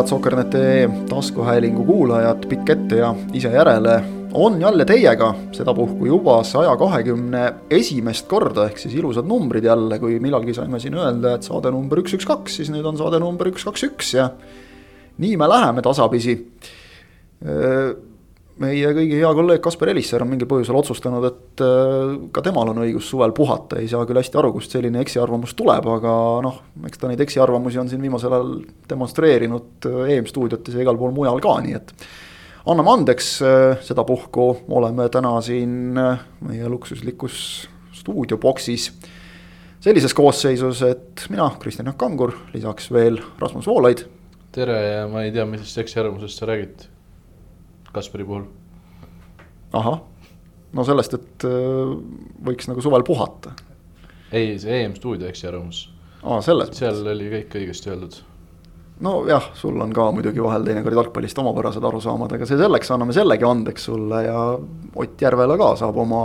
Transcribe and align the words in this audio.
head 0.00 0.08
Soker.ee 0.08 0.88
taskuhäälingu 1.08 1.84
kuulajad, 1.84 2.46
pikk 2.48 2.70
ette 2.72 2.96
ja 3.02 3.10
ise 3.36 3.50
järele. 3.52 3.98
On 4.32 4.60
jälle 4.60 4.84
teiega, 4.84 5.34
sedapuhku 5.52 6.06
juba 6.06 6.38
saja 6.46 6.72
kahekümne 6.78 7.42
esimest 7.70 8.28
korda, 8.30 8.68
ehk 8.70 8.78
siis 8.78 8.94
ilusad 8.94 9.26
numbrid 9.28 9.66
jälle, 9.66 9.98
kui 9.98 10.20
millalgi 10.22 10.54
saime 10.56 10.80
siin 10.80 10.94
öelda, 10.96 11.34
et 11.36 11.44
saade 11.44 11.72
number 11.74 12.00
üks, 12.00 12.14
üks, 12.16 12.28
kaks, 12.28 12.60
siis 12.60 12.70
nüüd 12.72 12.86
on 12.86 12.96
saade 12.96 13.20
number 13.20 13.50
üks, 13.50 13.66
kaks, 13.66 13.84
üks 13.90 14.14
ja 14.16 14.30
nii 15.20 15.36
me 15.36 15.48
läheme 15.50 15.82
tasapisi 15.84 16.38
meie 18.60 18.92
kõigi 18.94 19.18
hea 19.20 19.30
kolleeg 19.36 19.62
Kaspar 19.64 19.90
Elisser 19.92 20.22
on 20.24 20.30
mingil 20.32 20.48
põhjusel 20.50 20.76
otsustanud, 20.76 21.26
et 21.30 21.62
äh, 21.64 22.14
ka 22.34 22.42
temal 22.44 22.72
on 22.72 22.82
õigus 22.84 23.08
suvel 23.10 23.32
puhata, 23.36 23.80
ei 23.80 23.88
saa 23.90 24.04
küll 24.08 24.20
hästi 24.20 24.40
aru, 24.40 24.52
kust 24.56 24.74
selline 24.74 25.00
eksiarvamus 25.04 25.54
tuleb, 25.58 25.88
aga 25.96 26.14
noh, 26.44 26.58
eks 26.88 27.00
ta 27.00 27.10
neid 27.10 27.22
eksiarvamusi 27.24 27.80
on 27.80 27.88
siin 27.90 28.04
viimasel 28.04 28.36
ajal 28.36 28.52
demonstreerinud 28.90 29.88
äh, 29.88 30.12
EM-stuudiotes 30.16 30.76
ja 30.76 30.84
igal 30.84 31.00
pool 31.00 31.14
mujal 31.16 31.40
ka, 31.44 31.56
nii 31.64 31.78
et 31.80 31.94
anname 32.70 32.94
andeks, 32.98 33.32
äh, 33.46 33.80
sedapuhku 33.86 34.50
oleme 34.76 35.08
täna 35.12 35.32
siin 35.44 35.96
meie 35.96 36.70
luksuslikus 36.70 37.40
stuudioboksis 38.00 38.90
sellises 39.80 40.12
koosseisus, 40.12 40.84
et 40.84 41.24
mina, 41.32 41.48
Kristjan 41.60 41.88
Jaak 41.88 42.00
Kangur, 42.00 42.36
lisaks 42.52 42.92
veel 42.92 43.22
Rasmus 43.40 43.68
Voolaid. 43.70 44.04
tere 44.52 44.80
ja 44.82 45.04
ma 45.08 45.22
ei 45.24 45.32
tea, 45.32 45.46
millisest 45.48 45.86
eksiarvamusest 45.86 46.42
sa 46.42 46.48
räägid 46.50 46.89
Kaspari 47.92 48.24
puhul? 48.24 48.48
ahah, 49.72 50.00
no 50.72 50.86
sellest, 50.86 51.14
et 51.18 51.46
äh, 51.46 51.92
võiks 52.46 52.68
nagu 52.70 52.82
suvel 52.82 53.04
puhata. 53.06 53.54
ei, 54.32 54.56
see 54.62 54.82
EM 54.84 54.96
stuudio 54.98 55.28
eksiarvamus. 55.30 55.84
aa, 56.22 56.40
selles 56.44 56.72
seal 56.76 56.94
mõttes. 56.94 57.12
oli 57.14 57.30
kõik 57.34 57.56
õigesti 57.60 57.92
öeldud. 57.92 58.18
nojah, 59.06 59.50
sul 59.58 59.78
on 59.80 59.94
ka 59.96 60.08
muidugi 60.14 60.42
vahel 60.42 60.66
teinekord 60.66 60.98
jalgpallist 60.98 61.38
omapärased 61.42 61.86
arusaamad, 61.86 62.34
aga 62.36 62.48
see 62.48 62.58
selleks, 62.60 62.90
anname 62.94 63.16
sellegi 63.16 63.46
andeks 63.46 63.88
sulle 63.90 64.24
ja 64.26 64.42
Ott 64.96 65.22
Järvela 65.22 65.56
ka 65.56 65.74
saab 65.78 65.96
oma 66.02 66.22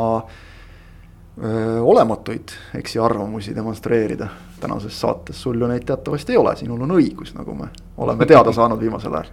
öö, 1.37 1.81
olematuid 1.81 2.55
eksiarvamusi 2.79 3.53
demonstreerida 3.55 4.27
tänases 4.59 4.97
saates, 5.01 5.37
sul 5.41 5.61
ju 5.61 5.69
neid 5.69 5.85
teatavasti 5.85 6.33
ei 6.33 6.41
ole, 6.41 6.55
sinul 6.57 6.81
on 6.81 6.95
õigus, 6.97 7.35
nagu 7.37 7.53
me 7.53 7.69
oleme 8.01 8.25
teada 8.25 8.53
saanud 8.55 8.81
viimasel 8.81 9.13
ajal. 9.13 9.29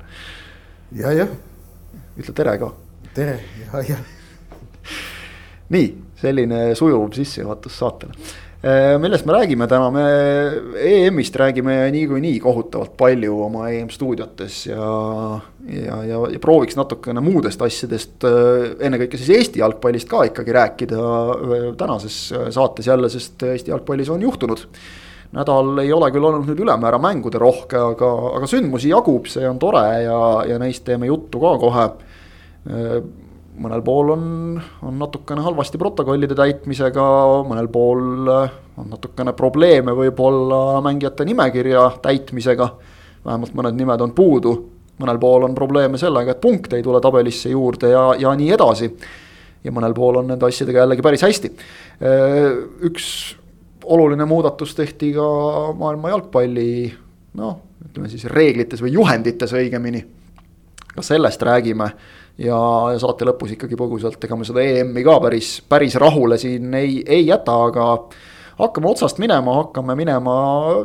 ja, 1.00 1.14
jah 1.22 1.33
ütle 2.18 2.34
tere 2.36 2.56
ka. 2.60 2.70
tere, 3.14 3.36
ja, 3.64 3.82
ja. 3.92 3.98
nii, 5.72 5.91
selline 6.20 6.64
sujuv 6.78 7.12
sissejuhatus 7.16 7.77
saatele 7.80 8.14
äh, 8.64 8.96
millest 9.00 9.27
me 9.28 9.36
räägime 9.36 9.68
täna, 9.70 9.91
me 9.94 10.05
EM-ist 10.80 11.36
räägime 11.40 11.77
niikuinii 11.95 12.39
kohutavalt 12.40 12.96
palju 13.01 13.39
oma 13.46 13.68
EM 13.72 13.90
stuudiotes 13.92 14.67
ja, 14.68 14.89
ja, 15.68 16.01
ja, 16.08 16.24
ja 16.34 16.42
prooviks 16.42 16.77
natukene 16.78 17.24
muudest 17.24 17.62
asjadest, 17.64 18.18
äh, 18.28 18.72
ennekõike 18.89 19.20
siis 19.20 19.33
Eesti 19.39 19.64
jalgpallist 19.64 20.11
ka 20.11 20.24
ikkagi 20.28 20.58
rääkida 20.58 21.06
äh, 21.36 21.70
tänases 21.80 22.18
saates 22.55 22.92
jälle, 22.92 23.12
sest 23.12 23.48
Eesti 23.48 23.74
jalgpallis 23.74 24.12
on 24.12 24.28
juhtunud. 24.28 24.68
Nädal 25.33 25.79
ei 25.81 25.93
ole 25.93 26.11
küll 26.13 26.29
olnud 26.29 26.48
nüüd 26.48 26.61
ülemäära 26.65 26.98
mängude 27.01 27.41
rohke, 27.41 27.79
aga, 27.81 28.11
aga 28.37 28.48
sündmusi 28.51 28.93
jagub, 28.93 29.27
see 29.33 29.47
on 29.48 29.59
tore 29.63 29.85
ja, 30.05 30.20
ja 30.48 30.59
neist 30.61 30.85
teeme 30.85 31.09
juttu 31.09 31.41
ka 31.41 31.57
kohe 31.63 31.89
mõnel 33.63 33.83
pool 33.85 34.13
on, 34.15 34.25
on 34.87 34.98
natukene 35.01 35.43
halvasti 35.45 35.81
protokollide 35.81 36.37
täitmisega, 36.39 37.07
mõnel 37.48 37.69
pool 37.73 38.31
on 38.31 38.89
natukene 38.89 39.35
probleeme 39.37 39.95
võib-olla 39.97 40.81
mängijate 40.85 41.27
nimekirja 41.29 41.89
täitmisega. 42.03 42.69
vähemalt 43.25 43.55
mõned 43.55 43.77
nimed 43.79 44.01
on 44.01 44.14
puudu, 44.17 44.55
mõnel 45.03 45.19
pool 45.20 45.45
on 45.49 45.55
probleeme 45.55 45.99
sellega, 45.99 46.33
et 46.33 46.41
punkte 46.41 46.77
ei 46.77 46.83
tule 46.83 47.01
tabelisse 47.01 47.51
juurde 47.51 47.93
ja, 47.93 48.13
ja 48.19 48.35
nii 48.35 48.51
edasi. 48.53 48.91
ja 49.64 49.73
mõnel 49.73 49.95
pool 49.95 50.17
on 50.17 50.27
nende 50.27 50.47
asjadega 50.47 50.79
jällegi 50.79 51.03
päris 51.03 51.23
hästi. 51.23 51.53
üks 52.89 53.37
oluline 53.85 54.25
muudatus 54.29 54.75
tehti 54.75 55.13
ka 55.17 55.29
maailma 55.79 56.13
jalgpalli 56.13 56.73
noh, 57.39 57.61
ütleme 57.89 58.11
siis 58.13 58.27
reeglites 58.31 58.83
või 58.83 58.93
juhendites 58.97 59.55
õigemini. 59.57 60.05
ka 60.93 61.03
sellest 61.03 61.43
räägime 61.43 61.89
ja 62.39 62.59
saate 63.01 63.25
lõpus 63.25 63.55
ikkagi 63.55 63.77
põgusalt, 63.81 64.25
ega 64.25 64.37
me 64.37 64.45
seda 64.45 64.63
EM-i 64.65 65.05
ka 65.05 65.19
päris, 65.20 65.55
päris 65.69 65.97
rahule 66.01 66.39
siin 66.39 66.75
ei, 66.75 67.03
ei 67.07 67.27
jäta, 67.27 67.55
aga 67.69 67.87
hakkame 68.59 68.91
otsast 68.91 69.20
minema, 69.23 69.57
hakkame 69.63 69.97
minema 69.97 70.35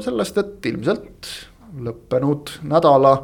sellest, 0.04 0.38
et 0.38 0.70
ilmselt 0.72 1.32
lõppenud 1.84 2.58
nädala 2.68 3.18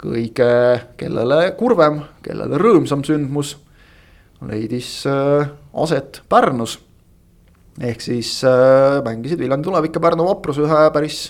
kõige, 0.00 0.52
kellele 1.00 1.50
kurvem, 1.58 2.00
kellele 2.24 2.58
rõõmsam 2.60 3.04
sündmus 3.06 3.56
leidis 4.48 5.04
äh, 5.08 5.50
aset 5.74 6.22
Pärnus. 6.28 6.78
Ehk 7.78 8.02
siis 8.02 8.40
äh, 8.48 8.98
mängisid 9.06 9.40
Viljandi 9.40 9.68
Tulevik 9.68 9.94
ja 9.96 10.02
Pärnu 10.02 10.26
Vaprus 10.26 10.58
ühe 10.60 10.82
päris 10.94 11.20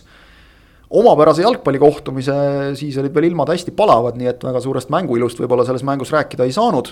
omapärase 0.91 1.45
jalgpallikohtumise, 1.45 2.35
siis 2.79 2.99
olid 2.99 3.15
veel 3.15 3.29
ilmad 3.29 3.53
hästi 3.53 3.75
palavad, 3.77 4.17
nii 4.19 4.31
et 4.33 4.43
väga 4.43 4.63
suurest 4.63 4.91
mänguilust 4.91 5.39
võib-olla 5.39 5.67
selles 5.69 5.85
mängus 5.87 6.11
rääkida 6.15 6.49
ei 6.49 6.55
saanud. 6.55 6.91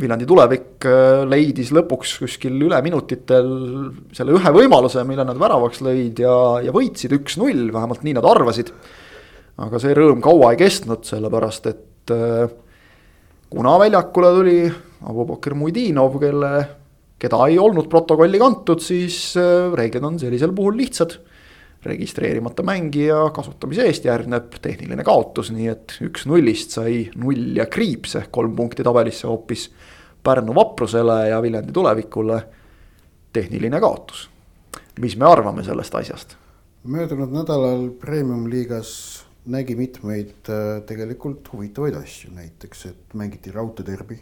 Viljandi 0.00 0.26
tulevik 0.26 0.88
äh, 0.90 1.22
leidis 1.30 1.70
lõpuks 1.74 2.16
kuskil 2.24 2.56
üleminutitel 2.66 3.52
selle 4.16 4.34
ühe 4.34 4.54
võimaluse, 4.56 5.04
mille 5.06 5.26
nad 5.28 5.38
väravaks 5.38 5.84
lõid 5.86 6.24
ja, 6.24 6.34
ja 6.66 6.74
võitsid 6.74 7.14
üks-null, 7.14 7.68
vähemalt 7.74 8.02
nii 8.02 8.16
nad 8.18 8.26
arvasid. 8.26 8.74
aga 9.54 9.78
see 9.78 9.94
rõõm 9.94 10.18
kaua 10.18 10.50
ei 10.50 10.58
kestnud, 10.64 11.04
sellepärast 11.06 11.68
et 11.70 12.10
äh, 12.10 12.48
kuna 13.54 13.76
väljakule 13.78 14.32
tuli 14.34 14.58
Abu-Bakr 15.04 15.54
Muidinov, 15.54 16.18
kelle, 16.18 16.50
keda 17.24 17.40
ei 17.48 17.58
olnud 17.60 17.88
protokolli 17.92 18.40
kantud, 18.42 18.82
siis 18.84 19.34
äh, 19.40 19.72
reeglid 19.74 20.04
on 20.04 20.20
sellisel 20.20 20.52
puhul 20.56 20.76
lihtsad 20.78 21.16
registreerimata 21.84 22.64
mängija 22.64 23.18
kasutamise 23.34 23.84
eest 23.88 24.06
järgneb 24.08 24.54
tehniline 24.64 25.04
kaotus, 25.04 25.50
nii 25.52 25.66
et 25.72 25.96
üks 26.04 26.24
nullist 26.30 26.76
sai 26.78 27.02
null 27.20 27.58
ja 27.58 27.66
kriips 27.70 28.16
ehk 28.20 28.30
kolm 28.34 28.54
punkti 28.56 28.86
tabelisse 28.86 29.28
hoopis 29.28 29.68
Pärnu 30.24 30.54
vaprusele 30.56 31.18
ja 31.28 31.42
Viljandi 31.44 31.72
tulevikule 31.76 32.38
tehniline 33.32 33.80
kaotus. 33.80 34.30
mis 35.00 35.16
me 35.16 35.26
arvame 35.28 35.64
sellest 35.64 35.94
asjast? 35.94 36.36
möödunud 36.84 37.32
nädalal 37.32 37.90
Premium-liigas 38.00 39.24
nägi 39.46 39.76
mitmeid 39.76 40.48
äh, 40.48 40.82
tegelikult 40.86 41.52
huvitavaid 41.52 41.96
asju, 42.00 42.32
näiteks 42.34 42.86
et 42.86 43.14
mängiti 43.14 43.52
raudteederbi, 43.52 44.20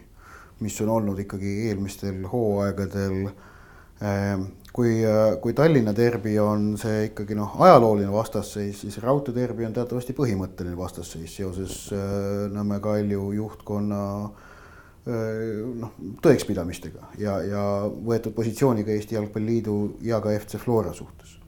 mis 0.63 0.81
on 0.85 0.95
olnud 0.97 1.19
ikkagi 1.23 1.53
eelmistel 1.69 2.23
hooaegadel 2.33 3.19
äh, 3.29 4.41
kui, 4.73 5.05
äh, 5.05 5.37
kui 5.41 5.53
Tallinna 5.57 5.93
derbi 5.97 6.37
on 6.41 6.73
see 6.81 7.09
ikkagi 7.11 7.37
noh, 7.39 7.57
ajalooline 7.63 8.13
vastasseis, 8.13 8.83
siis 8.85 8.99
Raudtee 9.03 9.35
derbi 9.37 9.67
on 9.69 9.75
teatavasti 9.77 10.17
põhimõtteline 10.17 10.77
vastasseis 10.79 11.37
seoses 11.41 11.77
äh, 11.95 12.49
Nõmme 12.53 12.81
Kalju 12.83 13.29
juhtkonna 13.37 14.01
äh, 14.25 15.61
noh, 15.83 15.95
tõekspidamistega 16.25 17.13
ja, 17.21 17.39
ja 17.45 17.67
võetud 17.93 18.35
positsiooniga 18.37 18.95
Eesti 18.95 19.19
Jalgpalliliidu 19.19 19.79
ja 20.09 20.23
ka 20.25 20.35
FC 20.39 20.61
Flora 20.63 20.95
suhtes. 20.97 21.39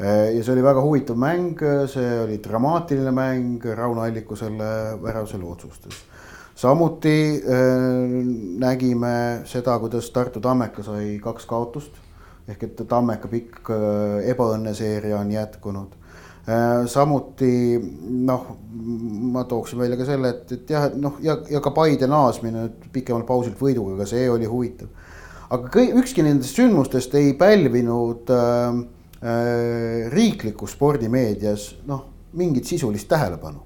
ja 0.00 0.40
see 0.40 0.52
oli 0.54 0.62
väga 0.64 0.80
huvitav 0.80 1.18
mäng, 1.20 1.60
see 1.92 2.12
oli 2.22 2.38
dramaatiline 2.40 3.10
mäng, 3.12 3.66
Rauno 3.76 4.00
Alliku 4.00 4.36
selle 4.36 4.96
värav 5.02 5.26
selle 5.28 5.44
otsustas 5.44 5.98
samuti 6.60 7.40
äh, 7.40 8.10
nägime 8.58 9.42
seda, 9.48 9.78
kuidas 9.80 10.10
Tartu 10.10 10.40
Tammeka 10.40 10.84
sai 10.84 11.18
kaks 11.22 11.46
kaotust 11.48 11.96
ehk 12.50 12.66
et 12.66 12.82
Tammeka 12.88 13.30
pikk 13.30 13.70
äh, 13.72 14.28
ebaõnneseeria 14.32 15.20
on 15.20 15.30
jätkunud. 15.32 15.94
Äh, 16.50 16.86
samuti 16.90 17.52
noh, 18.26 18.46
ma 19.32 19.44
tooksin 19.48 19.80
välja 19.80 19.98
ka 20.00 20.08
selle, 20.08 20.34
et, 20.34 20.52
et 20.56 20.72
jah, 20.74 20.88
et 20.90 20.96
noh, 21.00 21.16
ja, 21.24 21.38
ja 21.50 21.62
ka 21.64 21.72
Paide 21.76 22.08
naasmine 22.10 22.66
nüüd 22.66 22.88
pikemalt 22.92 23.28
pausilt 23.28 23.60
võiduga, 23.60 24.00
ka 24.02 24.08
see 24.10 24.26
oli 24.32 24.48
huvitav. 24.50 24.90
aga 25.50 25.70
kõik, 25.76 25.94
ükski 26.02 26.24
nendest 26.26 26.58
sündmustest 26.58 27.14
ei 27.20 27.32
pälvinud 27.38 28.32
äh, 28.34 28.82
äh, 29.22 30.10
riiklikus 30.12 30.76
spordimeedias 30.76 31.70
noh, 31.86 32.04
mingit 32.36 32.68
sisulist 32.68 33.08
tähelepanu. 33.08 33.62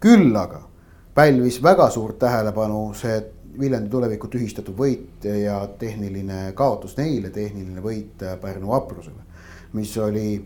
küll 0.00 0.36
aga 0.36 0.69
pälvis 1.14 1.62
väga 1.62 1.90
suurt 1.90 2.18
tähelepanu 2.18 2.94
see 2.94 3.18
Viljandi 3.60 3.90
tuleviku 3.90 4.28
tühistatud 4.30 4.76
võit 4.78 5.24
ja 5.26 5.56
tehniline 5.78 6.52
kaotus 6.54 6.94
neile, 6.96 7.32
tehniline 7.34 7.82
võit 7.82 8.22
Pärnu 8.40 8.70
vaprusele. 8.70 9.26
mis 9.72 9.96
oli 9.98 10.40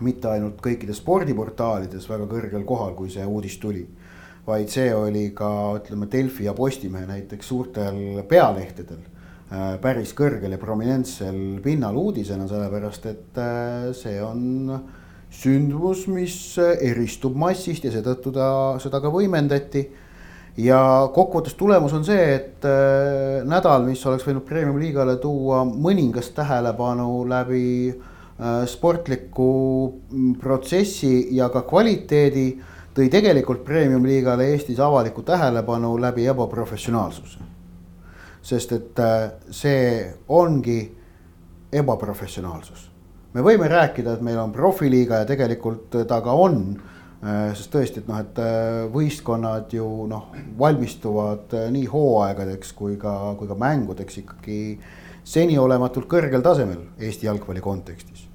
mitte 0.00 0.28
ainult 0.28 0.60
kõikides 0.62 1.02
spordiportaalides 1.02 2.08
väga 2.10 2.26
kõrgel 2.30 2.64
kohal, 2.66 2.94
kui 2.94 3.10
see 3.10 3.26
uudis 3.26 3.58
tuli. 3.58 3.86
vaid 4.46 4.68
see 4.68 4.94
oli 4.94 5.30
ka 5.34 5.48
ütleme 5.76 6.08
Delfi 6.10 6.44
ja 6.44 6.54
Postimehe 6.54 7.06
näiteks 7.06 7.48
suurtel 7.48 8.22
pealehtedel 8.28 8.98
äh, 9.52 9.76
päris 9.80 10.14
kõrgel 10.14 10.50
ja 10.50 10.58
prominentsel 10.58 11.60
pinnal 11.62 11.96
uudisena, 11.96 12.48
sellepärast 12.48 13.06
et 13.06 13.38
äh, 13.38 13.92
see 13.94 14.22
on 14.22 14.80
sündmus, 15.32 16.06
mis 16.12 16.36
eristub 16.60 17.36
massist 17.38 17.86
ja 17.86 17.92
seetõttu 17.94 18.32
ta, 18.34 18.48
seda 18.82 19.00
ka 19.02 19.12
võimendati. 19.12 19.88
ja 20.56 21.08
kokkuvõttes 21.14 21.54
tulemus 21.56 21.94
on 21.96 22.02
see, 22.04 22.24
et 22.34 22.66
äh, 22.68 23.40
nädal, 23.48 23.86
mis 23.86 24.02
oleks 24.06 24.26
võinud 24.26 24.44
premium-liigale 24.44 25.16
tuua 25.16 25.62
mõningast 25.64 26.34
tähelepanu 26.36 27.24
läbi 27.28 27.88
äh, 27.88 28.66
sportliku 28.68 29.48
mm, 30.10 30.34
protsessi 30.42 31.30
ja 31.36 31.48
ka 31.48 31.64
kvaliteedi, 31.64 32.46
tõi 32.92 33.08
tegelikult 33.08 33.64
premium-liigale 33.64 34.50
Eestis 34.52 34.80
avalikku 34.84 35.24
tähelepanu 35.24 35.96
läbi 36.00 36.28
ebaprofessionaalsuse. 36.28 37.48
sest 38.42 38.72
et 38.72 38.98
äh, 38.98 39.32
see 39.50 40.12
ongi 40.28 40.80
ebaprofessionaalsus 41.72 42.91
me 43.32 43.44
võime 43.44 43.68
rääkida, 43.70 44.16
et 44.16 44.24
meil 44.24 44.40
on 44.40 44.52
profiliiga 44.54 45.22
ja 45.22 45.28
tegelikult 45.28 46.02
ta 46.08 46.20
ka 46.24 46.34
on. 46.36 46.64
Äh, 47.22 47.52
sest 47.54 47.70
tõesti, 47.70 48.02
et 48.02 48.08
noh, 48.10 48.18
et 48.18 48.38
äh, 48.42 48.80
võistkonnad 48.90 49.70
ju 49.70 49.86
noh, 50.10 50.32
valmistuvad 50.58 51.54
äh, 51.54 51.68
nii 51.70 51.86
hooaegadeks 51.86 52.72
kui 52.74 52.96
ka, 52.98 53.12
kui 53.38 53.46
ka 53.46 53.54
mängudeks 53.58 54.18
ikkagi 54.24 54.58
seniolematult 55.22 56.08
kõrgel 56.10 56.42
tasemel 56.42 56.80
Eesti 56.98 57.28
jalgpalli 57.28 57.62
kontekstis. 57.62 58.26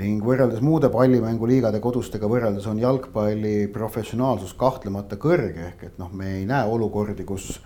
ning 0.00 0.22
võrreldes 0.24 0.62
muude 0.64 0.88
pallimänguliigade 0.88 1.80
kodustega 1.84 2.28
võrreldes 2.30 2.64
on 2.70 2.78
jalgpalli 2.78 3.66
professionaalsus 3.74 4.54
kahtlemata 4.56 5.18
kõrge, 5.20 5.66
ehk 5.66 5.82
et 5.84 5.98
noh, 5.98 6.08
me 6.14 6.38
ei 6.38 6.46
näe 6.48 6.64
olukordi, 6.64 7.26
kus 7.28 7.58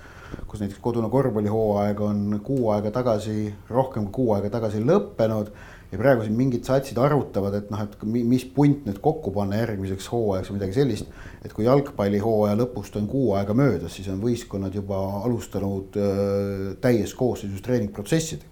kus 0.48 0.60
näiteks 0.60 0.80
kodune 0.82 1.06
korvpallihooaeg 1.12 2.00
on 2.00 2.40
kuu 2.42 2.70
aega 2.74 2.90
tagasi, 2.90 3.54
rohkem 3.70 4.08
kui 4.08 4.24
kuu 4.24 4.34
aega 4.34 4.50
tagasi 4.56 4.80
lõppenud 4.82 5.52
ja 5.94 6.00
praegu 6.00 6.24
siin 6.26 6.34
mingid 6.34 6.66
satsid 6.66 6.98
arutavad, 6.98 7.54
et 7.54 7.68
noh, 7.70 7.82
et 7.84 7.94
mis 8.10 8.44
punt 8.56 8.86
nüüd 8.88 8.98
kokku 9.02 9.30
panna 9.34 9.60
järgmiseks 9.60 10.08
hooajaks 10.10 10.50
või 10.50 10.58
midagi 10.58 10.78
sellist. 10.80 11.10
et 11.44 11.52
kui 11.54 11.68
jalgpallihooaja 11.68 12.56
lõpust 12.58 12.96
on 12.98 13.06
kuu 13.10 13.34
aega 13.38 13.54
möödas, 13.54 13.94
siis 13.94 14.08
on 14.10 14.18
võistkonnad 14.22 14.74
juba 14.74 14.98
alustanud 15.22 15.98
äh, 16.00 16.72
täies 16.82 17.14
koosseisus 17.14 17.62
treeningprotsessidega. 17.62 18.50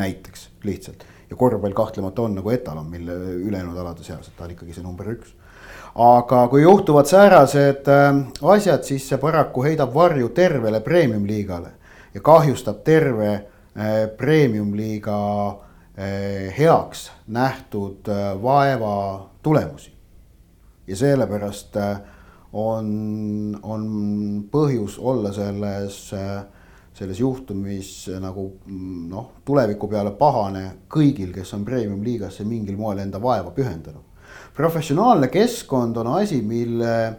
näiteks 0.00 0.48
lihtsalt 0.64 1.04
ja 1.30 1.36
korvpall 1.36 1.74
kahtlemata 1.74 2.22
on 2.22 2.34
nagu 2.40 2.50
etalon, 2.50 2.90
mille 2.90 3.14
ülejäänud 3.46 3.78
alade 3.78 4.04
seas, 4.06 4.26
et 4.26 4.36
ta 4.36 4.48
on 4.48 4.56
ikkagi 4.56 4.74
see 4.74 4.86
number 4.86 5.14
üks 5.14 5.34
aga 5.94 6.44
kui 6.50 6.62
juhtuvad 6.62 7.06
säärased 7.06 7.86
äh, 7.86 8.20
asjad, 8.56 8.82
siis 8.82 9.06
see 9.08 9.18
paraku 9.22 9.62
heidab 9.68 9.94
varju 9.94 10.34
tervele 10.34 10.82
premium-liigale 10.82 11.74
ja 12.14 12.20
kahjustab 12.20 12.82
terve 12.82 13.32
äh, 13.34 14.06
premium-liiga 14.18 15.18
Eh, 15.60 15.69
heaks 16.58 17.10
nähtud 17.26 18.08
eh, 18.08 18.42
vaeva 18.42 19.30
tulemusi. 19.42 19.92
ja 20.86 20.96
sellepärast 20.96 21.76
eh, 21.76 21.96
on, 22.52 23.58
on 23.62 23.84
põhjus 24.50 24.98
olla 24.98 25.32
selles, 25.32 25.98
selles 26.92 27.20
juhtumis 27.20 28.08
nagu 28.20 28.48
noh, 29.08 29.28
tuleviku 29.44 29.86
peale 29.88 30.10
pahane 30.18 30.64
kõigil, 30.90 31.30
kes 31.34 31.54
on 31.54 31.64
premium-liigasse 31.64 32.44
mingil 32.44 32.76
moel 32.76 32.98
enda 32.98 33.22
vaeva 33.22 33.50
pühendanud. 33.54 34.02
professionaalne 34.54 35.28
keskkond 35.28 35.96
on 35.96 36.06
asi, 36.06 36.42
mille, 36.42 37.14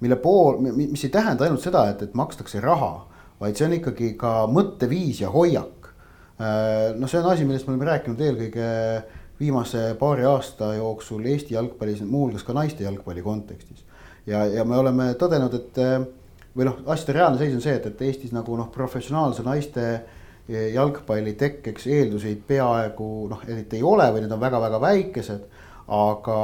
mille 0.00 0.16
pool, 0.16 0.60
mis 0.76 1.04
ei 1.04 1.10
tähenda 1.10 1.44
ainult 1.44 1.62
seda, 1.62 1.88
et, 1.90 2.02
et 2.02 2.14
makstakse 2.14 2.60
raha, 2.60 3.08
vaid 3.40 3.56
see 3.56 3.66
on 3.66 3.74
ikkagi 3.80 4.14
ka 4.14 4.46
mõtteviis 4.46 5.24
ja 5.24 5.34
hoiak 5.34 5.79
Äh, 6.40 6.94
noh, 6.96 7.08
see 7.10 7.20
on 7.20 7.26
asi, 7.28 7.44
millest 7.44 7.66
me 7.68 7.74
oleme 7.74 7.90
rääkinud 7.90 8.20
eelkõige 8.24 8.68
viimase 9.40 9.90
paari 10.00 10.24
aasta 10.24 10.70
jooksul 10.78 11.26
Eesti 11.28 11.52
jalgpallis, 11.52 12.00
muuhulgas 12.08 12.46
ka 12.46 12.54
naiste 12.56 12.86
jalgpalli 12.86 13.20
kontekstis. 13.22 13.84
ja, 14.26 14.46
ja 14.48 14.64
me 14.64 14.78
oleme 14.80 15.10
tõdenud, 15.20 15.56
et 15.58 15.80
äh, 15.84 15.98
või 16.56 16.70
noh, 16.70 16.78
asjade 16.86 17.18
reaalne 17.18 17.40
seis 17.40 17.52
on 17.56 17.60
see, 17.64 17.74
et, 17.76 17.90
et 17.90 18.00
Eestis 18.08 18.32
nagu 18.32 18.56
noh, 18.56 18.70
professionaalse 18.72 19.44
naiste 19.44 19.84
äh, 19.90 20.70
jalgpalli 20.74 21.34
tekkeks 21.42 21.86
eelduseid 21.86 22.40
peaaegu 22.48 23.10
noh, 23.30 23.44
eriti 23.48 23.76
ei 23.76 23.84
ole 23.86 24.08
või 24.14 24.24
need 24.24 24.32
on 24.32 24.40
väga-väga 24.40 24.80
väikesed. 24.80 25.44
aga 25.90 26.38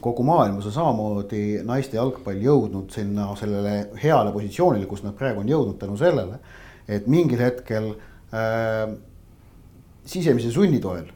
kogu 0.00 0.22
maailmas 0.24 0.66
on 0.68 0.72
samamoodi 0.72 1.62
naiste 1.66 1.96
jalgpall 1.96 2.38
jõudnud 2.38 2.94
sinna 2.94 3.32
sellele 3.36 3.90
heale 4.02 4.32
positsioonile, 4.32 4.86
kus 4.86 5.02
nad 5.02 5.18
praegu 5.18 5.40
on 5.40 5.48
jõudnud 5.48 5.78
tänu 5.80 5.96
sellele, 5.96 6.38
et 6.88 7.06
mingil 7.06 7.40
hetkel 7.40 7.90
äh, 7.90 8.08
sisemise 10.08 10.50
sunni 10.50 10.78
toel 10.80 11.10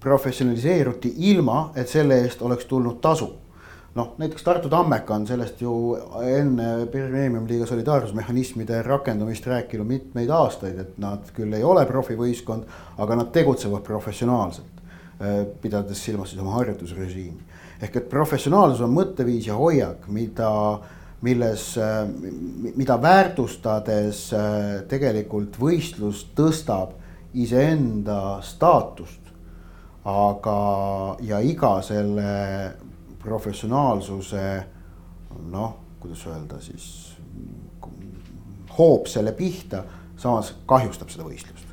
professionaliseeruti 0.00 1.12
ilma, 1.16 1.72
et 1.76 1.88
selle 1.88 2.20
eest 2.22 2.42
oleks 2.42 2.66
tulnud 2.70 3.00
tasu. 3.02 3.34
noh, 3.98 4.12
näiteks 4.20 4.44
Tartu 4.46 4.68
Tammeka 4.70 5.14
on 5.14 5.24
sellest 5.26 5.62
ju 5.62 5.72
enne 6.22 6.86
premium-liiga 6.92 7.66
solidaarsusmehhanismide 7.66 8.82
rakendumist 8.86 9.46
rääkinud 9.46 9.86
mitmeid 9.86 10.30
aastaid, 10.30 10.78
et 10.78 10.98
nad 11.02 11.32
küll 11.34 11.56
ei 11.56 11.64
ole 11.66 11.82
profivõistkond, 11.86 12.68
aga 12.98 13.16
nad 13.18 13.32
tegutsevad 13.34 13.82
professionaalselt. 13.82 14.84
Äh, 15.18 15.40
pidades 15.62 16.04
silmas 16.04 16.30
siis 16.30 16.42
oma 16.42 16.54
harjutusrežiimi. 16.60 17.42
ehk 17.82 17.96
et 17.96 18.08
professionaalsus 18.10 18.80
on 18.80 18.94
mõtteviis 18.94 19.46
ja 19.46 19.54
hoiak, 19.54 20.06
mida 20.08 20.50
milles, 21.20 21.78
äh, 21.78 22.08
mida 22.76 22.98
väärtustades 23.02 24.28
äh, 24.32 24.82
tegelikult 24.88 25.58
võistlus 25.58 26.26
tõstab 26.36 26.94
iseenda 27.34 28.38
staatust. 28.42 29.24
aga, 30.08 31.18
ja 31.20 31.40
iga 31.44 31.82
selle 31.84 32.30
professionaalsuse 33.20 34.44
noh, 35.52 35.74
kuidas 36.00 36.22
öelda 36.30 36.60
siis, 36.64 36.86
hoob 38.78 39.10
selle 39.10 39.34
pihta, 39.36 39.82
samas 40.16 40.54
kahjustab 40.70 41.10
seda 41.12 41.26
võistlust. 41.26 41.66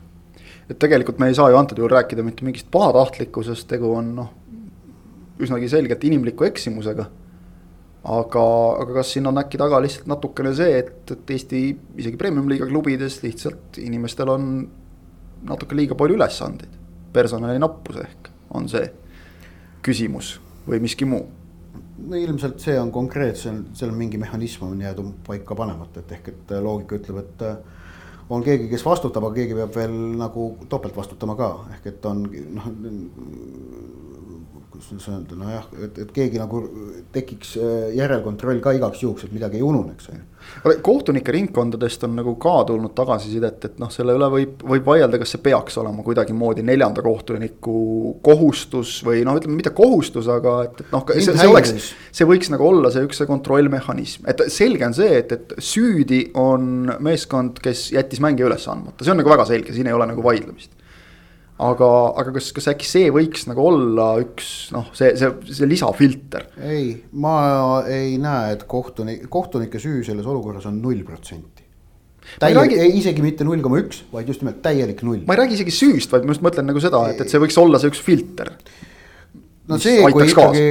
et 0.70 0.80
tegelikult 0.80 1.20
me 1.22 1.30
ei 1.30 1.38
saa 1.38 1.50
ju 1.54 1.58
antud 1.58 1.78
juhul 1.78 1.94
rääkida 1.94 2.26
mitte 2.26 2.44
mingist 2.44 2.68
pahatahtlikkusest, 2.74 3.68
tegu 3.70 3.94
on 3.94 4.16
noh, 4.18 4.34
üsnagi 5.40 5.70
selgelt 5.70 6.04
inimliku 6.04 6.50
eksimusega 6.50 7.06
aga, 8.06 8.46
aga 8.82 8.98
kas 9.00 9.14
siin 9.16 9.28
on 9.30 9.42
äkki 9.42 9.60
taga 9.60 9.80
lihtsalt 9.82 10.10
natukene 10.10 10.54
see, 10.58 10.80
et, 10.82 11.12
et 11.12 11.32
Eesti 11.36 11.62
isegi 12.02 12.20
premium-liiga 12.22 12.68
klubides 12.70 13.22
lihtsalt 13.24 13.80
inimestel 13.82 14.32
on 14.34 14.52
natuke 15.50 15.78
liiga 15.78 15.98
palju 15.98 16.18
ülesandeid. 16.20 16.82
personali 17.16 17.60
nappus 17.60 17.98
ehk 18.02 18.30
on 18.58 18.68
see 18.70 18.90
küsimus 19.86 20.36
või 20.68 20.82
miski 20.84 21.08
muu? 21.08 21.24
no 22.06 22.18
ilmselt 22.20 22.60
see 22.60 22.76
on 22.80 22.92
konkreetselt, 22.92 23.72
seal 23.78 23.94
on 23.94 23.98
mingi 23.98 24.20
mehhanism 24.22 24.68
on 24.68 24.82
jäädud 24.82 25.14
paika 25.26 25.56
panemata, 25.56 26.04
et 26.04 26.12
ehk 26.18 26.28
et 26.34 26.54
loogika 26.62 27.00
ütleb, 27.00 27.22
et 27.24 27.46
on 28.30 28.44
keegi, 28.44 28.68
kes 28.70 28.84
vastutab, 28.86 29.24
aga 29.30 29.40
keegi 29.40 29.56
peab 29.58 29.76
veel 29.76 29.96
nagu 30.20 30.50
topelt 30.70 30.98
vastutama 30.98 31.38
ka, 31.40 31.50
ehk 31.78 31.88
et 31.94 32.10
on 32.10 32.26
noh 32.58 32.68
kuidas 34.76 35.08
öelda, 35.10 35.36
nojah, 35.40 35.66
et, 35.86 35.98
et 36.04 36.14
keegi 36.14 36.40
nagu 36.40 36.62
tekiks 37.16 37.56
äh, 37.60 37.74
järelkontroll 37.98 38.62
ka 38.64 38.74
igaks 38.76 39.04
juhuks, 39.04 39.26
et 39.28 39.36
midagi 39.36 39.60
ei 39.60 39.66
ununeks, 39.66 40.10
on 40.12 40.20
ju. 40.20 40.76
kohtunike 40.86 41.34
ringkondadest 41.34 42.04
on 42.06 42.16
nagu 42.20 42.36
ka 42.42 42.54
tulnud 42.70 42.94
tagasisidet, 42.98 43.68
et 43.70 43.80
noh, 43.82 43.90
selle 43.94 44.16
üle 44.18 44.30
võib, 44.34 44.62
võib 44.76 44.88
vaielda, 44.92 45.20
kas 45.22 45.36
see 45.36 45.44
peaks 45.46 45.80
olema 45.82 46.06
kuidagimoodi 46.06 46.66
neljanda 46.68 47.04
kohtuniku 47.06 47.78
kohustus 48.26 48.98
või 49.06 49.24
noh, 49.26 49.40
ütleme 49.40 49.58
mitte 49.60 49.74
kohustus, 49.76 50.30
aga 50.32 50.58
et, 50.68 50.86
et 50.86 50.94
noh, 50.94 51.06
see, 51.16 51.26
see 51.32 51.50
oleks. 51.50 51.92
see 52.16 52.30
võiks 52.30 52.52
nagu 52.54 52.70
olla 52.70 52.94
see 52.94 53.06
üks 53.08 53.22
see 53.22 53.30
kontrollmehhanism, 53.30 54.30
et 54.32 54.46
selge 54.54 54.88
on 54.88 54.98
see, 54.98 55.22
et, 55.24 55.36
et 55.36 55.58
süüdi 55.58 56.26
on 56.40 56.92
meeskond, 57.04 57.62
kes 57.64 57.90
jättis 57.96 58.24
mängija 58.24 58.52
üles 58.52 58.70
andmata, 58.72 59.06
see 59.06 59.16
on 59.16 59.24
nagu 59.24 59.36
väga 59.36 59.48
selge, 59.50 59.76
siin 59.76 59.90
ei 59.90 59.98
ole 59.98 60.10
nagu 60.14 60.26
vaidlemist 60.26 60.75
aga, 61.56 61.90
aga 62.20 62.34
kas, 62.36 62.50
kas 62.56 62.68
äkki 62.74 62.88
see 62.88 63.12
võiks 63.16 63.46
nagu 63.48 63.64
olla 63.64 64.10
üks 64.20 64.50
noh, 64.76 64.90
see, 64.98 65.14
see, 65.20 65.30
see 65.56 65.70
lisafilter? 65.70 66.50
ei, 66.60 66.90
ma 67.16 67.36
ei 67.88 68.18
näe, 68.22 68.56
et 68.58 68.66
kohtunik, 68.70 69.28
kohtunike 69.32 69.80
süü 69.82 70.04
selles 70.08 70.28
olukorras 70.28 70.68
on 70.68 70.82
null 70.84 71.06
protsenti. 71.08 71.64
täielik 72.42 72.62
räägi..., 72.62 72.82
ei 72.84 72.98
isegi 73.00 73.24
mitte 73.24 73.48
null 73.48 73.64
koma 73.64 73.80
üks, 73.84 74.04
vaid 74.12 74.32
just 74.32 74.44
nimelt 74.44 74.60
täielik 74.66 75.04
null. 75.08 75.24
ma 75.28 75.38
ei 75.38 75.46
räägi 75.46 75.62
isegi 75.62 75.78
süüst, 75.80 76.12
vaid 76.12 76.28
ma 76.28 76.36
just 76.36 76.44
mõtlen 76.46 76.68
nagu 76.68 76.84
seda, 76.84 77.06
et, 77.14 77.24
et 77.24 77.32
see 77.32 77.42
võiks 77.44 77.60
olla 77.62 77.80
see 77.80 77.94
üks 77.94 78.04
filter. 78.04 78.52
no 79.72 79.80
see, 79.80 80.02
kui 80.12 80.28
ikkagi 80.28 80.66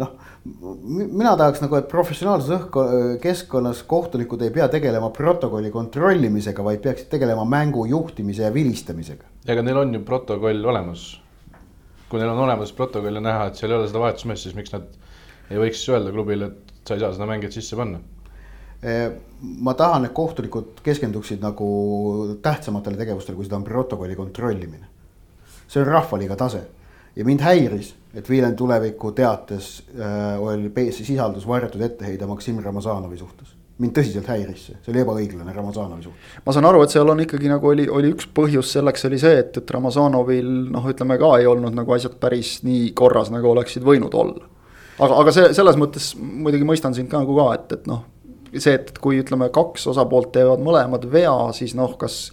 noh 0.00 0.20
mina 0.44 1.32
tahaks 1.40 1.62
nagu, 1.64 1.76
et 1.78 1.86
professionaalses 1.88 2.52
õhk-, 2.52 3.20
keskkonnas 3.22 3.80
kohtunikud 3.88 4.42
ei 4.44 4.52
pea 4.52 4.66
tegelema 4.72 5.08
protokolli 5.14 5.70
kontrollimisega, 5.72 6.64
vaid 6.64 6.82
peaksid 6.84 7.08
tegelema 7.12 7.46
mängu 7.48 7.86
juhtimise 7.88 8.44
ja 8.44 8.52
vilistamisega. 8.52 9.24
Aga 9.52 9.62
neil 9.62 9.78
on 9.78 9.94
ju 9.94 10.00
protokoll 10.04 10.64
olemas. 10.64 11.20
kui 12.08 12.20
neil 12.20 12.30
on 12.30 12.44
olemas 12.44 12.72
protokoll 12.72 13.18
ja 13.18 13.20
näha, 13.20 13.46
et 13.48 13.58
seal 13.58 13.72
ei 13.72 13.78
ole 13.78 13.88
seda 13.88 14.00
vahetusmeest, 14.02 14.46
siis 14.46 14.54
miks 14.54 14.72
nad 14.72 14.84
ei 15.50 15.58
võiks 15.60 15.80
siis 15.80 15.90
öelda 15.92 16.12
klubile, 16.14 16.50
et 16.52 16.88
sa 16.88 16.94
ei 16.94 17.02
saa 17.02 17.12
seda 17.16 17.28
mängijat 17.28 17.56
sisse 17.56 17.76
panna? 17.76 18.00
ma 19.40 19.72
tahan, 19.74 20.04
et 20.04 20.12
kohtunikud 20.12 20.82
keskenduksid 20.84 21.40
nagu 21.40 21.66
tähtsamatele 22.44 22.98
tegevustele, 23.00 23.36
kui 23.38 23.46
seda 23.46 23.56
on 23.56 23.64
protokolli 23.64 24.16
kontrollimine. 24.16 24.86
see 25.68 25.80
on 25.80 25.88
rahvaliiga 25.88 26.36
tase 26.36 26.60
ja 27.16 27.24
mind 27.24 27.40
häiris, 27.40 27.94
et 28.14 28.28
Viljandi 28.28 28.56
tuleviku 28.56 29.12
teates 29.12 29.82
äh, 29.96 30.40
oli, 30.40 30.72
sisaldus 30.92 31.48
varjatud 31.48 31.80
etteheide 31.80 32.26
Maksim 32.26 32.60
Ramazanovi 32.62 33.16
suhtes 33.18 33.56
mind 33.82 33.94
tõsiselt 33.96 34.28
häiris 34.30 34.68
see, 34.68 34.76
see 34.84 34.92
oli 34.92 35.02
ebaõiglane 35.02 35.52
Ramazanovi 35.54 36.04
suhtes. 36.06 36.38
ma 36.46 36.54
saan 36.54 36.68
aru, 36.68 36.84
et 36.84 36.94
seal 36.94 37.10
on 37.10 37.22
ikkagi 37.24 37.50
nagu 37.50 37.70
oli, 37.72 37.88
oli 37.90 38.12
üks 38.14 38.28
põhjus 38.36 38.70
selleks 38.76 39.08
oli 39.08 39.18
see, 39.18 39.40
et, 39.42 39.56
et 39.58 39.72
Ramazanovil 39.76 40.50
noh, 40.74 40.88
ütleme 40.92 41.18
ka 41.18 41.32
ei 41.40 41.48
olnud 41.50 41.74
nagu 41.74 41.96
asjad 41.96 42.14
päris 42.22 42.60
nii 42.66 42.92
korras, 42.98 43.32
nagu 43.34 43.50
oleksid 43.50 43.86
võinud 43.86 44.14
olla. 44.14 44.46
aga, 44.98 45.12
aga 45.20 45.34
see 45.34 45.50
selles 45.58 45.78
mõttes 45.80 46.12
muidugi 46.18 46.68
mõistan 46.68 46.94
sind 46.94 47.10
ka 47.10 47.24
nagu 47.24 47.34
ka, 47.40 47.48
et, 47.58 47.78
et 47.80 47.88
noh, 47.90 48.04
see, 48.54 48.76
et 48.78 48.94
kui 49.02 49.18
ütleme, 49.24 49.50
kaks 49.54 49.88
osapoolt 49.90 50.30
teevad 50.36 50.62
mõlemad 50.62 51.08
vea, 51.10 51.34
siis 51.56 51.74
noh, 51.78 51.98
kas. 51.98 52.28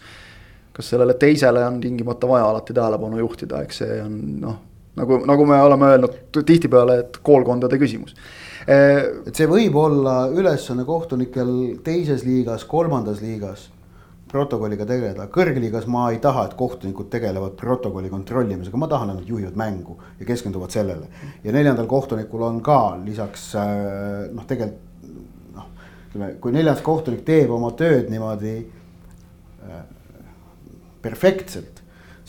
kas 0.72 0.88
sellele 0.94 1.18
teisele 1.20 1.66
on 1.68 1.82
tingimata 1.84 2.28
vaja 2.30 2.46
alati 2.48 2.74
tähelepanu 2.74 3.18
juhtida, 3.20 3.66
eks 3.66 3.82
see 3.82 3.98
on 4.06 4.14
noh, 4.40 4.60
nagu, 5.00 5.22
nagu 5.28 5.46
me 5.48 5.60
oleme 5.62 5.92
öelnud 5.96 6.18
tihtipeale, 6.46 6.98
et 7.04 7.20
koolkondade 7.24 7.80
küsimus. 7.82 8.16
Et 8.70 9.34
see 9.34 9.48
võib 9.50 9.76
olla 9.80 10.26
ülesanne 10.30 10.86
kohtunikel 10.86 11.54
teises 11.86 12.26
liigas, 12.28 12.66
kolmandas 12.70 13.24
liigas 13.24 13.70
protokolliga 14.32 14.86
tegeleda, 14.88 15.26
kõrgliigas 15.32 15.88
ma 15.92 16.06
ei 16.14 16.20
taha, 16.24 16.46
et 16.48 16.54
kohtunikud 16.60 17.10
tegelevad 17.12 17.58
protokolli 17.60 18.12
kontrollimisega, 18.12 18.80
ma 18.80 18.88
tahan, 18.92 19.12
et 19.12 19.20
nad 19.20 19.32
juhivad 19.34 19.58
mängu 19.60 19.98
ja 20.20 20.28
keskenduvad 20.30 20.72
sellele. 20.72 21.10
ja 21.44 21.52
neljandal 21.52 21.90
kohtunikul 21.92 22.46
on 22.48 22.62
ka 22.64 22.98
lisaks 23.04 23.50
äh, 23.60 24.30
noh, 24.32 24.46
tegelikult 24.48 24.88
noh, 25.58 25.68
ütleme, 26.08 26.32
kui 26.40 26.56
neljas 26.56 26.80
kohtunik 26.86 27.26
teeb 27.28 27.52
oma 27.52 27.74
tööd 27.76 28.08
niimoodi 28.14 28.56
äh, 29.68 29.84
perfektselt 31.02 31.81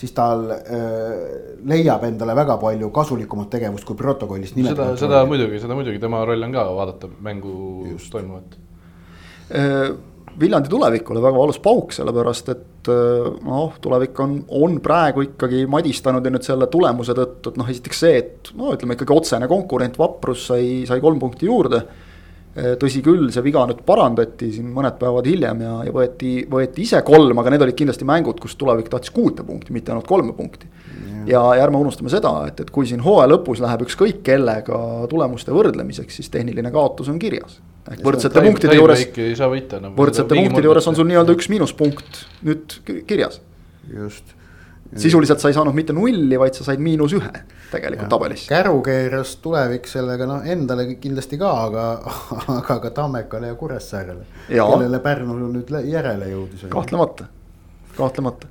siis 0.02 0.14
tal 0.16 0.48
äh, 0.50 1.10
leiab 1.68 2.06
endale 2.08 2.34
väga 2.36 2.58
palju 2.62 2.90
kasulikumat 2.94 3.52
tegevust 3.54 3.86
kui 3.86 3.98
protokollist 3.98 4.58
nimetada. 4.58 4.96
seda, 4.96 5.02
seda 5.06 5.26
muidugi, 5.30 5.60
seda 5.62 5.76
muidugi, 5.78 6.00
tema 6.02 6.24
roll 6.26 6.48
on 6.48 6.54
ka 6.56 6.64
vaadata 6.78 7.12
mängu 7.28 7.58
Just. 7.92 8.10
toimuvat 8.14 8.56
äh,. 9.50 9.92
Viljandi 10.40 10.70
tulevik 10.72 11.10
oli 11.12 11.20
väga 11.20 11.36
valus 11.36 11.58
pauk, 11.60 11.90
sellepärast 11.92 12.46
et 12.48 12.88
äh, 12.88 13.26
noh, 13.44 13.74
tulevik 13.84 14.16
on, 14.24 14.38
on 14.56 14.78
praegu 14.80 15.26
ikkagi 15.26 15.66
madistanud 15.68 16.24
ja 16.24 16.32
nüüd 16.32 16.46
selle 16.46 16.70
tulemuse 16.72 17.12
tõttu, 17.18 17.52
et 17.52 17.58
noh, 17.60 17.68
esiteks 17.68 18.00
see, 18.00 18.14
et 18.22 18.48
no 18.56 18.70
ütleme 18.72 18.96
ikkagi 18.96 19.12
otsene 19.12 19.48
konkurent 19.50 19.98
Vaprus 20.00 20.46
sai, 20.48 20.86
sai 20.88 21.02
kolm 21.04 21.20
punkti 21.20 21.50
juurde 21.50 21.82
tõsi 22.52 23.00
küll, 23.04 23.30
see 23.32 23.44
viga 23.46 23.62
nüüd 23.68 23.80
parandati 23.86 24.50
siin 24.52 24.68
mõned 24.74 24.98
päevad 25.00 25.28
hiljem 25.28 25.62
ja, 25.64 25.76
ja 25.86 25.94
võeti, 25.94 26.32
võeti 26.52 26.84
ise 26.84 27.00
kolm, 27.06 27.38
aga 27.40 27.54
need 27.54 27.64
olid 27.64 27.78
kindlasti 27.78 28.08
mängud, 28.08 28.40
kus 28.42 28.58
tulevik 28.60 28.90
tahtis 28.92 29.12
kuute 29.14 29.44
punkti, 29.46 29.72
mitte 29.72 29.94
ainult 29.94 30.08
kolme 30.10 30.34
punkti. 30.36 30.68
ja, 31.26 31.40
ja 31.56 31.62
ärme 31.64 31.80
unustame 31.80 32.12
seda, 32.12 32.34
et, 32.50 32.60
et 32.60 32.72
kui 32.74 32.88
siin 32.88 33.00
hooaja 33.04 33.30
lõpus 33.32 33.62
läheb 33.64 33.86
ükskõik 33.86 34.20
kellega 34.26 34.82
tulemuste 35.08 35.54
võrdlemiseks, 35.54 36.20
siis 36.20 36.28
tehniline 36.34 36.74
kaotus 36.74 37.08
on 37.08 37.18
kirjas. 37.22 37.60
ehk 37.88 38.04
võrdsete 38.04 38.44
punktide 38.44 38.76
juures, 38.76 39.06
nagu 39.72 39.96
võrdsete 39.96 40.36
punktide 40.36 40.68
juures 40.68 40.92
on 40.92 41.00
sul 41.00 41.08
nii-öelda 41.08 41.38
üks 41.38 41.48
miinuspunkt 41.48 42.24
nüüd 42.44 42.78
kirjas. 43.08 43.40
just 43.88 44.36
sisuliselt 44.96 45.40
sa 45.40 45.48
ei 45.48 45.56
saanud 45.56 45.74
mitte 45.76 45.94
nulli, 45.96 46.38
vaid 46.40 46.56
sa 46.56 46.66
said 46.66 46.80
miinus 46.82 47.14
ühe 47.16 47.30
tegelikult 47.72 48.10
tabelis. 48.12 48.46
käru 48.50 48.80
keeras 48.84 49.36
tulevik 49.44 49.86
sellega 49.88 50.26
noh, 50.28 50.42
endale 50.44 50.86
kindlasti 51.00 51.38
ka, 51.40 51.52
aga, 51.66 51.84
aga 52.58 52.78
ka 52.86 52.90
Tammekale 52.96 53.52
ja 53.52 53.58
Kuressaarele. 53.58 54.26
kellele 54.48 55.00
Pärnu 55.04 55.38
nüüd 55.44 55.72
järele 55.88 56.32
jõudis. 56.32 56.66
kahtlemata, 56.72 57.28
kahtlemata. 57.96 58.50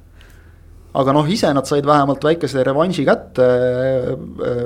aga 0.93 1.17
noh, 1.17 1.29
ise 1.29 1.53
nad 1.53 1.69
said 1.69 1.85
vähemalt 1.85 2.23
väikese 2.25 2.65
revanši 2.67 3.05
kätte 3.07 3.47
äh, 3.47 4.65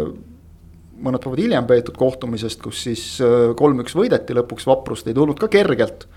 mõned 0.96 1.24
päevad 1.24 1.42
hiljem 1.44 1.68
peetud 1.68 1.98
kohtumisest, 2.00 2.62
kus 2.64 2.86
siis 2.88 3.08
äh, 3.24 3.52
kolm-üks 3.58 3.98
võideti 3.98 4.38
lõpuks, 4.38 4.68
Vaprust 4.70 5.12
ei 5.12 5.18
tulnud 5.18 5.40
ka 5.40 5.52
kergelt 5.52 6.08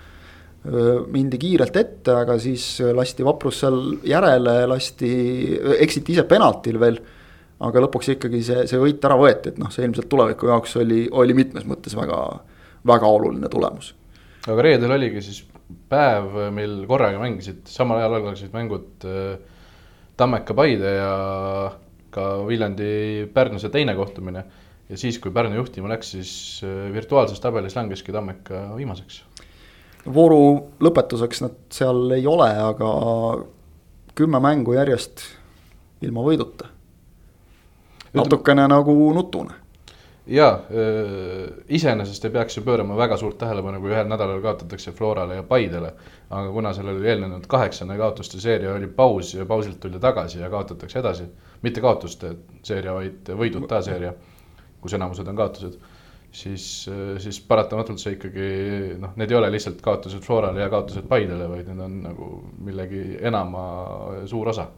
mindi 0.66 1.38
kiirelt 1.40 1.76
ette, 1.78 2.14
aga 2.24 2.34
siis 2.42 2.64
lasti 2.94 3.24
Vaprus 3.26 3.60
seal 3.62 3.78
järele, 4.06 4.60
lasti, 4.68 5.10
eksiti 5.78 6.16
ise 6.16 6.26
penaltil 6.28 6.80
veel. 6.80 6.98
aga 7.58 7.80
lõpuks 7.82 8.12
ikkagi 8.12 8.38
see, 8.46 8.66
see 8.70 8.78
võit 8.78 9.02
ära 9.02 9.16
võeti, 9.18 9.50
et 9.50 9.56
noh, 9.58 9.70
see 9.74 9.82
ilmselt 9.82 10.06
tuleviku 10.10 10.46
jaoks 10.46 10.76
oli, 10.78 11.08
oli 11.10 11.34
mitmes 11.34 11.64
mõttes 11.66 11.96
väga, 11.98 12.18
väga 12.86 13.06
oluline 13.06 13.50
tulemus. 13.50 13.94
aga 14.46 14.62
reedel 14.62 14.94
oligi 14.94 15.22
siis 15.26 15.40
päev, 15.90 16.36
mil 16.54 16.84
korraga 16.90 17.18
mängisid, 17.22 17.64
samal 17.70 17.98
ajal 17.98 18.18
algasid 18.20 18.54
mängud 18.54 19.06
Tammeka 20.18 20.54
Paide 20.54 20.94
ja 20.98 21.12
ka 22.14 22.28
Viljandi 22.46 23.26
Pärnuse 23.34 23.70
teine 23.70 23.94
kohtumine. 23.94 24.44
ja 24.88 24.96
siis, 24.96 25.18
kui 25.18 25.30
Pärnu 25.30 25.58
juhtima 25.58 25.90
läks, 25.90 26.14
siis 26.14 26.62
virtuaalses 26.92 27.40
tabelis 27.40 27.76
langeski 27.76 28.12
Tammeka 28.12 28.68
viimaseks 28.76 29.22
vooru 30.14 30.42
lõpetuseks 30.80 31.42
nad 31.44 31.56
seal 31.72 32.10
ei 32.16 32.26
ole, 32.26 32.48
aga 32.70 32.90
kümme 34.18 34.40
mängu 34.42 34.74
järjest 34.74 35.22
ilma 36.02 36.22
võiduta. 36.26 36.68
natukene 38.14 38.66
nagu 38.68 38.94
nutune. 39.14 39.54
jaa, 40.26 40.60
iseenesest 41.68 42.24
ei 42.24 42.30
peaks 42.30 42.56
ju 42.56 42.62
pöörama 42.62 42.96
väga 42.96 43.16
suurt 43.16 43.38
tähelepanu, 43.38 43.80
kui 43.80 43.90
ühel 43.90 44.08
nädalal 44.08 44.40
kaotatakse 44.42 44.92
Florale 44.92 45.34
ja 45.34 45.42
Paidele. 45.42 45.92
aga 46.30 46.50
kuna 46.52 46.72
sellele 46.72 46.98
oli 46.98 47.08
eelnenud 47.08 47.46
kaheksane 47.46 47.96
kaotuste 47.96 48.40
seeria, 48.40 48.74
oli 48.74 48.86
paus 48.86 49.34
ja 49.34 49.46
pausilt 49.46 49.80
tuldi 49.80 50.00
tagasi 50.00 50.40
ja 50.40 50.50
kaotatakse 50.50 50.98
edasi. 50.98 51.24
mitte 51.62 51.80
kaotuste 51.80 52.34
seeria, 52.62 52.94
vaid 52.94 53.28
võiduta 53.28 53.82
seeria, 53.82 54.12
kus 54.80 54.94
enamused 54.94 55.28
on 55.28 55.36
kaotused 55.36 55.78
siis, 56.32 56.64
siis 57.22 57.40
paratamatult 57.48 58.00
see 58.02 58.16
ikkagi 58.16 58.50
noh, 59.00 59.14
need 59.18 59.32
ei 59.32 59.38
ole 59.38 59.50
lihtsalt 59.52 59.80
kaotused 59.84 60.22
Florale 60.24 60.60
ja 60.62 60.68
kaotused 60.72 61.08
Paidele, 61.08 61.48
vaid 61.50 61.70
need 61.70 61.82
on 61.84 61.96
nagu 62.04 62.28
millegi 62.64 63.02
enama 63.30 63.64
suur 64.28 64.52
osa. 64.52 64.68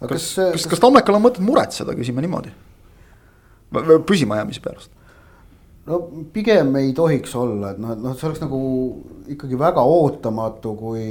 kas, 0.00 0.08
kas, 0.08 0.30
kas, 0.38 0.66
kas 0.74 0.82
Tammekal 0.82 1.18
on 1.18 1.26
mõtet 1.26 1.44
muretseda, 1.44 1.96
küsime 1.98 2.24
niimoodi? 2.24 2.54
püsimajäämise 4.06 4.62
pärast? 4.64 4.90
no 5.86 6.00
pigem 6.32 6.74
ei 6.80 6.92
tohiks 6.96 7.34
olla, 7.38 7.74
et 7.74 7.78
noh, 7.82 7.94
et 7.94 8.02
noh, 8.02 8.16
see 8.18 8.28
oleks 8.28 8.42
nagu 8.42 8.60
ikkagi 9.30 9.58
väga 9.58 9.82
ootamatu, 9.86 10.74
kui 10.78 11.06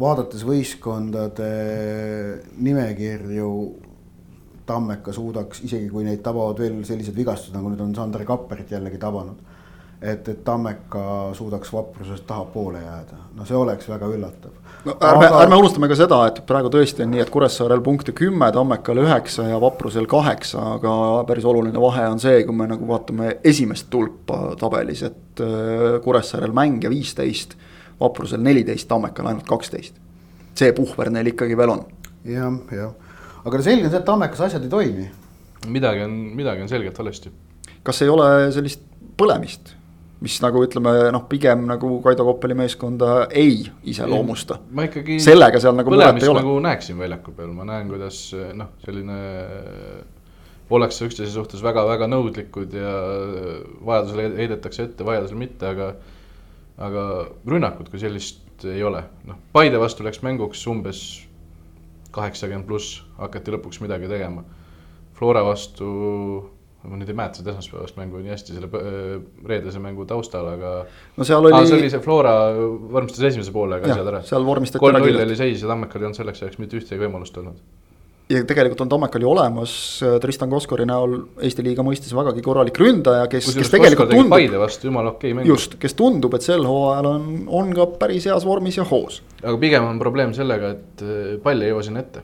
vaadates 0.00 0.42
võistkondade 0.46 1.50
nimekirju 2.60 3.52
Tammeka 4.70 5.12
suudaks, 5.14 5.64
isegi 5.66 5.88
kui 5.90 6.04
neid 6.06 6.22
tabavad 6.22 6.60
veel 6.62 6.82
sellised 6.86 7.16
vigastused, 7.16 7.56
nagu 7.56 7.72
nüüd 7.72 7.80
on 7.82 7.94
Sander 7.96 8.22
Kapperit 8.28 8.70
jällegi 8.70 9.00
tabanud. 9.02 9.48
et, 10.00 10.28
et 10.28 10.44
Tammeka 10.44 11.00
suudaks 11.36 11.72
vaprusest 11.72 12.24
tahapoole 12.26 12.78
jääda, 12.80 13.18
no 13.36 13.44
see 13.44 13.56
oleks 13.56 13.88
väga 13.88 14.06
üllatav. 14.08 14.54
no 14.86 14.94
ärme 14.96 15.26
Aga..., 15.26 15.42
ärme 15.42 15.58
unustame 15.60 15.90
ka 15.90 15.98
seda, 15.98 16.20
et 16.30 16.40
praegu 16.48 16.70
tõesti 16.72 17.04
on 17.04 17.10
nii, 17.12 17.20
et 17.20 17.32
Kuressaarel 17.34 17.82
punkte 17.84 18.14
kümme, 18.16 18.48
Tammekal 18.54 19.02
üheksa 19.02 19.50
ja 19.50 19.58
Vaprusel 19.60 20.08
kaheksa, 20.08 20.62
aga 20.78 20.94
päris 21.28 21.44
oluline 21.44 21.82
vahe 21.82 22.06
on 22.14 22.22
see, 22.22 22.40
kui 22.48 22.56
me 22.56 22.70
nagu 22.70 22.88
vaatame 22.88 23.34
esimest 23.52 23.90
tulpa 23.92 24.54
tabelis, 24.60 25.04
et 25.10 25.44
äh, 25.44 26.00
Kuressaarel 26.04 26.56
mängija 26.56 26.94
viisteist, 26.94 27.58
Vaprusel 28.00 28.40
neliteist, 28.40 28.88
Tammekal 28.88 29.28
ainult 29.34 29.48
kaksteist. 29.50 30.00
see 30.54 30.72
puhver 30.76 31.10
neil 31.10 31.34
ikkagi 31.34 31.56
veel 31.56 31.76
on 31.76 31.86
ja,. 32.24 32.48
jah, 32.48 32.58
jah 32.72 33.09
aga 33.44 33.62
selge 33.64 33.88
on 33.88 33.92
see, 33.92 34.00
et 34.00 34.06
Tammekas 34.06 34.46
asjad 34.46 34.64
ei 34.64 34.72
toimi. 34.72 35.10
midagi 35.68 36.06
on, 36.06 36.16
midagi 36.36 36.64
on 36.64 36.72
selgelt 36.72 36.98
valesti. 36.98 37.32
kas 37.82 38.02
ei 38.02 38.12
ole 38.12 38.28
sellist 38.54 38.84
põlemist, 39.20 39.74
mis 40.24 40.36
nagu 40.44 40.62
ütleme 40.64 40.94
noh, 41.14 41.26
pigem 41.28 41.66
nagu 41.68 41.96
Kaido 42.04 42.24
Koppeli 42.28 42.56
meeskonda 42.56 43.26
ei 43.30 43.64
iseloomusta. 43.92 44.60
ma 44.70 44.86
ikkagi. 44.88 45.20
sellega 45.22 45.60
seal 45.60 45.76
nagu 45.78 45.92
muret 45.92 46.22
ei 46.22 46.32
ole. 46.32 46.44
nagu 46.44 46.56
näeksin 46.68 46.98
väljaku 47.00 47.36
peal, 47.36 47.52
ma 47.56 47.68
näen, 47.68 47.88
kuidas 47.92 48.22
noh, 48.56 48.72
selline 48.84 49.20
ollakse 50.70 51.08
üksteise 51.08 51.32
suhtes 51.34 51.62
väga-väga 51.66 52.06
nõudlikud 52.06 52.74
ja 52.78 52.92
vajadusel 53.86 54.36
heidetakse 54.38 54.86
ette, 54.86 55.06
vajadusel 55.06 55.40
mitte, 55.40 55.72
aga 55.74 55.94
aga 56.80 57.02
rünnakut 57.48 57.90
kui 57.92 58.00
sellist 58.00 58.64
ei 58.68 58.82
ole, 58.84 59.02
noh, 59.28 59.40
Paide 59.52 59.80
vastu 59.80 60.04
läks 60.04 60.22
mänguks 60.24 60.62
umbes 60.70 61.02
kaheksakümmend 62.14 62.68
pluss 62.68 63.00
hakati 63.18 63.54
lõpuks 63.56 63.82
midagi 63.84 64.08
tegema. 64.10 64.44
Flora 65.18 65.42
vastu, 65.44 65.86
ma 66.86 66.96
nüüd 66.96 67.10
ei 67.12 67.16
mäleta 67.16 67.42
seda 67.42 67.52
esmaspäevast 67.52 67.98
mängu 68.00 68.22
nii 68.22 68.32
hästi 68.32 68.56
selle 68.56 68.70
äh, 68.78 69.10
reedese 69.48 69.82
mängu 69.82 70.06
taustal, 70.08 70.48
aga. 70.54 70.72
no 71.16 71.26
seal 71.28 71.44
oli 71.44 71.58
ah,. 71.58 71.66
see 71.68 71.76
oli 71.76 71.92
see 71.92 72.00
Flora 72.04 72.34
vormistas 72.56 73.26
esimese 73.32 73.52
poolega 73.52 73.90
asjad 73.90 74.08
ära. 74.14 74.22
seal 74.26 74.46
vormistati 74.48 74.82
kolm-null 74.82 75.24
oli 75.26 75.36
seis 75.38 75.60
ja 75.60 75.68
Tammekal 75.70 76.00
ei 76.00 76.08
olnud 76.08 76.22
selleks 76.22 76.46
ajaks 76.46 76.62
mitte 76.62 76.80
ühtegi 76.80 77.04
võimalust 77.04 77.36
olnud 77.42 77.60
ja 78.30 78.40
tegelikult 78.46 78.84
on 78.84 78.90
Tommekal 78.90 79.24
ju 79.24 79.30
olemas 79.30 79.72
äh, 80.06 80.16
Tristan 80.22 80.50
Koskori 80.50 80.86
näol 80.88 81.16
Eesti 81.42 81.64
liiga 81.66 81.84
mõistes 81.86 82.12
vägagi 82.14 82.42
korralik 82.44 82.78
ründaja, 82.80 83.26
kes, 83.30 83.50
kes 83.56 83.72
tegelikult 83.72 84.12
tundub. 84.12 84.32
Paide 84.32 84.60
vastu 84.60 84.90
jumala 84.90 85.14
okei 85.14 85.34
mäng. 85.36 85.48
just, 85.50 85.76
kes 85.82 85.96
tundub, 85.98 86.34
et 86.38 86.46
sel 86.46 86.66
hooajal 86.66 87.08
on, 87.10 87.24
on 87.60 87.72
ka 87.76 87.88
päris 88.00 88.28
heas 88.30 88.46
vormis 88.46 88.78
ja 88.78 88.86
hoos. 88.86 89.20
aga 89.42 89.56
pigem 89.62 89.88
on 89.88 89.98
probleem 90.02 90.34
sellega, 90.36 90.74
et 90.76 91.04
äh, 91.06 91.32
pall 91.42 91.66
ei 91.66 91.72
jõua 91.72 91.86
sinna 91.86 92.04
ette. 92.04 92.22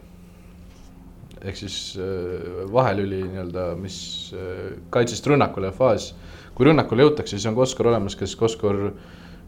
ehk 1.43 1.59
siis 1.59 1.79
äh, 1.99 2.63
vahelüli 2.73 3.25
nii-öelda, 3.27 3.69
mis 3.81 3.99
äh, 4.37 4.79
kaitsest 4.95 5.27
rünnakule 5.27 5.73
faas. 5.75 6.13
kui 6.55 6.71
rünnakule 6.71 7.09
jõutakse, 7.09 7.35
siis 7.35 7.51
on 7.51 7.59
Koskor 7.59 7.91
olemas, 7.91 8.17
kes 8.17 8.37
Koskor 8.39 8.93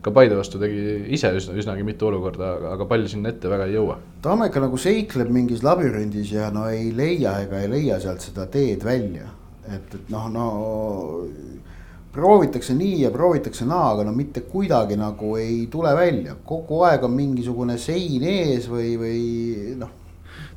ka 0.02 0.12
Paide 0.14 0.36
vastu 0.38 0.60
tegi 0.62 1.12
ise 1.14 1.30
üsna, 1.34 1.56
üsnagi 1.58 1.84
mitu 1.86 2.08
olukorda, 2.08 2.54
aga 2.72 2.86
palju 2.88 3.10
sinna 3.10 3.32
ette 3.32 3.50
väga 3.50 3.66
ei 3.68 3.76
jõua. 3.76 3.98
Tammeka 4.22 4.62
nagu 4.62 4.78
seikleb 4.80 5.30
mingis 5.34 5.64
labürindis 5.66 6.32
ja 6.34 6.52
no 6.54 6.68
ei 6.70 6.92
leia 6.94 7.38
ega 7.44 7.62
ei 7.62 7.70
leia 7.72 8.00
sealt 8.02 8.24
seda 8.24 8.46
teed 8.50 8.86
välja. 8.86 9.34
et, 9.68 9.94
et 9.94 10.08
noh, 10.08 10.30
no 10.32 10.44
proovitakse 12.12 12.72
nii 12.74 13.02
ja 13.02 13.10
proovitakse 13.12 13.66
naa, 13.68 13.92
aga 13.92 14.06
no 14.08 14.14
mitte 14.16 14.40
kuidagi 14.48 14.96
nagu 14.96 15.34
ei 15.36 15.66
tule 15.70 15.92
välja, 15.94 16.38
kogu 16.44 16.80
aeg 16.88 17.04
on 17.04 17.12
mingisugune 17.14 17.76
sein 17.78 18.24
ees 18.24 18.70
või, 18.70 18.94
või 18.96 19.20
noh 19.78 19.97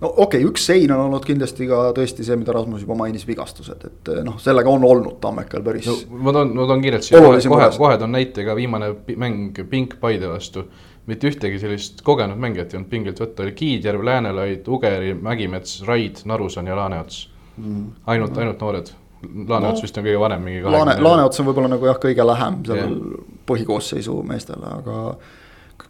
no 0.01 0.09
okei 0.09 0.41
okay,, 0.41 0.49
üks 0.49 0.67
sein 0.69 0.91
on 0.91 1.05
olnud 1.05 1.25
kindlasti 1.25 1.67
ka 1.69 1.81
tõesti 1.97 2.25
see, 2.25 2.37
mida 2.41 2.55
Rasmus 2.55 2.85
juba 2.85 2.97
mainis, 2.99 3.25
vigastused, 3.29 3.87
et 3.87 4.13
noh, 4.25 4.37
sellega 4.41 4.71
on 4.71 4.85
olnud 4.87 5.19
Tammekal 5.23 5.65
päris 5.65 5.89
no,. 5.89 5.97
ma 6.25 6.35
toon, 6.35 6.55
ma 6.57 6.69
toon 6.69 6.85
kiirelt 6.85 7.07
siia, 7.07 7.21
kohe, 7.21 7.67
kohe 7.77 7.99
toon 8.01 8.15
näite 8.17 8.45
ka 8.47 8.55
viimane 8.57 8.93
mäng 9.21 9.61
Pink 9.69 9.99
Paide 10.01 10.31
vastu. 10.31 10.65
mitte 11.09 11.29
ühtegi 11.29 11.59
sellist 11.59 12.01
kogenud 12.05 12.37
mängijat 12.39 12.73
ei 12.73 12.79
olnud 12.79 12.89
pingilt 12.89 13.19
võtta, 13.19 13.43
oli 13.43 13.55
Kiidjärv, 13.57 14.03
Läänelaid, 14.05 14.67
Ugeri, 14.69 15.13
Mägimets, 15.17 15.81
Raid, 15.87 16.21
Naruson 16.25 16.67
ja 16.69 16.75
Laaneots 16.77 17.27
mm.. 17.57 17.85
ainult, 18.05 18.37
ainult 18.37 18.61
noored 18.61 18.91
Laaneots 19.21 19.81
no, 19.81 19.85
vist 19.85 19.97
on 19.97 20.05
kõige 20.05 20.21
vanem, 20.21 20.41
mingi 20.45 20.63
Laane, 20.65 20.95
Laaneots 21.01 21.41
on 21.41 21.49
võib-olla 21.49 21.69
nagu 21.75 21.85
jah, 21.85 21.99
kõige 22.01 22.25
lähem 22.25 22.61
sellel 22.65 22.95
yeah. 22.95 23.29
põhikoosseisu 23.49 24.15
meestele, 24.25 24.77
aga 24.79 24.97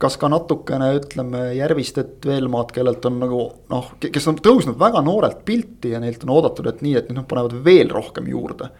kas 0.01 0.17
ka 0.22 0.29
natukene 0.31 0.91
ütleme 0.98 1.43
Järvistet, 1.58 2.15
Veelmaad, 2.25 2.72
kellelt 2.75 3.05
on 3.10 3.20
nagu 3.22 3.41
noh, 3.72 3.91
kes 4.01 4.29
on 4.31 4.39
tõusnud 4.41 4.79
väga 4.81 5.03
noorelt 5.05 5.43
pilti 5.48 5.93
ja 5.93 6.01
neilt 6.01 6.25
on 6.25 6.34
oodatud, 6.38 6.70
et 6.72 6.81
nii, 6.86 6.96
et 7.03 7.12
noh, 7.13 7.27
panevad 7.29 7.60
veel 7.65 7.91
rohkem 7.93 8.29
juurde. 8.31 8.72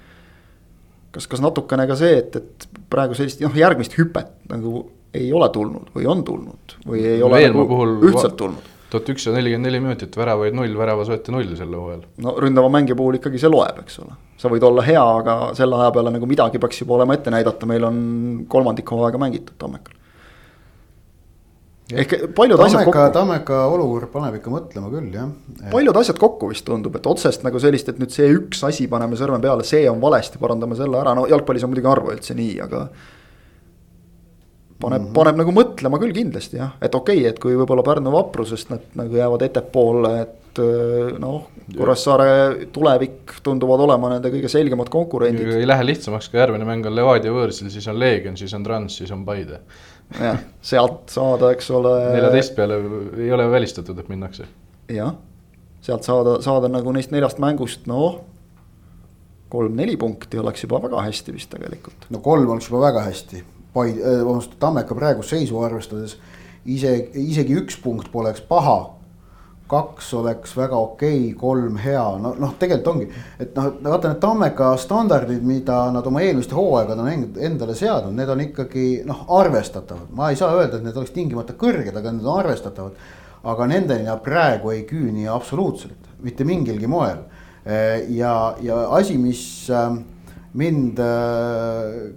kas, 1.11 1.27
kas 1.27 1.43
natukene 1.43 1.85
ka 1.89 1.97
see, 1.99 2.17
et, 2.23 2.35
et 2.39 2.83
praegu 2.89 3.17
sellist 3.17 3.43
noh, 3.43 3.55
järgmist 3.55 3.97
hüpet 3.99 4.33
nagu 4.49 4.85
ei 5.13 5.31
ole 5.35 5.49
tulnud 5.51 5.91
või 5.95 6.07
on 6.07 6.23
tulnud 6.23 6.77
või 6.87 7.03
ei 7.03 7.23
ole 7.23 7.41
Veelmaa 7.41 7.63
nagu 7.65 7.73
puhul 7.73 7.97
üldselt 8.09 8.37
tulnud? 8.39 8.69
tuhat 8.91 9.09
ükssada 9.13 9.37
nelikümmend 9.37 9.69
neli 9.69 9.79
minutit, 9.79 10.15
väravaid 10.19 10.55
null, 10.55 10.73
väravas 10.75 11.07
võeti 11.11 11.31
null 11.31 11.55
sel 11.55 11.71
hooajal. 11.71 12.03
no 12.25 12.35
ründava 12.43 12.71
mängija 12.73 12.97
puhul 12.99 13.17
ikkagi 13.19 13.39
see 13.39 13.51
loeb, 13.51 13.79
eks 13.85 14.01
ole. 14.03 14.17
sa 14.41 14.51
võid 14.51 14.65
olla 14.67 14.83
hea, 14.83 15.03
aga 15.21 15.35
selle 15.57 15.79
aja 15.79 15.93
peale 15.95 16.11
nagu 16.15 16.27
midagi 16.27 16.59
peaks 16.59 16.83
juba 16.83 16.97
olema 16.99 17.15
ette 17.15 17.31
näidata, 17.33 17.69
meil 17.69 17.87
on 17.87 17.99
kolmandik 18.51 18.91
hooaega 18.91 19.21
mängitud 19.21 19.55
Tammekal. 19.61 19.95
Ehk 21.91 22.13
paljud 22.36 22.57
Tammeka, 22.60 22.65
asjad 22.65 22.88
kokku. 22.88 23.05
Tammeka 23.15 23.62
olukord 23.71 24.12
paneb 24.13 24.38
ikka 24.39 24.53
mõtlema 24.53 24.91
küll, 24.93 25.10
jah 25.15 25.29
et.... 25.55 25.63
paljud 25.74 26.01
asjad 26.01 26.20
kokku 26.22 26.51
vist 26.51 26.65
tundub, 26.68 26.96
et 26.98 27.09
otsest 27.11 27.46
nagu 27.48 27.61
sellist, 27.61 27.89
et 27.92 28.01
nüüd 28.01 28.13
see 28.13 28.29
üks 28.35 28.63
asi 28.68 28.87
paneme 28.92 29.20
sõrme 29.20 29.42
peale, 29.44 29.65
see 29.68 29.87
on 29.92 30.01
valesti, 30.03 30.42
parandame 30.42 30.77
selle 30.79 31.00
ära, 31.01 31.15
no 31.18 31.27
jalgpallis 31.31 31.65
on 31.68 31.74
muidugi 31.74 31.92
harva 31.92 32.15
üldse 32.15 32.37
nii, 32.37 32.53
aga 32.68 32.85
paneb 34.81 35.01
mm, 35.01 35.07
-hmm. 35.07 35.15
paneb 35.15 35.42
nagu 35.42 35.53
mõtlema 35.55 36.00
küll 36.01 36.15
kindlasti 36.15 36.59
jah, 36.59 36.75
et 36.81 36.96
okei 36.96 37.22
okay,, 37.22 37.29
et 37.31 37.39
kui 37.42 37.55
võib-olla 37.57 37.85
Pärnu 37.85 38.13
vaprusest 38.13 38.72
nad 38.74 38.85
nagu 39.00 39.18
jäävad 39.18 39.46
ettepoole, 39.48 40.13
et 40.25 40.61
äh, 40.61 41.20
noh, 41.22 41.48
Kuressaare 41.72 42.68
tulevik 42.74 43.37
tunduvad 43.46 43.85
olema 43.85 44.09
nende 44.15 44.31
kõige 44.33 44.50
selgemad 44.51 44.89
konkurendid. 44.92 45.53
ei 45.55 45.68
lähe 45.68 45.85
lihtsamaks, 45.87 46.27
kui 46.29 46.42
järgmine 46.42 46.68
mäng 46.68 46.87
on 46.89 46.98
Levadia 46.98 47.31
võõrsil, 47.31 47.70
siis 47.72 47.87
on 47.87 48.00
Leegion, 48.00 48.37
siis 48.37 48.53
on 48.57 48.65
Trans, 48.65 48.98
siis 48.98 49.11
on 49.15 49.24
Paide. 49.25 49.61
Jah, 50.19 50.41
sealt 50.61 51.13
saada, 51.13 51.51
eks 51.55 51.71
ole. 51.71 51.93
neljateist 52.15 52.55
peale 52.55 52.79
ei 53.17 53.31
ole 53.31 53.47
välistatud, 53.51 54.00
et 54.00 54.09
minnakse. 54.11 54.47
jah, 54.91 55.15
sealt 55.81 56.07
saada, 56.07 56.39
saada 56.41 56.71
nagu 56.71 56.91
neist 56.95 57.13
neljast 57.13 57.41
mängust, 57.43 57.87
noh 57.91 58.21
kolm-neli 59.51 59.97
punkti 60.00 60.39
oleks 60.39 60.63
juba 60.63 60.79
väga 60.83 61.01
hästi 61.07 61.33
vist 61.35 61.50
tegelikult. 61.51 62.07
no 62.09 62.19
kolm 62.24 62.50
oleks 62.50 62.69
juba 62.69 62.85
väga 62.87 63.07
hästi 63.09 63.43
Paid-, 63.71 64.01
äh, 64.03 64.19
vabandust, 64.25 64.57
Tammeka 64.59 64.95
praegust 64.95 65.31
seisu 65.31 65.61
arvestades 65.63 66.17
ise, 66.65 66.91
isegi 67.15 67.55
üks 67.55 67.77
punkt 67.79 68.11
poleks 68.11 68.43
paha. 68.43 68.97
Kaks 69.72 70.12
oleks 70.20 70.53
väga 70.57 70.77
okei 70.77 71.18
okay,, 71.20 71.34
kolm 71.40 71.79
hea, 71.81 72.03
no 72.22 72.34
noh, 72.40 72.53
tegelikult 72.60 72.92
ongi, 72.94 73.07
et 73.40 73.55
noh, 73.55 73.72
vaata 73.88 74.12
need 74.12 74.22
Tammeka 74.24 74.72
standardid, 74.81 75.42
mida 75.48 75.79
nad 75.96 76.07
oma 76.07 76.24
eelmiste 76.25 76.57
hooaegadel 76.57 77.05
on 77.05 77.42
endale 77.50 77.75
seadnud, 77.77 78.16
need 78.18 78.31
on 78.34 78.46
ikkagi 78.46 78.86
noh, 79.07 79.25
arvestatavad, 79.40 80.12
ma 80.18 80.31
ei 80.31 80.40
saa 80.40 80.53
öelda, 80.57 80.79
et 80.79 80.88
need 80.88 81.00
oleks 81.00 81.16
tingimata 81.16 81.57
kõrged, 81.60 81.96
aga 81.96 82.16
need 82.16 82.27
on 82.27 82.40
arvestatavad. 82.44 83.10
aga 83.42 83.66
nendeni 83.66 84.03
nad 84.05 84.20
praegu 84.22 84.70
ei 84.70 84.84
küüni 84.86 85.24
absoluutselt, 85.25 86.12
mitte 86.22 86.46
mingilgi 86.46 86.86
moel. 86.86 87.24
Ja, 87.66 88.34
ja 88.62 88.75
asi, 88.94 89.16
mis 89.18 89.42
äh, 89.70 89.96
mind 90.57 91.00
äh, 91.00 92.12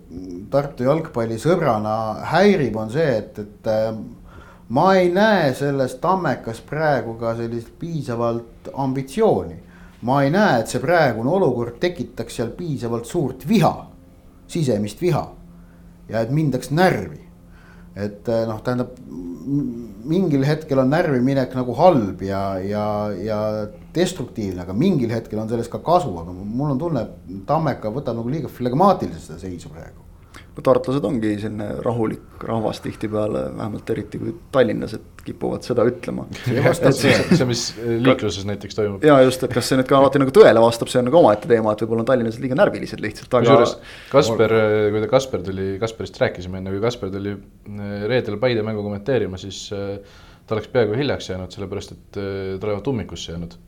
Tartu 0.51 0.87
jalgpallisõbrana 0.89 1.97
häirib, 2.33 2.77
on 2.79 2.93
see, 2.93 3.07
et, 3.21 3.39
et 3.39 3.71
äh, 3.71 3.91
ma 4.69 4.95
ei 4.95 5.11
näe 5.13 5.53
selles 5.55 5.95
Tammekas 6.01 6.61
praegu 6.65 7.15
ka 7.21 7.35
sellist 7.37 7.69
piisavalt 7.79 8.71
ambitsiooni. 8.73 9.57
ma 10.03 10.23
ei 10.23 10.31
näe, 10.31 10.61
et 10.61 10.69
see 10.69 10.81
praegune 10.81 11.31
olukord 11.31 11.79
tekitaks 11.81 12.37
seal 12.37 12.51
piisavalt 12.53 13.07
suurt 13.09 13.49
viha, 13.49 13.87
sisemist 14.49 15.01
viha 15.01 15.25
ja 16.09 16.21
et 16.21 16.31
mindaks 16.31 16.71
närvi. 16.71 17.21
et 17.97 18.29
äh, 18.29 18.47
noh, 18.49 18.61
tähendab 18.63 18.97
mingil 20.05 20.45
hetkel 20.45 20.81
on 20.83 20.91
närvi 20.91 21.21
minek 21.23 21.55
nagu 21.55 21.75
halb 21.79 22.23
ja, 22.23 22.59
ja, 22.59 22.87
ja 23.15 23.41
destruktiivne, 23.95 24.65
aga 24.65 24.75
mingil 24.77 25.13
hetkel 25.15 25.39
on 25.39 25.49
sellest 25.49 25.71
ka 25.73 25.79
kasu, 25.85 26.11
aga 26.21 26.33
mul 26.35 26.75
on 26.75 26.81
tunne, 26.81 27.05
et 27.05 27.45
Tammeka 27.47 27.93
võtab 27.95 28.19
nagu 28.19 28.33
liiga 28.33 28.51
flegmaatiliselt 28.51 29.29
seda 29.29 29.39
seisu 29.45 29.71
praegu. 29.73 30.04
No 30.55 30.63
tartlased 30.65 31.05
ongi 31.07 31.35
selline 31.43 31.67
rahulik 31.83 32.45
rahvas 32.47 32.81
tihtipeale, 32.85 33.45
vähemalt 33.57 33.91
eriti 33.95 34.21
kui 34.21 34.35
tallinlased 34.55 35.25
kipuvad 35.25 35.67
seda 35.67 35.87
ütlema. 35.89 36.27
see, 36.95 37.49
mis 37.49 37.65
liikluses 38.05 38.47
näiteks 38.49 38.79
toimub. 38.79 39.05
ja 39.07 39.17
just, 39.25 39.43
et 39.47 39.55
kas 39.55 39.71
see 39.71 39.81
nüüd 39.81 39.91
ka 39.91 39.99
alati 39.99 40.23
nagu 40.23 40.35
tõele 40.35 40.63
vastab, 40.63 40.93
see 40.93 41.01
on 41.03 41.09
nagu 41.11 41.21
omaette 41.21 41.51
teema, 41.51 41.75
et 41.75 41.85
võib-olla 41.85 42.05
on 42.05 42.11
tallinlased 42.13 42.45
liiga 42.45 42.59
närvilised 42.61 43.03
lihtsalt, 43.03 43.31
aga. 43.33 43.45
kusjuures 43.45 43.77
Kasper, 44.13 44.57
kui 44.95 45.05
ta 45.05 45.11
Kasper 45.17 45.45
tuli, 45.51 45.69
Kasperist 45.83 46.23
rääkisime 46.23 46.63
enne, 46.63 46.75
kui 46.75 46.85
Kasper 46.85 47.13
tuli 47.15 47.35
eh, 47.35 48.09
reedel 48.11 48.39
Paide 48.43 48.63
mängu 48.67 48.87
kommenteerima, 48.87 49.41
siis 49.41 49.67
ta 49.71 50.57
oleks 50.57 50.71
peaaegu 50.71 50.99
hiljaks 50.99 51.33
jäänud, 51.33 51.55
sellepärast 51.55 51.97
et 51.97 52.11
ta 52.15 52.69
olevat 52.69 52.93
ummikusse 52.93 53.33
jäänud 53.33 53.59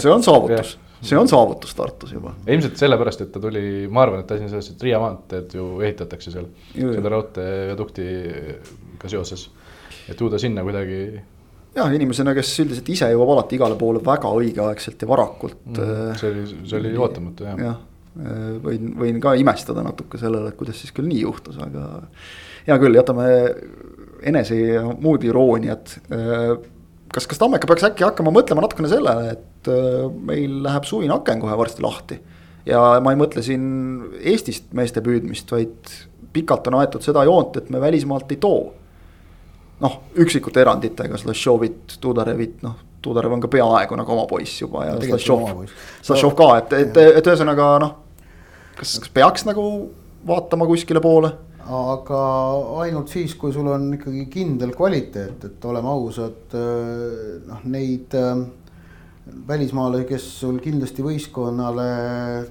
see 0.00 0.12
on 0.12 0.22
saavutus, 0.24 0.74
see 1.04 1.18
on 1.18 1.28
saavutus 1.28 1.74
Tartus 1.76 2.12
juba. 2.14 2.34
ilmselt 2.46 2.80
sellepärast, 2.80 3.24
et 3.26 3.32
ta 3.34 3.42
tuli, 3.42 3.86
ma 3.90 4.04
arvan, 4.04 4.24
et 4.24 4.34
asi 4.34 4.46
on 4.46 4.52
selles, 4.52 4.70
et 4.72 4.82
Riia 4.86 5.00
maanteed 5.02 5.54
ju 5.58 5.68
ehitatakse 5.84 6.32
seal 6.34 6.48
selle 6.74 7.12
raudteeviaduktiga 7.14 9.12
seoses. 9.12 9.48
et 10.08 10.20
ju 10.20 10.30
ta 10.30 10.40
sinna 10.40 10.64
kuidagi. 10.66 11.00
jah, 11.76 11.94
inimesena, 11.94 12.34
kes 12.36 12.52
üldiselt 12.64 12.92
ise 12.96 13.10
jõuab 13.12 13.34
alati 13.36 13.58
igale 13.58 13.76
poole 13.80 14.00
väga 14.04 14.28
õigeaegselt 14.40 15.02
ja 15.02 15.10
varakult 15.10 15.66
mm,. 15.72 16.14
see 16.20 16.30
oli, 16.30 16.46
see 16.62 16.80
oli 16.80 16.96
ootamatu 16.96 17.50
jah. 17.50 17.64
jah, 17.68 17.78
võin, 18.64 18.92
võin 18.98 19.20
ka 19.22 19.34
imestada 19.38 19.82
natuke 19.86 20.20
sellele, 20.20 20.52
et 20.52 20.58
kuidas 20.58 20.78
siis 20.80 20.94
küll 20.94 21.08
nii 21.10 21.24
juhtus, 21.24 21.58
aga 21.62 21.82
hea 22.68 22.76
küll, 22.80 22.96
jätame 22.96 23.26
enese 24.24 24.56
ja 24.56 24.84
muud 24.88 25.24
irooniat 25.26 25.98
kas, 27.14 27.28
kas 27.30 27.40
Tammeka 27.40 27.68
peaks 27.70 27.86
äkki 27.86 28.06
hakkama 28.06 28.32
mõtlema 28.34 28.64
natukene 28.64 28.90
sellele, 28.90 29.34
et 29.36 29.70
äh, 29.70 30.06
meil 30.30 30.62
läheb 30.64 30.88
suvine 30.88 31.14
aken 31.16 31.42
kohe 31.44 31.58
varsti 31.58 31.84
lahti. 31.84 32.20
ja 32.66 32.80
ma 33.04 33.12
ei 33.12 33.20
mõtle 33.20 33.44
siin 33.44 33.66
Eestist 34.20 34.72
meeste 34.76 35.02
püüdmist, 35.04 35.50
vaid 35.52 35.92
pikalt 36.34 36.66
on 36.70 36.80
aetud 36.80 37.04
seda 37.04 37.22
joont, 37.28 37.56
et 37.60 37.70
me 37.70 37.80
välismaalt 37.82 38.32
ei 38.34 38.40
too. 38.42 38.72
noh, 39.84 40.00
üksikute 40.22 40.62
eranditega, 40.62 41.18
Slašovit, 41.18 41.98
Tudarevit, 42.00 42.60
noh, 42.64 42.76
Tudarev 43.04 43.34
on 43.36 43.42
ka 43.42 43.50
peaaegu 43.52 43.98
nagu 43.98 44.14
oma 44.14 44.24
poiss 44.30 44.62
juba 44.62 44.86
ja 44.86 44.94
Slašov, 45.02 45.64
Slašov 46.02 46.36
ka, 46.38 46.46
et, 46.62 46.72
et, 46.78 47.00
et 47.20 47.26
ühesõnaga 47.26 47.74
noh. 47.82 47.98
kas, 48.78 48.96
kas 49.02 49.12
peaks 49.12 49.44
nagu 49.48 49.64
vaatama 50.26 50.66
kuskile 50.70 51.02
poole? 51.04 51.34
Aga 51.64 52.20
ainult 52.82 53.08
siis, 53.12 53.34
kui 53.40 53.52
sul 53.52 53.68
on 53.72 53.86
ikkagi 53.96 54.26
kindel 54.32 54.74
kvaliteet, 54.76 55.46
et 55.48 55.66
oleme 55.68 55.88
ausad, 55.88 56.52
äh, 56.56 57.40
noh 57.48 57.64
neid 57.72 58.14
äh, 58.18 58.42
välismaalasi, 59.48 60.06
kes 60.08 60.26
sul 60.42 60.58
kindlasti 60.64 61.04
võistkonnale 61.04 61.86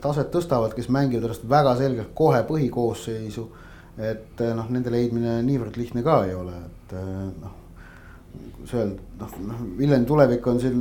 taset 0.02 0.32
tõstavad, 0.34 0.74
kes 0.74 0.90
mängivad 0.94 1.28
ennast 1.30 1.46
väga 1.50 1.76
selgelt 1.78 2.14
kohe 2.18 2.42
põhikoosseisu. 2.50 3.50
et 3.98 4.42
äh, 4.42 4.56
noh, 4.58 4.70
nende 4.74 4.90
leidmine 4.90 5.42
niivõrd 5.46 5.78
lihtne 5.78 6.02
ka 6.02 6.24
ei 6.26 6.34
ole, 6.34 6.56
et 6.66 6.96
noh. 7.42 7.60
kuidas 8.56 8.74
öelda, 8.74 9.04
noh, 9.20 9.36
noh 9.46 9.60
Viljandi 9.78 10.10
tulevik 10.10 10.48
on 10.48 10.60
siin 10.60 10.80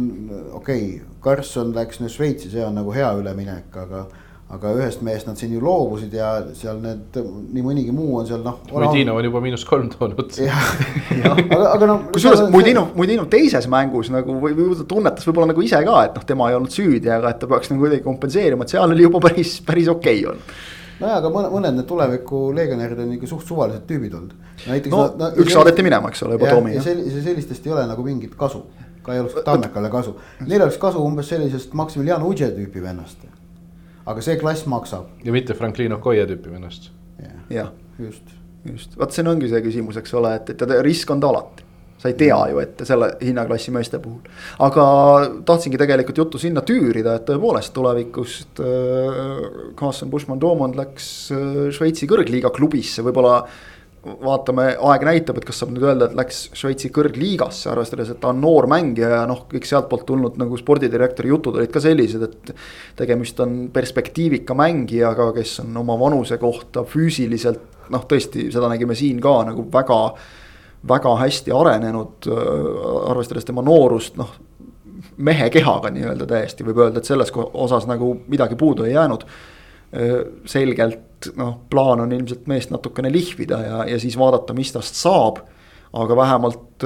okei 0.52 0.86
okay,, 0.96 1.16
Karlsson 1.20 1.74
läks 1.76 2.00
nüüd 2.00 2.14
Šveitsi, 2.14 2.48
see 2.50 2.64
on 2.64 2.80
nagu 2.80 2.94
hea 2.96 3.10
üleminek, 3.18 3.68
aga 3.76 4.06
aga 4.52 4.72
ühest 4.76 5.00
mehest 5.04 5.28
nad 5.28 5.38
siin 5.40 5.54
ju 5.54 5.62
loobusid 5.64 6.12
ja 6.12 6.32
seal 6.56 6.80
need 6.82 7.16
nii 7.16 7.62
mõnigi 7.64 7.94
muu 7.94 8.18
on 8.20 8.26
seal 8.28 8.42
noh. 8.44 8.58
Mudino 8.68 9.14
on 9.16 9.24
juba 9.24 9.40
miinus 9.44 9.64
kolm 9.68 9.88
toonud. 9.94 10.36
jah, 10.50 10.68
aga, 11.46 11.62
aga 11.70 11.88
noh. 11.88 12.04
kusjuures 12.12 12.44
Mudino, 12.52 12.84
Mudino 12.98 13.24
teises 13.32 13.68
mängus 13.72 14.12
nagu 14.12 14.36
või, 14.42 14.52
või 14.58 14.76
tunnetas 14.88 15.24
võib-olla 15.28 15.54
nagu 15.54 15.64
ise 15.64 15.80
ka, 15.86 15.96
et 16.04 16.20
noh, 16.20 16.28
tema 16.28 16.50
ei 16.52 16.58
olnud 16.58 16.74
süüdi, 16.74 17.08
aga 17.16 17.32
et 17.32 17.40
ta 17.40 17.48
peaks 17.48 17.72
nagu 17.72 17.86
kuidagi 17.86 18.04
kompenseerima, 18.04 18.68
et 18.68 18.76
seal 18.76 18.92
oli 18.92 19.08
juba 19.08 19.24
päris, 19.24 19.56
päris 19.64 19.90
okei 19.92 20.20
okay 20.20 20.30
olnud 20.34 20.54
nojah, 21.02 21.18
aga 21.18 21.32
mõned, 21.32 21.50
mõned 21.56 21.78
need 21.80 21.88
tuleviku 21.88 22.44
legionärid 22.54 23.00
on 23.02 23.16
ikka 23.16 23.32
suht 23.32 23.48
suvalised 23.48 23.88
tüübid 23.88 24.12
olnud. 24.14 24.36
no 24.68 25.00
na, 25.00 25.10
na, 25.18 25.34
üks 25.40 25.56
saadeti 25.56 25.82
minema, 25.82 26.12
eks 26.12 26.26
ole, 26.28 26.36
juba 26.36 26.52
Toomi. 26.52 26.76
sellistest 26.84 27.66
ei 27.66 27.74
ole 27.74 27.88
nagu 27.88 28.04
mingit 28.06 28.36
kasu, 28.38 28.66
ka 29.02 29.16
ei 29.16 29.24
oleks 29.24 29.40
Tammekale 29.48 29.90
kasu. 29.90 30.14
Neil 30.44 30.62
oleks 30.62 30.78
kasu 30.82 31.02
umbes 31.02 31.32
sellisest 31.32 31.72
Maximilian 31.78 32.22
Udže 32.28 32.52
tüüpi 32.54 32.84
vennast 32.84 33.31
aga 34.06 34.24
see 34.24 34.38
klass 34.40 34.66
maksab. 34.70 35.10
ja 35.24 35.34
mitte 35.34 35.54
Franklin 35.58 35.96
Okoye 35.98 36.26
tüüpi 36.26 36.52
vennast. 36.52 36.90
jah, 37.50 37.72
just, 37.98 38.36
just, 38.68 38.96
vot 38.98 39.12
siin 39.12 39.28
ongi 39.30 39.50
see 39.50 39.62
küsimus, 39.64 40.00
eks 40.00 40.14
ole, 40.18 40.36
et, 40.40 40.54
et 40.54 40.80
risk 40.82 41.10
on 41.10 41.20
ta 41.22 41.30
alati 41.32 41.70
sa 42.02 42.10
ei 42.10 42.16
tea 42.18 42.38
ju 42.50 42.58
ette 42.58 42.86
selle 42.86 43.12
hinnaklassi 43.22 43.70
meeste 43.74 44.00
puhul. 44.02 44.22
aga 44.66 44.84
tahtsingi 45.46 45.78
tegelikult 45.78 46.18
juttu 46.18 46.40
sinna 46.42 46.64
tüürida, 46.66 47.14
et 47.18 47.26
tõepoolest 47.28 47.74
tulevikust 47.76 48.62
äh, 48.64 49.50
Carsten 49.78 50.10
Buschmann-Domond 50.10 50.78
läks 50.78 51.06
äh, 51.34 51.52
Šveitsi 51.74 52.10
kõrgliiga 52.10 52.50
klubisse, 52.54 53.04
võib-olla 53.06 53.44
vaatame, 54.02 54.64
aeg 54.90 55.04
näitab, 55.06 55.38
et 55.38 55.46
kas 55.46 55.60
saab 55.62 55.72
nüüd 55.74 55.84
öelda, 55.86 56.08
et 56.08 56.16
läks 56.18 56.40
Šveitsi 56.58 56.90
kõrgliigasse, 56.94 57.68
arvestades, 57.70 58.10
et 58.10 58.18
ta 58.22 58.32
on 58.32 58.40
noor 58.42 58.66
mängija 58.70 59.12
ja 59.14 59.20
noh, 59.30 59.44
kõik 59.50 59.66
sealtpoolt 59.68 60.04
tulnud 60.08 60.38
nagu 60.42 60.58
spordidirektori 60.58 61.30
jutud 61.30 61.58
olid 61.60 61.70
ka 61.72 61.82
sellised, 61.82 62.26
et. 62.26 62.54
tegemist 62.98 63.40
on 63.40 63.68
perspektiivika 63.72 64.56
mängijaga, 64.58 65.30
kes 65.36 65.60
on 65.62 65.76
oma 65.84 65.98
vanuse 66.00 66.38
kohta 66.42 66.82
füüsiliselt 66.88 67.90
noh, 67.94 68.06
tõesti, 68.10 68.48
seda 68.54 68.70
nägime 68.72 68.98
siin 68.98 69.20
ka 69.22 69.42
nagu 69.50 69.66
väga. 69.72 70.04
väga 70.88 71.10
hästi 71.14 71.52
arenenud, 71.54 72.26
arvestades 73.06 73.44
tema 73.46 73.62
noorust, 73.62 74.16
noh 74.18 74.32
mehe 75.16 75.46
kehaga 75.50 75.90
nii-öelda 75.94 76.26
täiesti 76.26 76.64
võib 76.66 76.80
öelda, 76.82 76.98
et 76.98 77.06
selles 77.06 77.30
osas 77.36 77.86
nagu 77.86 78.16
midagi 78.26 78.56
puudu 78.58 78.82
ei 78.84 78.96
jäänud 78.96 79.22
selgelt 80.48 81.32
noh, 81.36 81.56
plaan 81.70 82.00
on 82.00 82.12
ilmselt 82.12 82.46
meest 82.50 82.72
natukene 82.72 83.12
lihvida 83.12 83.58
ja, 83.62 83.80
ja 83.92 83.98
siis 84.00 84.16
vaadata, 84.18 84.54
mis 84.56 84.72
tast 84.72 84.98
saab. 84.98 85.42
aga 85.92 86.16
vähemalt 86.16 86.84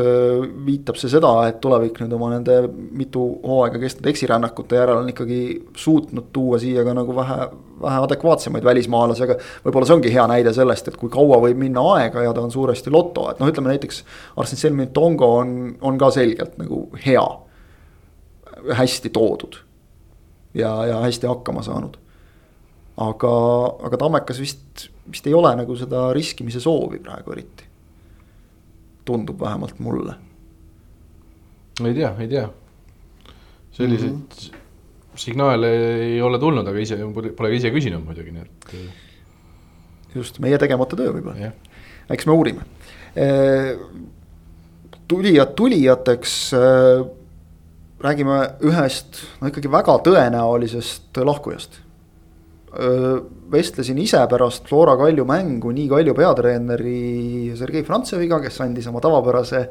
viitab 0.66 0.96
see 0.98 1.12
seda, 1.12 1.28
et 1.46 1.60
tulevik 1.62 2.00
nüüd 2.00 2.14
oma 2.16 2.32
nende 2.32 2.56
mitu 2.66 3.20
hooaega 3.44 3.78
kestnud 3.78 4.08
eksirännakute 4.10 4.80
järel 4.80 4.98
on 4.98 5.12
ikkagi 5.12 5.38
suutnud 5.78 6.32
tuua 6.34 6.58
siia 6.58 6.82
ka 6.82 6.90
nagu 6.96 7.14
vähe, 7.14 7.36
vähe 7.84 8.00
adekvaatsemaid 8.08 8.66
välismaalasi, 8.66 9.22
aga. 9.28 9.36
võib-olla 9.62 9.86
see 9.86 9.94
ongi 10.00 10.10
hea 10.10 10.24
näide 10.26 10.50
sellest, 10.56 10.90
et 10.90 10.98
kui 10.98 11.12
kaua 11.12 11.38
võib 11.44 11.60
minna 11.60 11.84
aega 11.92 12.24
ja 12.26 12.32
ta 12.34 12.42
on 12.42 12.50
suuresti 12.50 12.90
loto, 12.90 13.28
et 13.30 13.38
noh, 13.38 13.52
ütleme 13.52 13.70
näiteks. 13.70 14.02
Arsen 14.42 14.58
Selmin 14.58 14.90
Tongo 14.90 15.28
on, 15.36 15.54
on 15.86 16.02
ka 16.02 16.10
selgelt 16.10 16.58
nagu 16.58 16.88
hea, 17.06 17.24
hästi 18.74 19.14
toodud 19.14 19.60
ja, 20.58 20.74
ja 20.90 20.98
hästi 21.06 21.30
hakkama 21.30 21.62
saanud 21.62 21.94
aga, 22.96 23.32
aga 23.88 24.00
Tammekas 24.00 24.40
vist, 24.40 24.86
vist 25.10 25.26
ei 25.28 25.34
ole 25.36 25.52
nagu 25.58 25.76
seda 25.78 26.08
riskimise 26.16 26.62
soovi 26.62 27.00
praegu 27.04 27.34
eriti. 27.36 27.64
tundub 29.06 29.40
vähemalt 29.40 29.78
mulle. 29.78 30.14
ei 31.84 31.94
tea, 31.94 32.14
ei 32.18 32.28
tea. 32.28 32.48
selliseid 33.70 34.12
mm 34.12 34.22
-hmm. 34.28 34.56
signaale 35.14 35.70
ei 36.02 36.22
ole 36.22 36.38
tulnud, 36.38 36.66
aga 36.66 36.78
ise 36.78 36.96
pole 37.12 37.48
ka 37.48 37.54
ise 37.54 37.70
küsinud 37.70 38.04
muidugi, 38.04 38.32
nii 38.32 38.42
et. 38.42 38.74
just, 40.14 40.38
meie 40.38 40.58
tegemata 40.58 40.96
töö 40.96 41.12
võib-olla 41.12 41.52
eks 42.10 42.26
me 42.26 42.32
uurime 42.32 42.62
e,. 43.16 43.26
tulijad 45.08 45.54
tulijateks 45.54 46.52
e, 46.52 46.60
räägime 48.00 48.38
ühest, 48.60 49.22
no 49.40 49.48
ikkagi 49.48 49.70
väga 49.70 49.98
tõenäolisest 50.06 51.20
lahkujast 51.24 51.85
vestlesin 53.50 53.98
ise 53.98 54.20
pärast 54.30 54.66
Flora 54.68 54.96
Kalju 54.98 55.24
mängu 55.28 55.72
nii 55.72 55.88
Kalju 55.88 56.14
peatreeneri 56.16 57.52
Sergei 57.56 57.84
Frantseviga, 57.86 58.40
kes 58.42 58.60
andis 58.64 58.88
oma 58.90 59.00
tavapärase. 59.00 59.68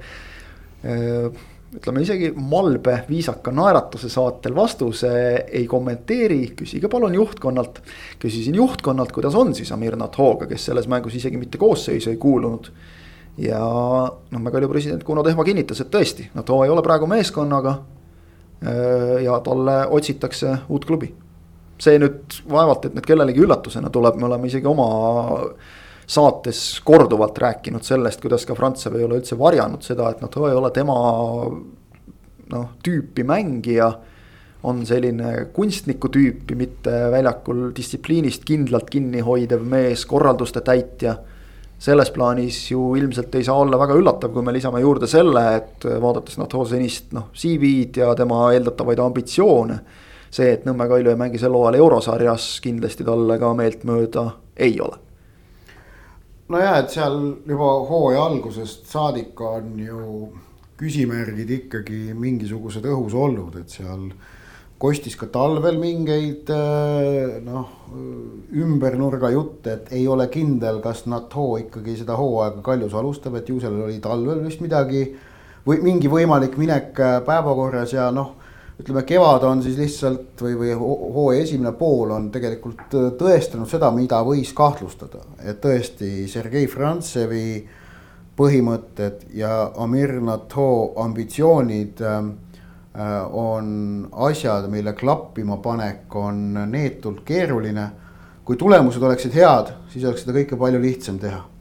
ütleme 1.75 2.01
isegi 2.01 2.29
malbe 2.37 3.01
viisaka 3.09 3.51
naeratuse 3.51 4.09
saatel 4.09 4.53
vastuse 4.55 5.09
ei 5.51 5.65
kommenteeri, 5.67 6.55
küsige 6.57 6.89
palun 6.89 7.13
juhtkonnalt. 7.13 7.81
küsisin 8.19 8.55
juhtkonnalt, 8.55 9.11
kuidas 9.11 9.35
on 9.35 9.55
siis 9.55 9.71
Amir 9.71 9.95
Nathoga, 9.95 10.47
kes 10.47 10.65
selles 10.65 10.87
mängus 10.87 11.15
isegi 11.15 11.37
mitte 11.37 11.57
koosseisu 11.57 12.09
ei 12.09 12.17
kuulunud. 12.17 12.71
ja 13.37 13.59
noh, 14.31 14.51
Kalju 14.51 14.69
president 14.69 15.03
Kuno 15.03 15.23
Tehva 15.23 15.43
kinnitas, 15.43 15.81
et 15.81 15.91
tõesti, 15.91 16.29
Natho 16.33 16.63
ei 16.63 16.69
ole 16.69 16.81
praegu 16.81 17.07
meeskonnaga. 17.07 17.81
ja 19.21 19.39
talle 19.43 19.87
otsitakse 19.91 20.57
uut 20.69 20.85
klubi 20.85 21.13
see 21.81 21.99
nüüd 21.99 22.39
vaevalt, 22.49 22.87
et 22.87 22.95
nüüd 22.95 23.07
kellelegi 23.07 23.43
üllatusena 23.43 23.91
tuleb, 23.93 24.19
me 24.19 24.29
oleme 24.29 24.47
isegi 24.47 24.67
oma 24.69 24.87
saates 26.07 26.79
korduvalt 26.85 27.37
rääkinud 27.41 27.85
sellest, 27.85 28.21
kuidas 28.21 28.45
ka 28.45 28.55
Frantsev 28.55 28.95
ei 28.97 29.05
ole 29.05 29.19
üldse 29.19 29.37
varjanud 29.39 29.83
seda, 29.85 30.11
et 30.13 30.21
noh, 30.21 30.49
ei 30.49 30.57
ole 30.57 30.71
tema 30.75 30.97
noh, 32.53 32.67
tüüpi 32.85 33.25
mängija. 33.27 33.93
on 34.65 34.79
selline 34.81 35.51
kunstniku 35.53 36.09
tüüpi, 36.09 36.55
mitte 36.57 36.91
väljakul 37.13 37.67
distsipliinist 37.77 38.47
kindlalt 38.49 38.87
kinni 38.89 39.19
hoidev 39.21 39.61
mees, 39.61 40.05
korralduste 40.09 40.61
täitja. 40.61 41.17
selles 41.79 42.09
plaanis 42.09 42.71
ju 42.71 42.95
ilmselt 42.95 43.35
ei 43.35 43.43
saa 43.43 43.59
olla 43.59 43.77
väga 43.77 43.93
üllatav, 43.93 44.31
kui 44.33 44.41
me 44.41 44.53
lisame 44.53 44.79
juurde 44.81 45.07
selle, 45.07 45.43
et 45.55 45.85
vaadates 46.01 46.37
Nato 46.37 46.65
senist 46.65 47.11
noh, 47.13 47.27
CV-d 47.35 47.97
ja 47.97 48.15
tema 48.15 48.53
eeldatavaid 48.53 48.99
ambitsioone 48.99 49.79
see, 50.29 50.51
et 50.51 50.65
Nõmme 50.65 50.87
Kalju 50.89 51.11
ei 51.11 51.19
mängi 51.19 51.41
sel 51.41 51.55
hooajal 51.55 51.79
eurosarjas, 51.79 52.47
kindlasti 52.63 53.05
talle 53.07 53.39
ka 53.39 53.53
meeltmööda 53.57 54.25
ei 54.57 54.79
ole. 54.81 54.99
nojah, 56.49 56.79
et 56.79 56.89
seal 56.93 57.19
juba 57.47 57.71
hooaja 57.89 58.25
algusest 58.29 58.85
saadik 58.91 59.41
on 59.41 59.79
ju 59.79 60.29
küsimärgid 60.79 61.51
ikkagi 61.61 62.13
mingisugused 62.13 62.85
õhus 62.85 63.15
olnud, 63.17 63.55
et 63.59 63.71
seal 63.71 64.09
kostis 64.77 65.15
ka 65.15 65.29
talvel 65.31 65.77
mingeid 65.79 66.49
noh, 67.45 67.69
ümbernurga 68.51 69.31
jutte, 69.31 69.77
et 69.77 69.93
ei 69.95 70.07
ole 70.07 70.27
kindel, 70.31 70.81
kas 70.83 71.05
NATO 71.07 71.55
ikkagi 71.61 71.95
seda 72.01 72.17
hooaega 72.19 72.61
Kaljus 72.65 72.93
alustab, 72.93 73.39
et 73.39 73.49
ju 73.49 73.61
seal 73.63 73.79
oli 73.87 74.01
talvel 74.03 74.43
vist 74.43 74.61
midagi 74.61 75.07
või 75.65 75.79
mingi 75.81 76.11
võimalik 76.11 76.59
minek 76.61 76.91
päevakorras 77.25 77.95
ja 77.95 78.11
noh 78.13 78.35
ütleme, 78.79 79.03
kevad 79.07 79.43
on 79.47 79.63
siis 79.63 79.77
lihtsalt 79.79 80.41
või, 80.41 80.55
või 80.59 80.73
hooaja 80.75 81.45
esimene 81.45 81.71
pool 81.79 82.11
on 82.15 82.29
tegelikult 82.33 82.95
äh, 82.97 83.09
tõestanud 83.19 83.69
seda, 83.71 83.91
mida 83.95 84.21
võis 84.27 84.51
kahtlustada. 84.55 85.23
et 85.43 85.61
tõesti 85.63 86.27
Sergei 86.31 86.67
Frantsevi 86.67 87.65
põhimõtted 88.35 89.29
ja 89.33 89.71
Amir 89.79 90.17
Nato 90.19 90.93
ambitsioonid 91.05 92.03
ähm, 92.03 92.31
äh, 92.91 93.17
on 93.31 94.07
asjad, 94.27 94.67
mille 94.71 94.93
klappima 94.93 95.57
panek 95.57 96.15
on 96.15 96.67
neetult 96.71 97.23
keeruline. 97.25 97.89
kui 98.45 98.57
tulemused 98.57 99.01
oleksid 99.01 99.33
head, 99.33 99.71
siis 99.89 100.05
oleks 100.05 100.21
seda 100.21 100.35
kõike 100.37 100.57
palju 100.59 100.79
lihtsam 100.81 101.17
teha 101.19 101.54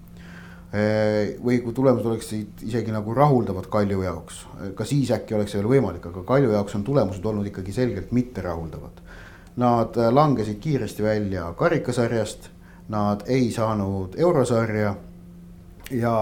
või 0.75 1.61
kui 1.63 1.75
tulemused 1.75 2.07
oleksid 2.09 2.63
isegi 2.67 2.91
nagu 2.91 3.15
rahuldavad 3.15 3.69
Kalju 3.71 4.01
jaoks, 4.03 4.41
ka 4.75 4.87
siis 4.89 5.13
äkki 5.15 5.37
oleks 5.37 5.55
see 5.55 5.61
veel 5.61 5.71
võimalik, 5.77 6.09
aga 6.11 6.25
Kalju 6.27 6.51
jaoks 6.51 6.75
on 6.75 6.83
tulemused 6.87 7.27
olnud 7.31 7.47
ikkagi 7.47 7.73
selgelt 7.73 8.11
mitterahuldavad. 8.17 9.03
Nad 9.63 9.97
äh, 9.97 10.11
langesid 10.11 10.59
kiiresti 10.59 11.03
välja 11.03 11.53
karikasarjast, 11.59 12.49
nad 12.91 13.23
ei 13.31 13.53
saanud 13.55 14.19
eurosarja 14.19 14.97
ja 15.95 16.17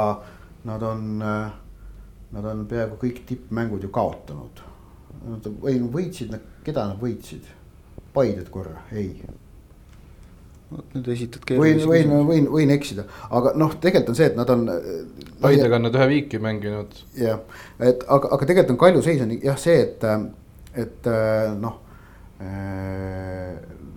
nad 0.64 0.82
on, 0.82 1.22
äh, 1.22 1.52
nad 2.32 2.50
on 2.52 2.66
peaaegu 2.68 3.00
kõik 3.00 3.22
tippmängud 3.26 3.88
ju 3.88 3.88
kaotanud. 3.88 4.60
Nad 5.22 5.48
või 5.62 5.78
võitsid, 5.80 6.36
keda 6.66 6.90
nad 6.90 7.00
võitsid? 7.00 7.48
Paidet 8.12 8.50
korra, 8.52 8.82
ei 8.92 9.14
vot 10.76 10.96
nüüd 10.96 11.08
esitad 11.14 11.44
keerulisi 11.48 11.88
võin, 11.88 12.10
võin, 12.12 12.26
võin, 12.28 12.48
võin 12.56 12.72
eksida, 12.74 13.04
aga 13.30 13.52
noh, 13.58 13.74
tegelikult 13.82 14.14
on 14.14 14.18
see, 14.18 14.30
et 14.32 14.38
nad 14.38 14.50
on. 14.52 14.66
Paidega 15.42 15.78
on 15.78 15.88
nad 15.88 15.98
ühe 15.98 16.08
viiki 16.12 16.40
mänginud. 16.42 16.96
jah, 17.18 17.42
et 17.82 18.04
aga, 18.06 18.32
aga 18.36 18.48
tegelikult 18.48 18.76
on 18.76 18.82
Kalju 18.84 19.04
seis 19.04 19.22
on 19.24 19.34
jah 19.42 19.60
see, 19.60 19.86
et, 19.86 20.08
et 20.84 21.12
noh. 21.60 21.78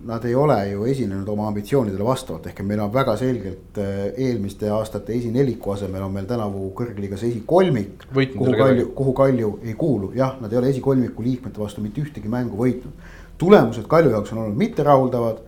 Nad 0.06 0.22
ei 0.22 0.36
ole 0.38 0.54
ju 0.70 0.84
esinenud 0.86 1.26
oma 1.32 1.48
ambitsioonidele 1.50 2.04
vastavalt, 2.06 2.44
ehk 2.46 2.60
meil 2.62 2.78
on 2.84 2.92
väga 2.94 3.16
selgelt 3.18 3.80
eelmiste 3.82 4.68
aastate 4.70 5.16
esineliku 5.16 5.72
asemel 5.74 6.04
on 6.06 6.12
meil 6.14 6.28
tänavu 6.30 6.68
kõrgliigas 6.78 7.24
esikolmik. 7.26 8.04
kuhu 8.12 8.52
Kalju, 8.54 8.92
kuhu 8.94 9.16
Kalju 9.18 9.50
ei 9.64 9.74
kuulu, 9.74 10.12
jah, 10.14 10.36
nad 10.38 10.54
ei 10.54 10.60
ole 10.60 10.70
esikolmiku 10.70 11.26
liikmete 11.26 11.58
vastu 11.58 11.82
mitte 11.82 12.04
ühtegi 12.04 12.30
mängu 12.30 12.54
võitnud. 12.60 12.94
tulemused 13.38 13.90
Kalju 13.90 14.14
jaoks 14.14 14.30
on 14.32 14.44
olnud 14.44 14.62
mitterahuldavad 14.62 15.42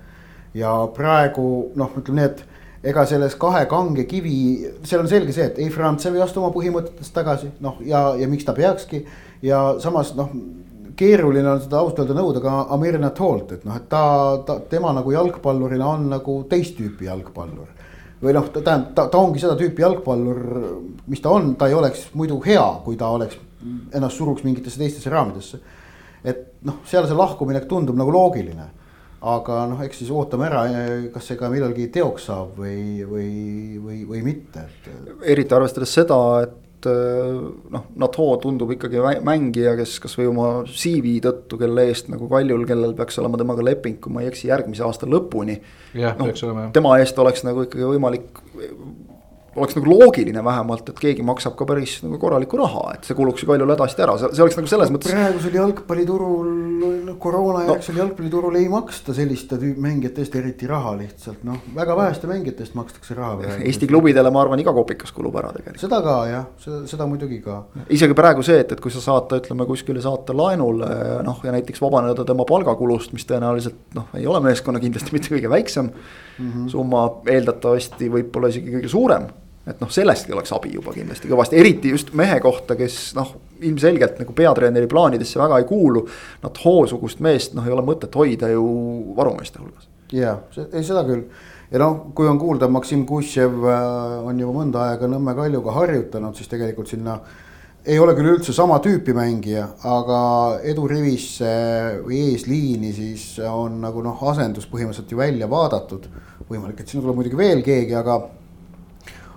ja 0.55 0.73
praegu 0.95 1.49
noh, 1.77 1.97
ütleme 1.99 2.21
nii, 2.21 2.29
et 2.31 2.47
ega 2.93 3.05
selles 3.09 3.35
kahe 3.41 3.65
kange 3.71 4.05
kivi, 4.09 4.37
seal 4.87 5.03
on 5.03 5.11
selge 5.11 5.35
see, 5.35 5.49
et 5.51 5.59
ei 5.63 5.71
Frantsev 5.75 6.17
ei 6.17 6.23
astu 6.23 6.43
oma 6.43 6.53
põhimõtetest 6.55 7.15
tagasi, 7.15 7.51
noh 7.65 7.81
ja, 7.87 8.13
ja 8.19 8.29
miks 8.31 8.47
ta 8.47 8.55
peakski. 8.57 9.05
ja 9.43 9.79
samas 9.83 10.15
noh, 10.19 10.31
keeruline 10.99 11.47
on 11.51 11.61
seda 11.63 11.81
ausalt 11.81 12.03
öelda 12.03 12.17
nõuda 12.19 12.43
ka 12.43 12.55
Amerina 12.75 13.11
Toolt, 13.15 13.53
et 13.55 13.67
noh, 13.67 13.77
et 13.79 13.89
ta, 13.91 14.03
ta, 14.47 14.59
tema 14.71 14.93
nagu 14.95 15.13
jalgpallurina 15.15 15.87
on 15.87 16.09
nagu 16.11 16.39
teist 16.51 16.79
tüüpi 16.79 17.11
jalgpallur. 17.11 17.75
või 18.23 18.35
noh, 18.35 18.49
ta 18.51 18.63
tähendab, 18.63 18.95
ta, 18.95 19.07
ta 19.11 19.19
ongi 19.19 19.43
seda 19.43 19.55
tüüpi 19.59 19.83
jalgpallur, 19.83 20.41
mis 21.07 21.23
ta 21.23 21.35
on, 21.35 21.53
ta 21.59 21.69
ei 21.69 21.77
oleks 21.79 22.09
muidu 22.19 22.41
hea, 22.47 22.67
kui 22.85 22.97
ta 22.99 23.11
oleks, 23.15 23.39
ennast 23.95 24.19
suruks 24.19 24.45
mingitesse 24.47 24.79
teistesse 24.79 25.11
raamidesse. 25.11 25.59
et 26.25 26.47
noh, 26.67 26.81
seal 26.87 27.07
see 27.07 27.15
lahkuminek 27.15 27.67
tundub 27.71 27.99
nagu 27.99 28.11
loogiline 28.11 28.71
aga 29.19 29.65
noh, 29.71 29.83
eks 29.83 30.03
siis 30.03 30.13
ootame 30.15 30.47
ära, 30.47 30.63
kas 31.15 31.31
see 31.31 31.39
ka 31.41 31.51
millalgi 31.51 31.89
teoks 31.95 32.29
saab 32.31 32.59
või, 32.61 33.03
või, 33.09 33.29
või, 33.83 34.01
või 34.07 34.25
mitte, 34.27 34.69
et. 34.69 34.91
eriti 35.35 35.57
arvestades 35.57 35.95
seda, 35.99 36.19
et 36.47 36.57
Äh, 36.87 37.39
noh, 37.75 37.87
Nato 37.99 38.27
tundub 38.43 38.71
ikkagi 38.75 39.01
mängija, 39.27 39.73
kes 39.79 39.97
kasvõi 40.03 40.29
oma 40.31 40.49
CV 40.69 41.17
tõttu, 41.25 41.59
kelle 41.59 41.89
eest 41.91 42.11
nagu 42.13 42.29
Kaljul, 42.31 42.63
kellel 42.69 42.95
peaks 42.99 43.19
olema 43.19 43.41
temaga 43.41 43.65
leping, 43.67 43.99
kui 44.03 44.15
ma 44.15 44.23
ei 44.23 44.31
eksi, 44.31 44.47
järgmise 44.53 44.85
aasta 44.87 45.09
lõpuni. 45.11 45.59
jah 45.99 46.15
no,, 46.19 46.29
peaks 46.29 46.45
olema 46.47 46.67
jah. 46.67 46.73
tema 46.77 46.95
eest 47.03 47.19
oleks 47.19 47.43
nagu 47.47 47.67
ikkagi 47.67 47.89
võimalik 47.89 48.43
oleks 49.59 49.77
nagu 49.79 49.91
loogiline 49.91 50.43
vähemalt, 50.45 50.89
et 50.93 51.01
keegi 51.03 51.25
maksab 51.27 51.57
ka 51.59 51.67
päris 51.69 51.99
nagu 52.05 52.19
korralikku 52.21 52.59
raha, 52.61 52.95
et 52.95 53.09
see 53.09 53.17
kuluks 53.19 53.43
ju 53.43 53.49
Kaljule 53.49 53.75
hädasti 53.75 54.05
ära, 54.05 54.17
see 54.21 54.43
oleks 54.45 54.59
nagu 54.59 54.71
selles 54.71 54.93
mõttes. 54.95 55.13
praegusel 55.15 55.57
jalgpalliturul, 55.59 57.15
koroonajärgsel 57.23 57.97
no. 57.97 58.03
jalgpalliturul 58.03 58.59
ei 58.61 58.69
maksta 58.73 59.15
selliste 59.17 59.59
mängijate 59.59 60.23
eest 60.25 60.37
eriti 60.39 60.69
raha 60.71 60.95
lihtsalt 60.99 61.45
noh, 61.49 61.61
väga 61.77 61.97
väheste 61.99 62.31
mängijate 62.31 62.67
eest 62.67 62.77
makstakse 62.79 63.17
raha. 63.19 63.57
Eesti 63.59 63.89
klubidele 63.91 64.31
ma 64.35 64.43
arvan, 64.45 64.63
iga 64.63 64.75
kopikas 64.77 65.13
kulub 65.17 65.37
ära 65.41 65.53
tegelikult. 65.57 65.83
seda 65.83 66.01
ka 66.05 66.17
jah, 66.31 66.47
seda, 66.63 67.09
muidugi 67.11 67.41
ka. 67.45 67.63
isegi 67.95 68.17
praegu 68.19 68.45
see, 68.47 68.61
et, 68.65 68.77
et 68.77 68.85
kui 68.85 68.95
sa 68.95 69.03
saad 69.05 69.29
ta 69.31 69.41
ütleme 69.43 69.67
kuskile 69.69 70.03
saata 70.05 70.37
laenule 70.37 70.89
noh, 71.27 71.43
ja 71.45 71.55
näiteks 71.55 71.83
vabaneda 71.83 72.27
tema 72.29 72.47
palgakulust, 72.49 73.15
mis 73.17 73.27
tõenäoliselt 73.29 73.99
noh, 73.99 74.09
ei 74.19 74.27
ole 74.29 74.43
meeskonna 74.45 74.83
kindlasti 74.83 75.15
mitte 75.15 75.35
kõige 75.35 75.51
väiksem 75.51 75.91
mm 75.91 76.49
-hmm. 76.51 76.71
summa, 76.73 77.05
eeldatavasti 77.27 78.11
võib-olla 78.13 78.53
isegi 78.53 78.79
kõige 78.79 78.91
suurem 78.93 79.29
et 79.69 79.83
noh, 79.83 79.91
sellestki 79.93 80.33
oleks 80.33 80.55
abi 80.57 80.73
juba 80.75 80.95
kindlasti 80.97 81.29
kõvasti, 81.31 81.59
eriti 81.61 81.93
just 81.93 82.15
mehe 82.17 82.39
kohta, 82.41 82.77
kes 82.79 82.97
noh, 83.19 83.35
ilmselgelt 83.61 84.21
nagu 84.23 84.33
peatreeneri 84.37 84.89
plaanidesse 84.91 85.41
väga 85.41 85.59
ei 85.61 85.69
kuulu. 85.69 86.07
Nad 86.43 86.63
Hoo-sugust 86.65 87.21
meest 87.25 87.57
noh, 87.59 87.67
ei 87.67 87.75
ole 87.75 87.85
mõtet 87.85 88.15
hoida 88.17 88.51
ju 88.55 88.65
varumeeste 89.19 89.63
hulgas. 89.63 89.89
ja, 90.13 90.39
ei 90.73 90.85
seda 90.85 91.05
küll 91.05 91.27
ja 91.71 91.83
noh, 91.83 92.09
kui 92.17 92.29
on 92.29 92.39
kuulda, 92.41 92.69
Maksim 92.73 93.05
Kušev 93.07 93.59
äh, 93.69 93.83
on 94.25 94.41
juba 94.41 94.55
mõnda 94.57 94.87
aega 94.89 95.11
Nõmme 95.11 95.35
Kaljuga 95.37 95.75
harjutanud, 95.77 96.37
siis 96.37 96.49
tegelikult 96.49 96.89
sinna 96.89 97.19
ei 97.89 97.99
ole 98.01 98.13
küll 98.17 98.33
üldse 98.35 98.53
sama 98.53 98.79
tüüpi 98.85 99.15
mängija, 99.17 99.65
aga 99.89 100.21
edurivisse 100.67 101.51
või 102.05 102.23
eesliini 102.33 102.91
siis 102.93 103.27
on 103.49 103.79
nagu 103.85 104.03
noh, 104.05 104.19
asendus 104.33 104.67
põhimõtteliselt 104.69 105.13
ju 105.13 105.21
välja 105.21 105.49
vaadatud. 105.51 106.09
võimalik, 106.49 106.81
et 106.81 106.89
sinna 106.89 107.05
tuleb 107.05 107.19
muidugi 107.19 107.37
veel 107.37 107.63
keegi, 107.65 107.95
aga 107.95 108.19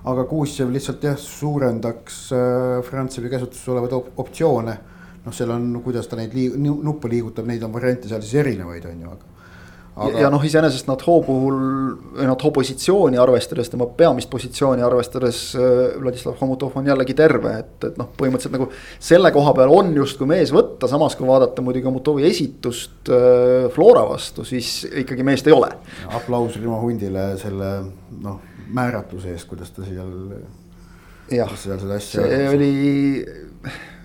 aga 0.10 0.24
Kuusjev 0.30 0.72
lihtsalt 0.74 1.04
jah, 1.06 1.18
suurendaks 1.20 2.22
äh, 2.34 2.78
Frantsevi 2.86 3.30
käsutuses 3.30 3.68
olevaid 3.70 3.98
op 3.98 4.24
optsioone. 4.26 4.78
noh, 5.22 5.34
seal 5.38 5.52
on, 5.54 5.76
kuidas 5.86 6.08
ta 6.10 6.18
neid 6.18 6.32
liig 6.34 6.56
nuppe 6.58 7.10
liigutab, 7.12 7.46
neid 7.46 7.62
on 7.62 7.74
variante 7.76 8.10
seal 8.10 8.24
siis 8.26 8.40
erinevaid, 8.42 8.88
on 8.90 9.04
ju, 9.04 9.12
aga. 9.12 9.28
Aga... 9.92 10.22
ja, 10.24 10.30
noh, 10.32 10.42
iseenesest 10.42 10.88
Nato 10.88 11.18
puhul, 11.22 11.60
Nato 12.26 12.50
positsiooni 12.56 13.20
arvestades, 13.22 13.70
tema 13.70 13.86
peamist 13.86 14.32
positsiooni 14.32 14.82
arvestades 14.82 15.44
äh, 15.60 16.00
Vladislav 16.02 16.40
Homutov 16.42 16.80
on 16.80 16.90
jällegi 16.90 17.14
terve, 17.14 17.54
et, 17.60 17.76
et 17.92 18.00
noh, 18.02 18.10
põhimõtteliselt 18.18 18.56
nagu. 18.56 18.72
selle 18.98 19.30
koha 19.36 19.54
peal 19.60 19.76
on 19.76 19.94
justkui 20.00 20.32
mees 20.32 20.56
võtta, 20.56 20.90
samas 20.90 21.20
kui 21.20 21.30
vaadata 21.30 21.62
muidugi 21.62 21.86
Homutovi 21.92 22.26
esitust 22.32 23.12
äh, 23.14 23.68
Flora 23.76 24.08
vastu, 24.10 24.48
siis 24.48 24.80
ikkagi 25.04 25.28
meest 25.28 25.52
ei 25.52 25.60
ole. 25.60 25.70
aplaus 26.10 26.58
Rimo 26.58 26.82
Hundile 26.82 27.36
selle 27.44 27.76
noh 28.24 28.48
määratluse 28.74 29.34
eest, 29.34 29.48
kuidas 29.50 29.72
ta 29.76 29.86
seal. 29.86 30.12
jah, 31.32 31.52
see 31.56 32.48
oli 32.50 32.72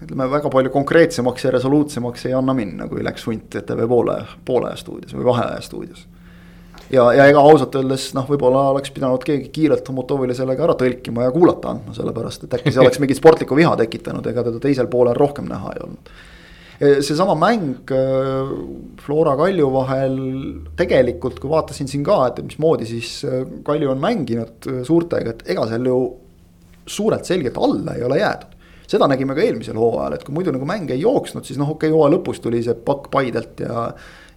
ütleme 0.03 0.29
väga 0.31 0.51
palju 0.53 0.71
konkreetsemaks 0.75 1.47
ja 1.47 1.55
resoluutsemaks 1.55 2.27
ei 2.29 2.37
anna 2.37 2.55
minna, 2.55 2.89
kui 2.91 3.05
läks 3.05 3.25
hunt 3.27 3.55
ETV 3.57 3.87
poole, 3.89 4.19
poolaja 4.45 4.77
stuudios 4.77 5.17
või 5.17 5.27
vaheaja 5.31 5.65
stuudios. 5.65 6.07
ja, 6.93 7.09
ja 7.17 7.27
ega 7.27 7.41
ausalt 7.41 7.75
öeldes 7.75 8.11
noh, 8.15 8.29
võib-olla 8.29 8.69
oleks 8.75 8.93
pidanud 8.95 9.25
keegi 9.25 9.49
kiirelt 9.55 9.89
Homotovile 9.89 10.37
sellega 10.37 10.69
ära 10.69 10.77
tõlkima 10.79 11.27
ja 11.27 11.35
kuulata 11.35 11.75
andma, 11.75 11.97
sellepärast 11.97 12.47
et 12.47 12.59
äkki 12.61 12.75
see 12.75 12.85
oleks 12.85 13.01
mingit 13.03 13.21
sportlikku 13.21 13.59
viha 13.59 13.75
tekitanud, 13.83 14.27
ega 14.31 14.47
teda 14.47 14.63
teisel 14.63 14.91
poolel 14.93 15.17
rohkem 15.19 15.49
näha 15.51 15.75
ei 15.75 15.87
olnud 15.89 16.17
seesama 16.79 17.35
mäng 17.35 17.91
äh, 17.91 18.51
Flora 19.01 19.37
Kalju 19.37 19.69
vahel 19.73 20.17
tegelikult, 20.77 21.41
kui 21.41 21.51
vaatasin 21.51 21.89
siin 21.89 22.05
ka, 22.05 22.19
et 22.29 22.43
mismoodi 22.45 22.89
siis 22.89 23.23
äh, 23.25 23.47
Kalju 23.65 23.95
on 23.95 24.03
mänginud 24.03 24.69
äh, 24.69 24.83
suurtega, 24.85 25.33
et 25.33 25.55
ega 25.55 25.65
seal 25.71 25.89
ju 25.89 25.97
suurelt 26.87 27.25
selgelt 27.25 27.57
alla 27.59 27.97
ei 27.97 28.05
ole 28.05 28.21
jäädud. 28.21 28.53
seda 28.87 29.09
nägime 29.11 29.35
ka 29.35 29.43
eelmisel 29.43 29.79
hooajal, 29.81 30.15
et 30.15 30.23
kui 30.23 30.35
muidu 30.35 30.53
nagu 30.55 30.67
mäng 30.69 30.91
ei 30.95 31.01
jooksnud, 31.01 31.45
siis 31.45 31.59
noh, 31.59 31.73
okei 31.73 31.89
okay,, 31.89 31.97
hooaja 31.97 32.12
lõpus 32.15 32.39
tuli 32.43 32.61
see 32.62 32.77
pakk 32.87 33.09
Paidelt 33.11 33.65
ja. 33.65 33.89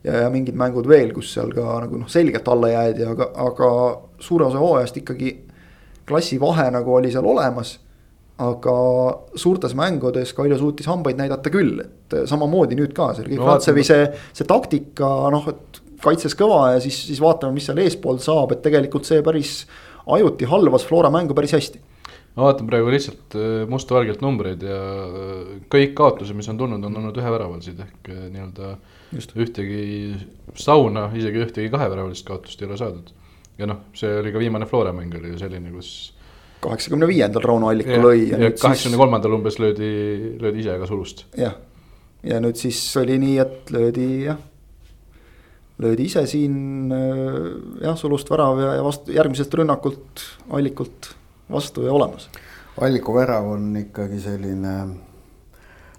ja, 0.04 0.24
ja 0.24 0.32
mingid 0.34 0.56
mängud 0.58 0.88
veel, 0.90 1.12
kus 1.14 1.34
seal 1.36 1.52
ka 1.54 1.76
nagu 1.84 2.00
noh, 2.00 2.10
selgelt 2.10 2.48
alla 2.48 2.72
jäädi, 2.72 3.06
aga, 3.12 3.30
aga 3.46 3.70
suure 4.20 4.48
osa 4.48 4.64
hooajast 4.64 4.98
ikkagi 5.04 5.36
klassivahe 6.08 6.72
nagu 6.74 6.96
oli 6.96 7.12
seal 7.14 7.28
olemas 7.30 7.76
aga 8.40 8.74
suurtes 9.40 9.76
mängudes 9.76 10.32
Kalju 10.38 10.58
suutis 10.60 10.88
hambaid 10.88 11.20
näidata 11.20 11.52
küll, 11.52 11.82
et 11.84 12.16
samamoodi 12.30 12.78
nüüd 12.80 12.94
ka, 12.96 13.12
Sergei 13.18 13.40
no, 13.40 13.48
Kratsevi 13.48 13.84
see, 13.84 14.08
see 14.36 14.48
taktika 14.48 15.10
noh, 15.34 15.50
et 15.52 15.82
kaitses 16.04 16.36
kõva 16.40 16.74
ja 16.76 16.82
siis, 16.84 16.98
siis 17.10 17.20
vaatame, 17.24 17.58
mis 17.58 17.68
seal 17.68 17.82
eespool 17.84 18.20
saab, 18.24 18.54
et 18.56 18.64
tegelikult 18.64 19.08
see 19.08 19.24
päris 19.26 19.64
ajuti 20.10 20.48
halvas 20.50 20.86
Flora 20.88 21.12
mängu 21.14 21.36
päris 21.38 21.56
hästi. 21.58 21.82
ma 22.38 22.46
vaatan 22.46 22.68
praegu 22.70 22.92
lihtsalt 22.94 23.36
äh, 23.36 23.66
mustvalgelt 23.68 24.22
numbreid 24.24 24.64
ja 24.64 24.80
äh, 24.80 25.56
kõik 25.74 25.96
kaotused, 25.98 26.38
mis 26.38 26.48
on 26.52 26.60
tulnud, 26.62 26.84
on 26.86 27.00
olnud 27.02 27.18
üheväravalisi 27.20 27.74
ehk 27.76 28.12
äh, 28.14 28.28
nii-öelda 28.32 28.76
ühtegi 29.44 29.82
sauna, 30.56 31.10
isegi 31.18 31.44
ühtegi 31.44 31.74
kaheväravalist 31.74 32.28
kaotust 32.28 32.62
ei 32.62 32.70
ole 32.70 32.78
saadud. 32.80 33.12
ja 33.60 33.68
noh, 33.68 33.84
see 33.98 34.22
oli 34.22 34.32
ka 34.32 34.40
viimane 34.40 34.70
Flora 34.70 34.94
mäng 34.96 35.18
oli 35.20 35.34
ju 35.34 35.42
selline, 35.42 35.74
kus 35.74 36.14
kaheksakümne 36.64 37.08
viiendal 37.08 37.44
Rauno 37.46 37.72
Alliku 37.72 37.98
lõi. 38.04 38.30
ja 38.32 38.52
kaheksakümne 38.52 39.00
kolmandal 39.00 39.38
umbes 39.38 39.60
löödi, 39.62 39.90
löödi 40.42 40.64
ise 40.66 40.78
ka 40.82 40.90
sulust. 40.90 41.26
jah, 41.38 41.56
ja 42.24 42.40
nüüd 42.44 42.60
siis 42.60 42.82
oli 43.00 43.18
nii, 43.22 43.38
et 43.44 43.74
löödi 43.76 44.08
jah, 44.26 44.40
löödi 45.80 46.10
ise 46.12 46.26
siin 46.28 46.92
jah, 46.92 47.98
sulust 48.00 48.32
värav 48.32 48.60
ja, 48.64 48.76
ja 48.80 48.86
vastu 48.86 49.16
järgmisest 49.16 49.60
rünnakult 49.62 50.26
Allikult 50.56 51.14
vastu 51.50 51.86
ja 51.88 51.94
olemas. 51.96 52.30
Alliku 52.80 53.16
värav 53.16 53.48
on 53.56 53.72
ikkagi 53.80 54.20
selline 54.24 54.76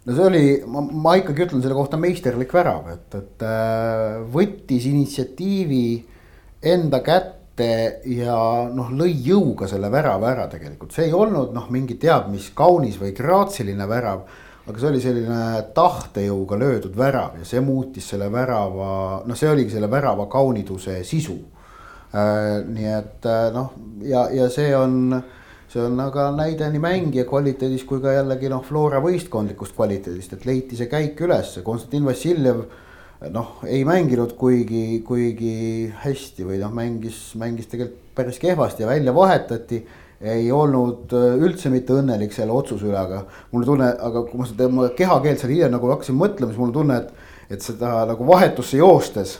no 0.04 0.14
see 0.16 0.26
oli, 0.26 0.44
ma, 0.70 0.82
ma 0.82 1.16
ikkagi 1.20 1.46
ütlen 1.46 1.64
selle 1.64 1.76
kohta 1.76 1.98
meisterlik 2.00 2.52
värav, 2.54 2.88
et, 2.94 3.18
et 3.18 3.44
äh, 3.46 4.20
võttis 4.32 4.88
initsiatiivi 4.90 5.84
enda 6.70 7.00
kätte 7.04 7.39
ette 7.60 8.14
ja 8.16 8.36
noh, 8.72 8.90
lõi 8.96 9.12
jõuga 9.24 9.68
selle 9.70 9.90
värava 9.92 10.30
ära 10.32 10.46
tegelikult, 10.50 10.92
see 10.94 11.08
ei 11.08 11.16
olnud 11.16 11.52
noh, 11.54 11.68
mingi 11.72 11.96
teab 12.00 12.30
mis 12.32 12.50
kaunis 12.56 12.98
või 13.00 13.12
graatsiline 13.16 13.88
värav. 13.88 14.24
aga 14.70 14.78
see 14.78 14.88
oli 14.88 15.00
selline 15.00 15.62
tahtejõuga 15.74 16.58
löödud 16.58 16.96
värav 16.96 17.38
ja 17.38 17.44
see 17.44 17.60
muutis 17.60 18.06
selle 18.08 18.30
värava, 18.30 19.22
noh, 19.26 19.36
see 19.36 19.50
oligi 19.50 19.72
selle 19.74 19.90
värava 19.90 20.26
kauniduse 20.30 21.02
sisu 21.04 21.38
äh,. 22.14 22.62
nii 22.66 22.92
et 22.94 23.26
äh, 23.26 23.50
noh, 23.52 23.72
ja, 24.02 24.28
ja 24.30 24.48
see 24.50 24.74
on, 24.76 25.22
see 25.68 25.82
on 25.82 25.98
aga 26.00 26.30
näide 26.36 26.68
nii 26.70 26.82
mängija 26.82 27.24
kvaliteedist 27.24 27.86
kui 27.86 28.00
ka 28.00 28.14
jällegi 28.20 28.52
noh, 28.52 28.62
Flora 28.64 29.00
võistkondlikust 29.02 29.74
kvaliteedist, 29.74 30.36
et 30.36 30.46
leiti 30.46 30.78
see 30.78 30.88
käik 30.92 31.20
üles, 31.20 31.58
Konstantin 31.64 32.06
Vassiljev 32.06 32.64
noh, 33.28 33.58
ei 33.68 33.82
mänginud 33.84 34.32
kuigi, 34.40 35.02
kuigi 35.04 35.54
hästi 36.04 36.46
või 36.48 36.60
noh, 36.62 36.72
mängis, 36.72 37.18
mängis 37.40 37.68
tegelikult 37.68 38.06
päris 38.16 38.40
kehvasti 38.40 38.82
ja 38.82 38.88
välja 38.88 39.14
vahetati. 39.14 39.86
ei 40.20 40.50
olnud 40.52 41.12
äh, 41.16 41.38
üldse 41.40 41.70
mitte 41.72 41.94
õnnelik 41.96 42.34
selle 42.36 42.52
otsuse 42.52 42.84
üle, 42.84 42.98
aga 43.00 43.22
mul 43.54 43.62
tunne, 43.64 43.86
aga 43.88 44.20
kui 44.28 44.36
ma 44.36 44.44
seda 44.44 44.66
tema 44.66 44.88
kehakeelt 44.92 45.40
seal 45.40 45.54
hiljem 45.54 45.72
nagu 45.72 45.88
hakkasin 45.88 46.18
mõtlema, 46.20 46.52
siis 46.52 46.60
mul 46.60 46.74
tunne, 46.74 46.98
et, 47.00 47.54
et 47.56 47.64
seda 47.64 48.02
nagu 48.10 48.26
vahetusse 48.28 48.76
joostes 48.76 49.38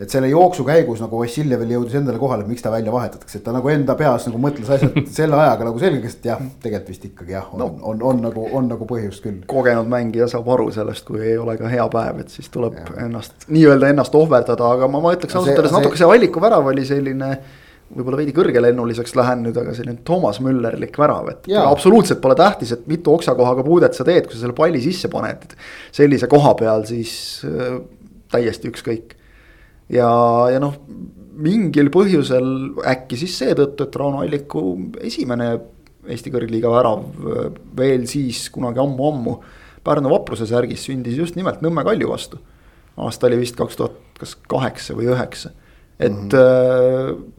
et 0.00 0.12
selle 0.12 0.28
jooksu 0.28 0.64
käigus 0.66 1.00
nagu 1.00 1.18
Vassiljevil 1.22 1.70
jõudis 1.72 1.96
endale 1.96 2.20
kohale, 2.20 2.44
et 2.44 2.50
miks 2.50 2.64
ta 2.64 2.70
välja 2.72 2.92
vahetatakse, 2.92 3.38
et 3.38 3.44
ta 3.46 3.54
nagu 3.54 3.70
enda 3.72 3.96
peas 3.96 4.26
nagu 4.28 4.40
mõtles 4.40 4.68
asjad 4.76 4.96
selle 5.18 5.38
ajaga 5.40 5.68
nagu 5.70 5.80
selgeks, 5.80 6.18
et 6.18 6.28
jah, 6.30 6.42
tegelikult 6.62 6.92
vist 6.92 7.06
ikkagi 7.08 7.36
jah, 7.36 7.46
on 7.56 7.62
no., 7.62 7.68
on, 7.92 8.02
on, 8.10 8.20
nagu, 8.28 8.44
on 8.58 8.68
nagu 8.68 8.88
põhjust 8.88 9.24
küll. 9.24 9.40
kogenud 9.48 9.88
mängija 9.90 10.28
saab 10.32 10.50
aru 10.52 10.68
sellest, 10.74 11.06
kui 11.08 11.22
ei 11.24 11.38
ole 11.40 11.56
ka 11.60 11.72
hea 11.72 11.86
päev, 11.92 12.20
et 12.24 12.34
siis 12.34 12.52
tuleb 12.52 12.76
ja. 12.82 12.90
ennast, 13.06 13.48
nii-öelda 13.48 13.94
ennast 13.94 14.18
ohverdada, 14.20 14.72
aga 14.76 14.90
ma, 14.92 15.00
ma 15.00 15.16
ütleks 15.16 15.38
ausalt 15.38 15.56
öeldes 15.56 15.76
natuke 15.78 16.00
see 16.00 16.10
Alliku 16.16 16.44
värav 16.44 16.68
oli 16.74 16.84
selline 16.88 17.32
võib-olla 17.86 18.18
veidi 18.18 18.32
kõrgelennuliseks 18.36 19.14
lähen 19.16 19.44
nüüd, 19.46 19.56
aga 19.62 19.72
selline 19.76 20.00
Toomas 20.04 20.42
Müllerlik 20.44 20.96
värav, 20.98 21.30
et 21.32 21.44
ja. 21.48 21.64
absoluutselt 21.70 22.20
pole 22.20 22.36
tähtis, 22.36 22.74
et 22.74 22.88
mitu 22.90 23.14
oksakohaga 23.14 23.64
puudet 23.64 23.96
sa 23.96 24.04
teed, 24.04 24.26
kui 24.26 24.36
sa 24.36 24.42
selle 24.42 24.56
palli 24.58 24.82
sisse 24.82 25.08
paned. 25.08 25.54
sellise 25.94 26.28
koha 26.28 26.52
peal 26.58 26.82
siis 26.88 27.14
äh, 27.46 27.78
täiesti 28.34 28.74
ükskõik 28.74 29.14
ja, 29.92 30.10
ja 30.52 30.60
noh, 30.62 30.74
mingil 31.36 31.90
põhjusel 31.92 32.48
äkki 32.88 33.18
siis 33.20 33.36
seetõttu, 33.42 33.86
et 33.86 33.96
Rauno 34.00 34.22
Alliku 34.24 34.62
esimene 35.04 35.54
Eesti 36.06 36.30
kõrgliiga 36.30 36.70
värav 36.70 37.00
veel 37.76 38.04
siis 38.06 38.44
kunagi 38.54 38.78
ammu-ammu 38.78 39.32
Pärnu 39.86 40.10
vapruse 40.10 40.46
särgis 40.50 40.84
sündis 40.88 41.18
just 41.18 41.36
nimelt 41.38 41.62
Nõmme 41.62 41.84
Kalju 41.86 42.10
vastu. 42.10 42.38
aasta 42.96 43.26
oli 43.28 43.38
vist 43.42 43.56
kaks 43.58 43.76
tuhat, 43.76 43.96
kas 44.18 44.34
kaheksa 44.48 44.94
või 44.96 45.10
üheksa, 45.12 45.50
et 45.98 46.12
mm 46.12 46.28
-hmm. 46.32 47.10
äh, 47.12 47.34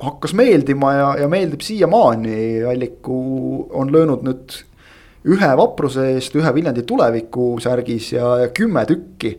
hakkas 0.00 0.34
meeldima 0.34 0.92
ja, 0.92 1.08
ja 1.20 1.28
meeldib 1.28 1.60
siiamaani, 1.60 2.62
Alliku 2.66 3.68
on 3.70 3.92
löönud 3.92 4.24
nüüd 4.26 4.56
ühe 5.24 5.50
vapruse 5.56 6.08
eest, 6.14 6.34
ühe 6.36 6.54
Viljandi 6.54 6.82
tuleviku 6.82 7.60
särgis 7.60 8.12
ja, 8.12 8.38
ja 8.38 8.48
kümme 8.48 8.86
tükki 8.86 9.38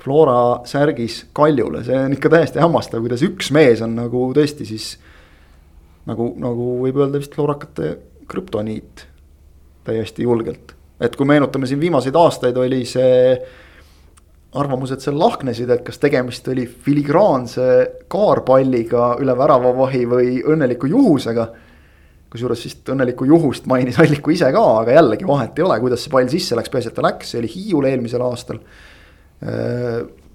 Flora 0.00 0.64
särgis 0.68 1.26
Kaljule, 1.36 1.84
see 1.84 1.98
on 1.98 2.16
ikka 2.16 2.32
täiesti 2.32 2.62
hämmastav, 2.62 3.02
kuidas 3.04 3.24
üks 3.26 3.50
mees 3.52 3.82
on 3.84 3.96
nagu 3.98 4.30
tõesti 4.36 4.66
siis. 4.68 4.94
nagu, 6.08 6.32
nagu 6.40 6.68
võib 6.80 7.02
öelda 7.02 7.20
vist 7.20 7.34
floorakate 7.36 7.96
krüptoniit 8.30 9.04
täiesti 9.84 10.24
julgelt, 10.24 10.72
et 11.00 11.16
kui 11.16 11.28
meenutame 11.28 11.68
siin 11.68 11.80
viimaseid 11.82 12.16
aastaid, 12.16 12.56
oli 12.56 12.84
see 12.88 13.34
arvamused 14.58 15.02
seal 15.02 15.18
lahknesid, 15.18 15.70
et 15.70 15.82
kas 15.86 16.00
tegemist 16.02 16.48
oli 16.50 16.64
filigraanse 16.66 17.66
kaarpalliga 18.10 19.14
üle 19.22 19.36
väravavahi 19.38 20.06
või 20.10 20.38
õnneliku 20.42 20.90
juhusega. 20.90 21.50
kusjuures 22.30 22.64
vist 22.64 22.88
õnnelikku 22.88 23.26
juhust 23.26 23.64
mainis 23.66 23.98
Alliku 23.98 24.30
ise 24.30 24.52
ka, 24.54 24.62
aga 24.80 24.92
jällegi 24.94 25.26
vahet 25.26 25.58
ei 25.58 25.64
ole, 25.66 25.80
kuidas 25.82 26.04
see 26.04 26.10
pall 26.10 26.28
sisse 26.30 26.56
läks, 26.56 26.70
peaasi, 26.70 26.88
et 26.88 26.94
ta 26.94 27.02
läks, 27.02 27.30
see 27.30 27.40
oli 27.40 27.50
Hiiul 27.50 27.88
eelmisel 27.90 28.22
aastal 28.22 28.60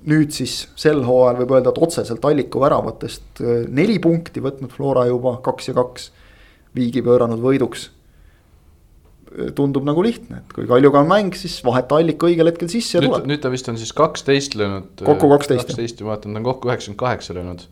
nüüd 0.10 0.34
siis 0.36 0.56
sel 0.80 1.02
hooajal 1.06 1.42
võib 1.42 1.56
öelda, 1.58 1.74
et 1.74 1.82
otseselt 1.82 2.26
Alliku 2.28 2.62
väravatest 2.64 3.42
äh, 3.42 3.66
neli 3.74 3.98
punkti 4.02 4.44
võtnud 4.44 4.74
Flora 4.74 5.08
juba, 5.10 5.38
kaks 5.46 5.72
ja 5.72 5.78
kaks. 5.78 6.12
viigi 6.76 7.00
pööranud 7.00 7.40
võiduks. 7.40 7.88
Äh, 9.32 9.50
tundub 9.58 9.88
nagu 9.88 10.04
lihtne, 10.06 10.44
et 10.44 10.54
kui 10.54 10.68
Kaljuga 10.70 11.02
on 11.02 11.10
mäng, 11.10 11.38
siis 11.38 11.58
vaheta 11.66 12.00
Allik 12.02 12.22
õigel 12.28 12.52
hetkel 12.52 12.70
sisse 12.72 13.00
ja 13.00 13.04
nüüd, 13.04 13.16
tuleb. 13.16 13.34
nüüd 13.34 13.44
ta 13.46 13.52
vist 13.54 13.72
on 13.72 13.82
siis 13.82 13.96
kaksteist 13.96 14.60
löönud. 14.60 14.94
kokku 15.02 15.32
kaksteist. 15.34 15.72
kaksteist 15.72 16.06
ja 16.06 16.12
vaatan, 16.12 16.36
ta 16.36 16.44
on 16.44 16.48
kokku 16.52 16.72
üheksakümmend 16.72 17.02
kaheksa 17.02 17.38
löönud. 17.38 17.66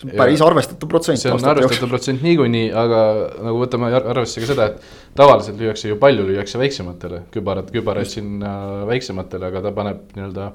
see 0.00 0.08
on 0.08 0.16
päris 0.16 0.40
arvestatav 0.46 0.88
protsent. 0.88 1.20
see 1.20 1.34
on 1.34 1.44
arvestatav 1.44 1.90
protsent 1.90 2.22
niikuinii, 2.22 2.70
aga 2.70 3.00
nagu 3.50 3.64
võtame 3.64 3.90
arvesse 3.98 4.44
ka 4.44 4.52
seda, 4.52 4.70
et 4.70 5.16
tavaliselt 5.18 5.58
lüüakse 5.58 5.90
ju 5.90 5.98
palju, 6.00 6.28
lüüakse 6.28 6.60
väiksematele, 6.60 7.24
kübarad, 7.34 7.72
kübaraid 7.74 8.12
sinna 8.12 8.84
väiksematele, 8.88 9.50
aga 9.50 9.64
ta 9.66 9.74
paneb 9.74 10.14
nii-öelda 10.14 10.52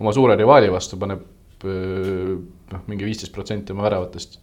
oma 0.00 0.12
suure 0.12 0.36
rivaali 0.36 0.70
vastu 0.72 0.98
paneb 1.00 1.24
noh, 1.64 2.82
mingi 2.90 3.06
viisteist 3.06 3.32
protsenti 3.34 3.72
oma 3.74 3.86
väravatest. 3.86 4.38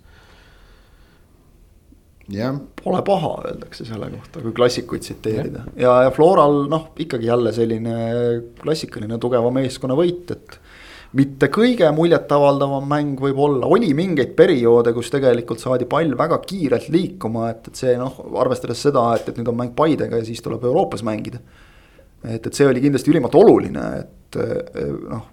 jah, 2.33 2.55
pole 2.79 3.01
paha, 3.03 3.33
öeldakse 3.49 3.85
selle 3.85 4.07
kohta, 4.13 4.41
kui 4.41 4.53
klassikuid 4.55 5.03
tsiteerida 5.03 5.65
ja, 5.75 5.81
ja, 5.83 5.95
ja 6.05 6.11
Floral 6.15 6.63
noh, 6.71 6.93
ikkagi 7.03 7.27
jälle 7.27 7.51
selline 7.53 7.95
klassikaline 8.61 9.17
tugeva 9.19 9.51
meeskonna 9.51 9.97
võit, 9.99 10.31
et 10.31 10.55
mitte 11.19 11.49
kõige 11.53 11.89
muljetavaldavam 11.93 12.87
mäng 12.89 13.19
võib-olla, 13.21 13.67
oli 13.67 13.91
mingeid 13.97 14.31
perioode, 14.39 14.95
kus 14.95 15.11
tegelikult 15.13 15.61
saadi 15.61 15.85
pall 15.89 16.15
väga 16.17 16.39
kiirelt 16.47 16.87
liikuma, 16.95 17.51
et, 17.51 17.67
et 17.69 17.83
see 17.83 17.97
noh, 17.99 18.15
arvestades 18.39 18.87
seda, 18.87 19.03
et, 19.19 19.27
et 19.29 19.37
nüüd 19.37 19.51
on 19.51 19.59
mäng 19.59 19.75
Paidega 19.77 20.23
ja 20.23 20.25
siis 20.25 20.41
tuleb 20.41 20.63
Euroopas 20.71 21.03
mängida. 21.05 21.43
et, 22.23 22.39
et 22.39 22.53
see 22.55 22.71
oli 22.71 22.81
kindlasti 22.81 23.11
ülimalt 23.11 23.35
oluline, 23.35 23.85
et 23.99 24.39
noh, 25.11 25.27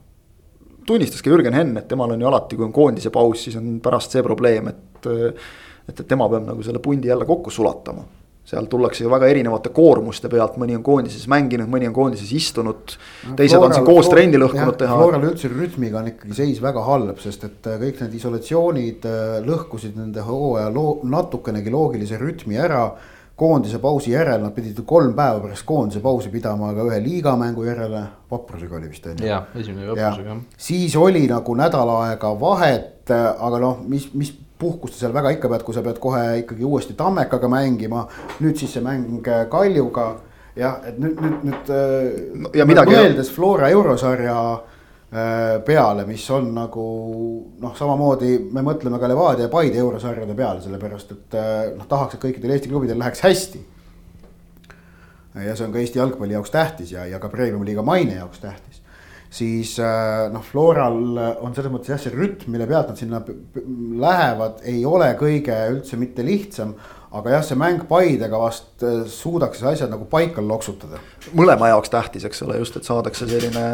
tunnistas 0.91 1.25
ka 1.25 1.33
Jürgen 1.33 1.57
Henn, 1.57 1.79
et 1.81 1.89
temal 1.91 2.15
on 2.15 2.23
ju 2.23 2.31
alati, 2.31 2.59
kui 2.59 2.67
on 2.67 2.75
koondise 2.75 3.13
paus, 3.15 3.47
siis 3.47 3.59
on 3.61 3.77
pärast 3.83 4.17
see 4.17 4.25
probleem, 4.27 4.73
et. 4.73 5.11
et, 5.11 5.45
et 5.91 6.01
tema 6.07 6.29
peab 6.31 6.45
nagu 6.47 6.63
selle 6.63 6.79
pundi 6.83 7.09
jälle 7.11 7.27
kokku 7.27 7.51
sulatama. 7.51 8.05
seal 8.51 8.67
tullakse 8.67 9.05
ju 9.05 9.11
väga 9.11 9.29
erinevate 9.31 9.71
koormuste 9.75 10.27
pealt, 10.31 10.57
mõni 10.59 10.75
on 10.75 10.83
koondises 10.83 11.29
mänginud, 11.31 11.69
mõni 11.71 11.87
on 11.87 11.95
koondises 11.95 12.33
istunud. 12.35 12.97
teised 13.37 13.55
Floral, 13.55 13.67
on 13.69 13.75
siin 13.77 13.87
koos 13.87 14.09
trenni 14.11 14.41
lõhkunud 14.41 14.79
teha. 14.81 14.97
Floral 14.99 15.27
üldse 15.29 15.51
rütmiga 15.53 16.01
on 16.01 16.09
ikkagi 16.11 16.35
seis 16.35 16.59
väga 16.63 16.83
halb, 16.87 17.21
sest 17.23 17.47
et 17.47 17.69
äh, 17.71 17.79
kõik 17.85 18.03
need 18.03 18.17
isolatsioonid 18.19 19.07
äh, 19.07 19.37
lõhkusid 19.47 19.99
nende 20.01 20.25
hooaja 20.27 20.71
loo-, 20.75 20.99
natukenegi 21.07 21.75
loogilise 21.75 22.19
rütmi 22.19 22.59
ära 22.59 22.85
koondise 23.41 23.79
pausi 23.81 24.13
järel 24.13 24.43
nad 24.45 24.53
pidid 24.53 24.83
kolm 24.87 25.15
päeva 25.17 25.41
pärast 25.41 25.65
koondise 25.69 26.03
pausi 26.05 26.29
pidama 26.33 26.75
ka 26.77 26.85
ühe 26.91 27.01
liigamängu 27.05 27.65
järele, 27.65 28.03
Vaprusega 28.31 28.77
oli 28.77 28.91
vist 28.91 29.07
on 29.07 29.17
ju. 29.19 29.27
jah, 29.27 29.47
esimene 29.57 29.89
Vaprusega 29.89 30.35
jah. 30.35 30.43
siis 30.69 30.97
oli 30.97 31.27
nagu 31.31 31.55
nädal 31.57 31.93
aega 31.97 32.33
vahet, 32.41 33.11
aga 33.11 33.61
noh, 33.63 33.85
mis, 33.89 34.11
mis 34.15 34.33
puhkust 34.61 34.95
sa 34.95 35.07
seal 35.07 35.15
väga 35.17 35.33
ikka 35.37 35.49
pead, 35.49 35.65
kui 35.65 35.77
sa 35.77 35.85
pead 35.85 36.01
kohe 36.03 36.25
ikkagi 36.43 36.67
uuesti 36.69 36.97
Tammekaga 36.99 37.49
mängima. 37.49 38.07
nüüd 38.41 38.61
siis 38.61 38.77
see 38.77 38.85
mäng 38.85 39.25
Kaljuga 39.51 40.11
jah, 40.57 40.83
et 40.85 41.01
nüüd, 41.01 41.17
nüüd, 41.25 41.49
nüüd 41.49 41.73
no, 42.45 42.53
ja 42.55 42.69
midagi 42.69 42.97
mõeldes 42.99 43.33
Flora 43.33 43.73
eurosarja 43.73 44.37
Äh, 44.61 44.79
peale, 45.11 46.05
mis 46.07 46.23
on 46.31 46.53
nagu 46.55 46.85
noh, 47.59 47.73
samamoodi 47.75 48.37
me 48.55 48.63
mõtleme 48.63 48.99
ka 49.03 49.09
Levadia 49.11 49.49
ja 49.49 49.51
Paide 49.51 49.81
eurosarjade 49.83 50.37
peale, 50.39 50.63
sellepärast 50.63 51.15
et 51.17 51.35
äh, 51.35 51.73
noh, 51.75 51.89
tahaks, 51.91 52.15
et 52.15 52.23
kõikidel 52.23 52.55
Eesti 52.55 52.71
klubidel 52.71 53.01
läheks 53.01 53.25
hästi. 53.27 53.63
ja 55.47 55.57
see 55.57 55.67
on 55.67 55.75
ka 55.75 55.83
Eesti 55.83 55.99
jalgpalli 55.99 56.37
jaoks 56.37 56.55
tähtis 56.55 56.93
ja, 56.95 57.09
ja 57.11 57.19
ka 57.19 57.31
premium-liiga 57.33 57.83
maine 57.83 58.21
jaoks 58.21 58.39
tähtis. 58.39 58.79
siis 59.35 59.75
äh, 59.83 60.31
noh, 60.31 60.47
Floral 60.47 61.03
on 61.43 61.59
selles 61.59 61.75
mõttes 61.75 61.91
jah, 61.91 61.99
see 61.99 62.15
rütm, 62.15 62.55
mille 62.55 62.71
pealt 62.71 62.95
nad 62.95 63.03
sinna 63.03 63.23
lähevad, 64.07 64.63
ei 64.63 64.85
ole 64.87 65.11
kõige 65.19 65.59
üldse 65.75 65.99
mitte 65.99 66.23
lihtsam 66.23 66.77
aga 67.11 67.33
jah, 67.35 67.43
see 67.45 67.59
mäng 67.59 67.83
Paidega 67.89 68.39
vast 68.39 68.85
äh, 68.87 69.03
suudaks 69.11 69.63
asjad 69.67 69.91
nagu 69.91 70.07
paika 70.11 70.43
loksutada. 70.45 71.01
mõlema 71.37 71.73
jaoks 71.73 71.91
tähtis, 71.91 72.25
eks 72.27 72.45
ole, 72.47 72.61
just, 72.63 72.77
et 72.79 72.87
saadakse 72.87 73.27
selline, 73.31 73.65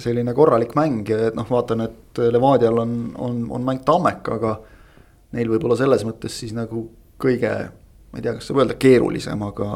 selline 0.00 0.34
korralik 0.36 0.74
mäng 0.78 1.08
ja 1.08 1.30
noh, 1.36 1.48
vaatan, 1.50 1.84
et 1.88 2.22
Levadial 2.32 2.80
on, 2.82 2.96
on, 3.18 3.44
on 3.50 3.66
mäng 3.66 3.84
Tammekaga. 3.84 4.58
Neil 5.36 5.52
võib-olla 5.52 5.76
selles 5.80 6.04
mõttes 6.04 6.34
siis 6.42 6.52
nagu 6.56 6.86
kõige, 7.22 7.52
ma 8.12 8.20
ei 8.20 8.24
tea, 8.24 8.36
kas 8.36 8.48
saab 8.48 8.62
öelda 8.62 8.76
keerulisem, 8.80 9.44
aga. 9.48 9.68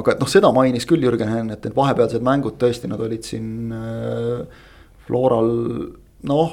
aga 0.00 0.14
et 0.14 0.20
noh, 0.22 0.30
seda 0.30 0.52
mainis 0.56 0.86
küll 0.88 1.04
Jürgen 1.04 1.28
Henn, 1.32 1.52
et 1.52 1.64
need 1.64 1.76
vahepealsed 1.76 2.24
mängud 2.24 2.56
tõesti, 2.60 2.88
nad 2.88 3.00
olid 3.00 3.24
siin 3.28 3.72
äh, 3.76 4.62
Floral 5.06 5.52
noh, 6.28 6.52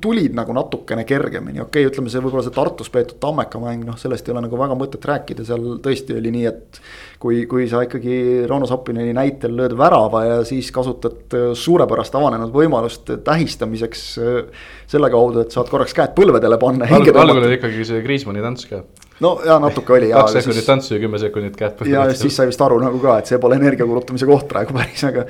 tulid 0.00 0.32
nagu 0.36 0.54
natukene 0.56 1.04
kergemini, 1.08 1.60
okei 1.60 1.84
okay,, 1.84 1.90
ütleme 1.90 2.12
see 2.12 2.22
võib-olla 2.24 2.44
see 2.46 2.54
Tartus 2.56 2.88
peetud 2.92 3.18
Tammeka 3.20 3.60
mäng, 3.60 3.84
noh, 3.84 3.98
sellest 4.00 4.28
ei 4.28 4.34
ole 4.34 4.46
nagu 4.46 4.58
väga 4.58 4.76
mõtet 4.78 5.04
rääkida, 5.10 5.44
seal 5.46 5.66
tõesti 5.84 6.16
oli 6.16 6.32
nii, 6.38 6.46
et. 6.48 6.80
kui, 7.20 7.42
kui 7.50 7.66
sa 7.68 7.82
ikkagi 7.84 8.46
Rauno 8.48 8.68
Sappineni 8.68 9.12
näitel 9.16 9.52
lööd 9.58 9.76
värava 9.76 10.24
ja 10.24 10.38
siis 10.48 10.70
kasutad 10.72 11.36
äh, 11.36 11.50
suurepärast 11.52 12.16
avanenud 12.16 12.54
võimalust 12.54 13.12
tähistamiseks. 13.26 14.06
Äh, 14.24 14.64
selle 14.90 15.12
kaudu, 15.12 15.44
et 15.44 15.52
saad 15.54 15.68
korraks 15.70 15.92
käed 15.94 16.16
põlvedele 16.16 16.56
panna. 16.58 16.88
algul 16.88 17.44
oli 17.44 17.60
ikkagi 17.60 17.84
see 17.86 18.00
Kriismanni 18.06 18.42
tants 18.42 18.64
ka 18.70 18.80
no 19.20 19.32
ja 19.46 19.58
natuke 19.62 19.94
oli. 19.96 20.10
kaks 20.12 20.36
sekundit 20.38 20.66
tantsu 20.66 20.94
ja 20.94 21.00
kümme 21.02 21.20
sekundit 21.22 21.56
käed 21.58 21.76
põlve. 21.78 21.92
ja 21.92 22.04
siis 22.16 22.36
sai 22.36 22.48
vist 22.50 22.62
aru 22.64 22.80
nagu 22.82 23.00
ka, 23.02 23.18
et 23.20 23.30
see 23.30 23.40
pole 23.42 23.58
energia 23.60 23.86
kulutamise 23.88 24.28
koht 24.28 24.48
praegu 24.50 24.76
päris, 24.76 25.04
aga. 25.08 25.26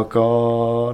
aga 0.00 0.26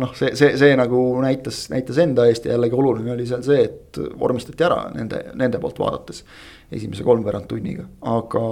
noh, 0.04 0.14
see, 0.18 0.32
see, 0.38 0.54
see 0.60 0.78
nagu 0.78 1.02
näitas, 1.24 1.64
näitas 1.72 2.00
enda 2.04 2.28
eest 2.30 2.48
ja 2.48 2.54
jällegi 2.54 2.78
oluline 2.78 3.14
oli 3.16 3.26
seal 3.28 3.44
see, 3.46 3.66
et 3.68 4.00
vormistati 4.20 4.66
ära 4.66 4.84
nende, 4.94 5.24
nende 5.38 5.60
poolt 5.62 5.80
vaadates. 5.82 6.24
esimese 6.72 7.06
kolmveerand 7.06 7.48
tunniga, 7.50 7.86
aga 8.16 8.44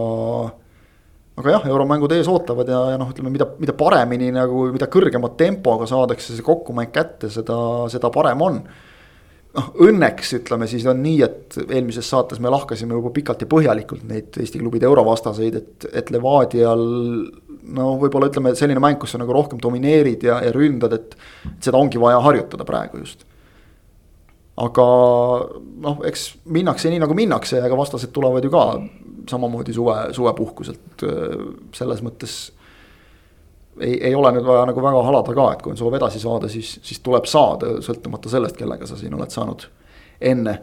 aga 1.36 1.52
jah, 1.52 1.66
euromängud 1.68 2.12
ees 2.16 2.28
ootavad 2.32 2.68
ja, 2.72 2.78
ja 2.94 3.00
noh, 3.00 3.10
ütleme, 3.12 3.30
mida, 3.34 3.48
mida 3.60 3.74
paremini 3.76 4.30
nagu, 4.32 4.70
mida 4.72 4.88
kõrgema 4.92 5.34
tempoga 5.36 5.88
saadakse 5.88 6.32
see 6.32 6.44
kokkumäng 6.44 6.94
kätte, 6.94 7.28
seda, 7.32 7.58
seda 7.92 8.10
parem 8.14 8.44
on 8.46 8.62
noh, 9.56 9.70
õnneks 9.86 10.34
ütleme 10.40 10.68
siis 10.70 10.86
on 10.90 11.00
nii, 11.02 11.20
et 11.26 11.58
eelmises 11.66 12.08
saates 12.12 12.40
me 12.42 12.52
lahkasime 12.52 12.96
juba 12.96 13.12
pikalt 13.14 13.44
ja 13.44 13.50
põhjalikult 13.50 14.04
neid 14.08 14.36
Eesti 14.40 14.60
klubide 14.62 14.88
eurovastaseid, 14.88 15.60
et, 15.60 15.88
et 16.02 16.12
Levadial. 16.14 16.84
no 17.76 17.94
võib-olla 18.00 18.30
ütleme, 18.30 18.54
selline 18.58 18.82
mäng, 18.82 19.00
kus 19.02 19.16
sa 19.16 19.22
nagu 19.22 19.34
rohkem 19.34 19.60
domineerid 19.62 20.28
ja, 20.28 20.40
ja 20.44 20.52
ründad, 20.54 20.94
et 20.94 21.16
seda 21.64 21.80
ongi 21.80 22.00
vaja 22.00 22.20
harjutada 22.24 22.68
praegu 22.68 23.02
just 23.02 23.26
aga 24.56 24.84
noh, 25.84 25.98
eks 26.08 26.30
minnakse 26.48 26.88
nii 26.88 27.00
nagu 27.02 27.16
minnakse, 27.16 27.58
ega 27.60 27.76
vastased 27.76 28.12
tulevad 28.16 28.44
ju 28.46 28.52
ka 28.54 28.64
samamoodi 29.28 29.74
suve, 29.76 29.96
suvepuhkuselt 30.16 31.04
selles 31.76 32.00
mõttes 32.06 32.38
ei, 33.80 33.96
ei 34.08 34.14
ole 34.14 34.32
nüüd 34.36 34.46
vaja 34.46 34.64
nagu 34.68 34.82
väga 34.82 35.02
halada 35.08 35.34
ka, 35.36 35.48
et 35.52 35.64
kui 35.64 35.74
on 35.74 35.80
soov 35.80 35.96
edasi 35.98 36.20
saada, 36.22 36.48
siis, 36.52 36.76
siis 36.84 37.02
tuleb 37.04 37.28
saada, 37.30 37.76
sõltumata 37.84 38.32
sellest, 38.32 38.56
kellega 38.58 38.88
sa 38.88 38.98
siin 38.98 39.14
oled 39.16 39.32
saanud 39.32 39.66
enne 40.20 40.56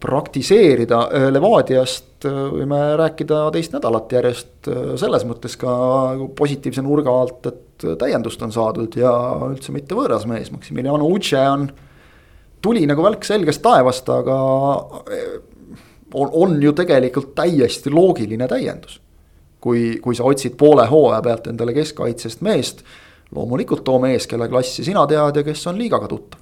praktiseerida. 0.00 1.02
Levadiast 1.30 2.24
võime 2.24 2.80
rääkida 2.98 3.42
teist 3.54 3.74
nädalat 3.76 4.12
järjest 4.12 4.70
selles 5.00 5.26
mõttes 5.28 5.54
ka 5.60 5.74
positiivse 6.36 6.82
nurga 6.84 7.14
alt, 7.22 7.46
et 7.46 7.86
täiendust 8.00 8.42
on 8.44 8.52
saadud 8.54 8.96
ja 8.98 9.12
üldse 9.46 9.72
mitte 9.76 9.96
võõras 9.96 10.26
mees, 10.28 10.50
Maximiliano 10.52 11.06
Uche 11.06 11.44
on. 11.48 11.68
tuli 12.62 12.86
nagu 12.86 13.02
välk 13.02 13.24
selgest 13.24 13.62
taevast, 13.62 14.08
aga 14.08 14.36
on, 16.14 16.28
on 16.32 16.58
ju 16.62 16.72
tegelikult 16.76 17.34
täiesti 17.34 17.92
loogiline 17.92 18.48
täiendus 18.48 18.98
kui, 19.60 19.98
kui 20.02 20.16
sa 20.16 20.26
otsid 20.28 20.56
poole 20.60 20.86
hooaja 20.90 21.22
pealt 21.22 21.50
endale 21.52 21.74
keskkaitsest 21.76 22.44
meest, 22.46 22.84
loomulikult 23.34 23.84
too 23.84 23.98
mees, 24.02 24.26
kelle 24.26 24.48
klassi 24.48 24.84
sina 24.84 25.06
tead 25.06 25.40
ja 25.40 25.46
kes 25.46 25.66
on 25.70 25.78
liigaga 25.78 26.08
tuttav. 26.10 26.40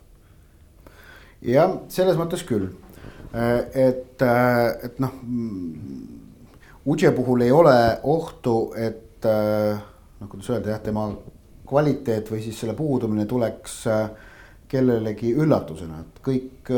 jah, 1.43 1.75
selles 1.89 2.17
mõttes 2.19 2.45
küll, 2.47 2.71
et, 3.75 4.23
et 4.23 5.03
noh, 5.03 5.19
Udže 6.89 7.11
puhul 7.13 7.43
ei 7.45 7.51
ole 7.53 7.75
ohtu, 8.09 8.73
et 8.73 9.27
noh, 9.27 10.29
kuidas 10.31 10.49
öelda 10.55 10.73
jah, 10.73 10.81
tema 10.81 11.11
kvaliteet 11.69 12.31
või 12.33 12.41
siis 12.43 12.57
selle 12.61 12.75
puudumine 12.77 13.27
tuleks 13.29 13.75
äh, 13.93 14.07
kellelegi 14.69 15.31
üllatusena, 15.33 16.03
et 16.03 16.19
kõik, 16.25 16.73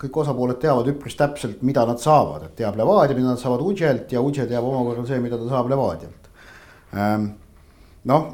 kõik 0.00 0.16
osapooled 0.22 0.60
teavad 0.62 0.88
üpris 0.88 1.16
täpselt, 1.18 1.60
mida 1.66 1.84
nad 1.88 2.00
saavad, 2.00 2.46
et 2.48 2.54
teab 2.62 2.78
Levadia, 2.80 3.16
mida 3.18 3.34
nad 3.34 3.42
saavad 3.42 3.64
Udželt 3.64 4.12
ja 4.14 4.22
Udže 4.24 4.48
teab 4.48 4.64
omakorda 4.64 5.04
see, 5.10 5.20
mida 5.20 5.36
ta 5.40 5.50
saab 5.50 5.68
Levadialt. 5.68 6.30
Ehm, 6.96 7.26
noh, 8.08 8.28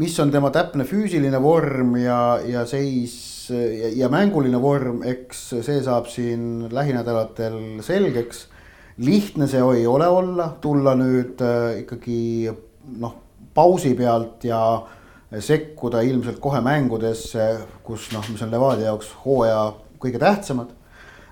mis 0.00 0.18
on 0.22 0.32
tema 0.34 0.50
täpne 0.54 0.86
füüsiline 0.88 1.38
vorm 1.42 1.94
ja, 2.00 2.20
ja 2.42 2.66
seis 2.66 3.14
ja, 3.54 3.90
ja 4.04 4.10
mänguline 4.12 4.60
vorm, 4.62 5.04
eks 5.06 5.46
see 5.62 5.80
saab 5.86 6.10
siin 6.10 6.68
lähinädalatel 6.74 7.82
selgeks. 7.86 8.48
lihtne 9.00 9.46
see 9.48 9.62
ei 9.78 9.86
ole 9.86 10.06
olla, 10.08 10.50
tulla 10.60 10.94
nüüd 10.98 11.40
äh, 11.40 11.82
ikkagi 11.84 12.50
noh, 13.00 13.14
pausi 13.54 13.94
pealt 13.94 14.44
ja 14.44 14.60
sekkuda 15.38 16.02
ilmselt 16.02 16.40
kohe 16.42 16.60
mängudesse, 16.64 17.46
kus 17.86 18.10
noh, 18.14 18.26
mis 18.32 18.42
on 18.42 18.50
Levadia 18.50 18.90
jaoks 18.90 19.12
hooaja 19.24 19.62
kõige 20.02 20.18
tähtsamad. 20.18 20.72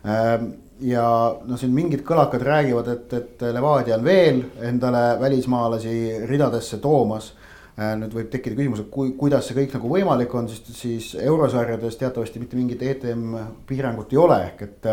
Ehm, 0.06 0.52
ja 0.86 1.04
no 1.44 1.58
siin 1.58 1.74
mingid 1.74 2.04
kõlakad 2.06 2.44
räägivad, 2.46 2.92
et, 2.92 3.12
et 3.18 3.42
Levadia 3.54 3.96
on 3.98 4.06
veel 4.06 4.44
endale 4.68 5.18
välismaalasi 5.20 6.28
ridadesse 6.30 6.78
toomas. 6.82 7.32
Ehm, 7.78 8.04
nüüd 8.04 8.14
võib 8.14 8.30
tekkida 8.30 8.58
küsimus, 8.58 8.84
et 8.84 8.92
kui, 8.94 9.10
kuidas 9.18 9.50
see 9.50 9.58
kõik 9.58 9.74
nagu 9.74 9.90
võimalik 9.90 10.38
on, 10.38 10.46
sest 10.50 10.70
siis 10.78 11.10
eurosarjades 11.18 11.98
teatavasti 11.98 12.42
mitte 12.42 12.58
mingit 12.58 12.82
ETM 12.86 13.34
piirangut 13.66 14.14
ei 14.14 14.22
ole, 14.22 14.38
ehk 14.52 14.64
et 14.68 14.88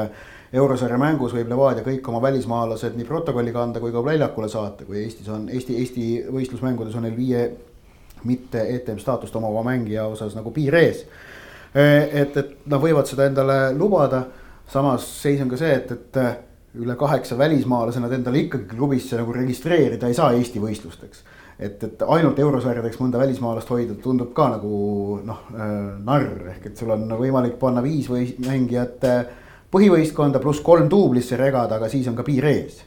eurosarja 0.57 0.97
mängus 0.97 1.37
võib 1.37 1.53
Levadia 1.53 1.85
kõik 1.85 2.09
oma 2.09 2.23
välismaalased 2.25 2.97
nii 2.97 3.05
protokolli 3.05 3.53
kanda 3.53 3.81
kui 3.83 3.93
ka 3.93 4.01
väljakule 4.05 4.49
saata, 4.49 4.89
kui 4.89 5.03
Eestis 5.03 5.29
on 5.29 5.45
Eesti, 5.53 5.77
Eesti 5.81 6.09
võistlusmängudes 6.33 6.97
on 6.97 7.05
neil 7.05 7.17
viie 7.17 7.47
mitte 8.25 8.63
ETM 8.75 8.99
staatust 9.01 9.35
omava 9.35 9.63
mängija 9.65 10.07
osas 10.09 10.35
nagu 10.37 10.51
piir 10.55 10.75
ees. 10.79 11.05
et, 11.75 12.37
et 12.37 12.51
nad 12.65 12.81
võivad 12.81 13.07
seda 13.09 13.27
endale 13.29 13.73
lubada, 13.75 14.23
samas 14.71 15.05
seis 15.21 15.41
on 15.43 15.51
ka 15.51 15.59
see, 15.59 15.73
et, 15.75 15.91
et 15.91 16.19
üle 16.79 16.95
kaheksa 16.99 17.37
välismaalase 17.37 17.99
nad 18.03 18.13
endale 18.15 18.45
ikkagi 18.45 18.67
klubisse 18.75 19.19
nagu 19.19 19.33
registreerida 19.35 20.07
ei 20.07 20.15
saa 20.17 20.31
Eesti 20.35 20.61
võistlusteks. 20.63 21.23
et, 21.59 21.83
et 21.83 22.01
ainult 22.07 22.39
eurosarjadeks 22.39 22.99
mõnda 22.99 23.19
välismaalast 23.19 23.69
hoida 23.71 23.95
tundub 24.03 24.33
ka 24.35 24.49
nagu 24.55 25.19
noh 25.23 25.45
narr, 26.03 26.49
ehk 26.55 26.71
et 26.71 26.77
sul 26.77 26.91
on 26.95 27.07
võimalik 27.19 27.59
panna 27.59 27.83
viis 27.83 28.09
või 28.11 28.27
mängijat 28.47 29.05
põhivõistkonda 29.71 30.39
pluss 30.43 30.63
kolm 30.63 30.89
duublisse 30.91 31.37
regada, 31.39 31.75
aga 31.77 31.89
siis 31.91 32.07
on 32.07 32.15
ka 32.15 32.23
piir 32.27 32.47
ees 32.51 32.83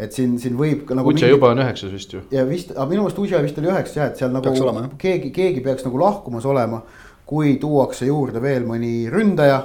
et 0.00 0.16
siin, 0.16 0.36
siin 0.40 0.56
võib 0.58 0.84
ka 0.88 0.96
nagu. 0.96 1.10
Utše 1.12 1.26
mingid... 1.26 1.36
juba 1.36 1.50
on 1.54 1.62
üheksas 1.62 1.92
vist 1.94 2.14
ju. 2.14 2.22
ja 2.34 2.44
vist, 2.48 2.72
aga 2.76 2.86
minu 2.90 3.04
meelest 3.04 3.20
Utše 3.20 3.42
vist 3.44 3.60
oli 3.60 3.70
üheksas 3.70 3.98
jah, 3.98 4.10
et 4.10 4.20
seal 4.20 4.32
nagu 4.34 4.52
olema, 4.52 4.86
keegi, 5.00 5.32
keegi 5.34 5.62
peaks 5.64 5.86
nagu 5.86 6.00
lahkumas 6.00 6.48
olema. 6.48 6.82
kui 7.30 7.54
tuuakse 7.62 8.08
juurde 8.08 8.40
veel 8.42 8.64
mõni 8.66 9.04
ründaja 9.12 9.60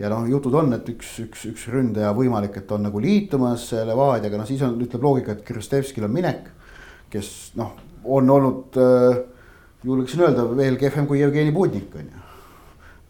ja 0.00 0.08
noh, 0.08 0.22
jutud 0.28 0.54
on, 0.56 0.72
et 0.72 0.86
üks, 0.88 1.10
üks, 1.26 1.42
üks 1.50 1.66
ründaja 1.68 2.14
võimalik, 2.16 2.56
et 2.62 2.72
on 2.72 2.86
nagu 2.86 3.02
liitumas 3.02 3.66
Levadiaga, 3.76 4.40
noh 4.40 4.48
siis 4.48 4.62
on, 4.64 4.78
ütleb 4.80 5.04
loogika, 5.04 5.36
et 5.36 5.44
Kristevskil 5.44 6.06
on 6.08 6.14
minek. 6.14 6.48
kes 7.12 7.28
noh, 7.60 7.74
on 8.04 8.30
olnud 8.30 8.78
äh,, 8.80 9.22
julgeksin 9.84 10.24
öelda 10.24 10.48
veel 10.56 10.78
kehvem 10.80 11.06
kui 11.06 11.20
Jevgeni 11.20 11.52
Budnik 11.52 11.92
on 11.94 12.08
ju 12.08 12.22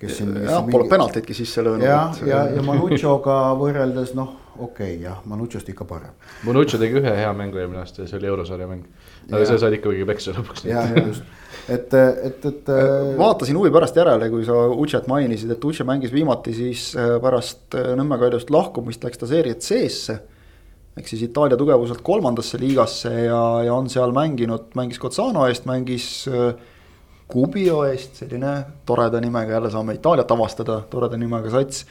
kes 0.05 0.17
siin. 0.19 0.35
jah, 0.43 0.65
pole 0.65 0.85
mingi... 0.85 0.91
penaltitki 0.91 1.35
sisse 1.35 1.65
löönud. 1.65 1.87
ja, 1.87 2.01
ja, 2.27 2.47
ja 2.57 2.63
Manutšoga 2.67 3.39
võrreldes 3.61 4.15
noh 4.19 4.44
okei 4.59 4.95
okay,, 4.95 5.03
jah, 5.03 5.21
Manucci'st 5.27 5.69
ikka 5.73 5.85
parem. 5.89 6.13
Manucci 6.47 6.79
tegi 6.79 7.01
ühe 7.01 7.15
hea 7.19 7.31
mängu 7.37 7.59
eelmine 7.59 7.81
aasta 7.83 8.05
ja 8.05 8.11
see 8.11 8.19
oli 8.21 8.29
eurosarja 8.31 8.69
mäng. 8.71 8.85
aga 9.31 9.45
sa 9.49 9.57
said 9.59 9.79
ikkagi 9.79 10.05
peksa 10.07 10.35
lõpuks. 10.37 10.67
ja, 10.69 10.85
ja 10.91 11.05
just, 11.09 11.25
et, 11.69 11.95
et, 11.95 12.45
et. 12.45 12.69
Äh, 12.71 13.15
vaatasin 13.19 13.59
huvi 13.59 13.73
pärast 13.75 13.97
järele, 13.99 14.29
kui 14.33 14.45
sa 14.47 14.59
Ucet 14.71 15.09
mainisid, 15.11 15.51
et 15.55 15.65
Uce 15.65 15.87
mängis 15.87 16.13
viimati 16.15 16.55
siis 16.55 16.91
äh, 16.99 17.17
pärast 17.23 17.75
äh, 17.79 17.95
Nõmme 17.99 18.19
Kaljust 18.21 18.53
lahkumist 18.55 19.05
läks 19.07 19.23
ta 19.23 19.31
seeriat 19.31 19.65
C-sse. 19.65 20.19
ehk 20.95 21.09
siis 21.11 21.25
Itaalia 21.27 21.57
tugevuselt 21.59 22.05
kolmandasse 22.07 22.61
liigasse 22.63 23.11
ja, 23.25 23.41
ja 23.67 23.75
on 23.75 23.89
seal 23.91 24.13
mänginud, 24.15 24.71
mängis 24.79 25.01
Cozzano 25.03 25.49
eest, 25.49 25.67
mängis 25.67 26.29
Kubio 27.27 27.81
eest, 27.89 28.21
selline 28.21 28.53
toreda 28.87 29.19
nimega, 29.21 29.57
jälle 29.57 29.73
saame 29.73 29.97
Itaaliat 29.97 30.31
avastada, 30.31 30.77
toreda 30.93 31.19
nimega 31.19 31.51
sats 31.51 31.83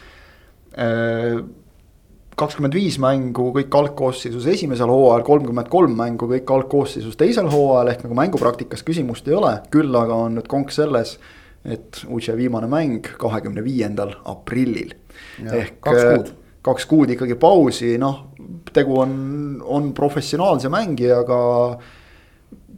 kakskümmend 2.39 2.75
viis 2.77 2.97
mängu 3.01 3.49
kõik 3.55 3.75
algkoosseisus 3.77 4.45
esimesel 4.53 4.91
hooajal, 4.91 5.23
kolmkümmend 5.27 5.69
kolm 5.71 5.95
mängu 5.97 6.27
kõik 6.31 6.51
algkoosseisus 6.55 7.17
teisel 7.19 7.49
hooajal 7.51 7.93
ehk 7.93 8.05
nagu 8.05 8.17
mängupraktikas 8.17 8.85
küsimust 8.85 9.27
ei 9.29 9.37
ole, 9.37 9.55
küll 9.73 9.93
aga 9.99 10.17
on 10.25 10.37
nüüd 10.39 10.49
konks 10.51 10.81
selles. 10.81 11.17
et 11.63 12.01
Uche 12.11 12.33
viimane 12.35 12.67
mäng 12.67 13.05
kahekümne 13.17 13.63
viiendal 13.63 14.17
aprillil. 14.25 14.93
ehk 15.39 15.79
kaks 15.79 16.03
kuud. 16.03 16.31
kaks 16.61 16.85
kuud 16.85 17.09
ikkagi 17.09 17.35
pausi, 17.35 17.97
noh, 17.97 18.33
tegu 18.73 18.99
on, 18.99 19.61
on 19.63 19.93
professionaalse 19.93 20.69
mängijaga 20.69 21.39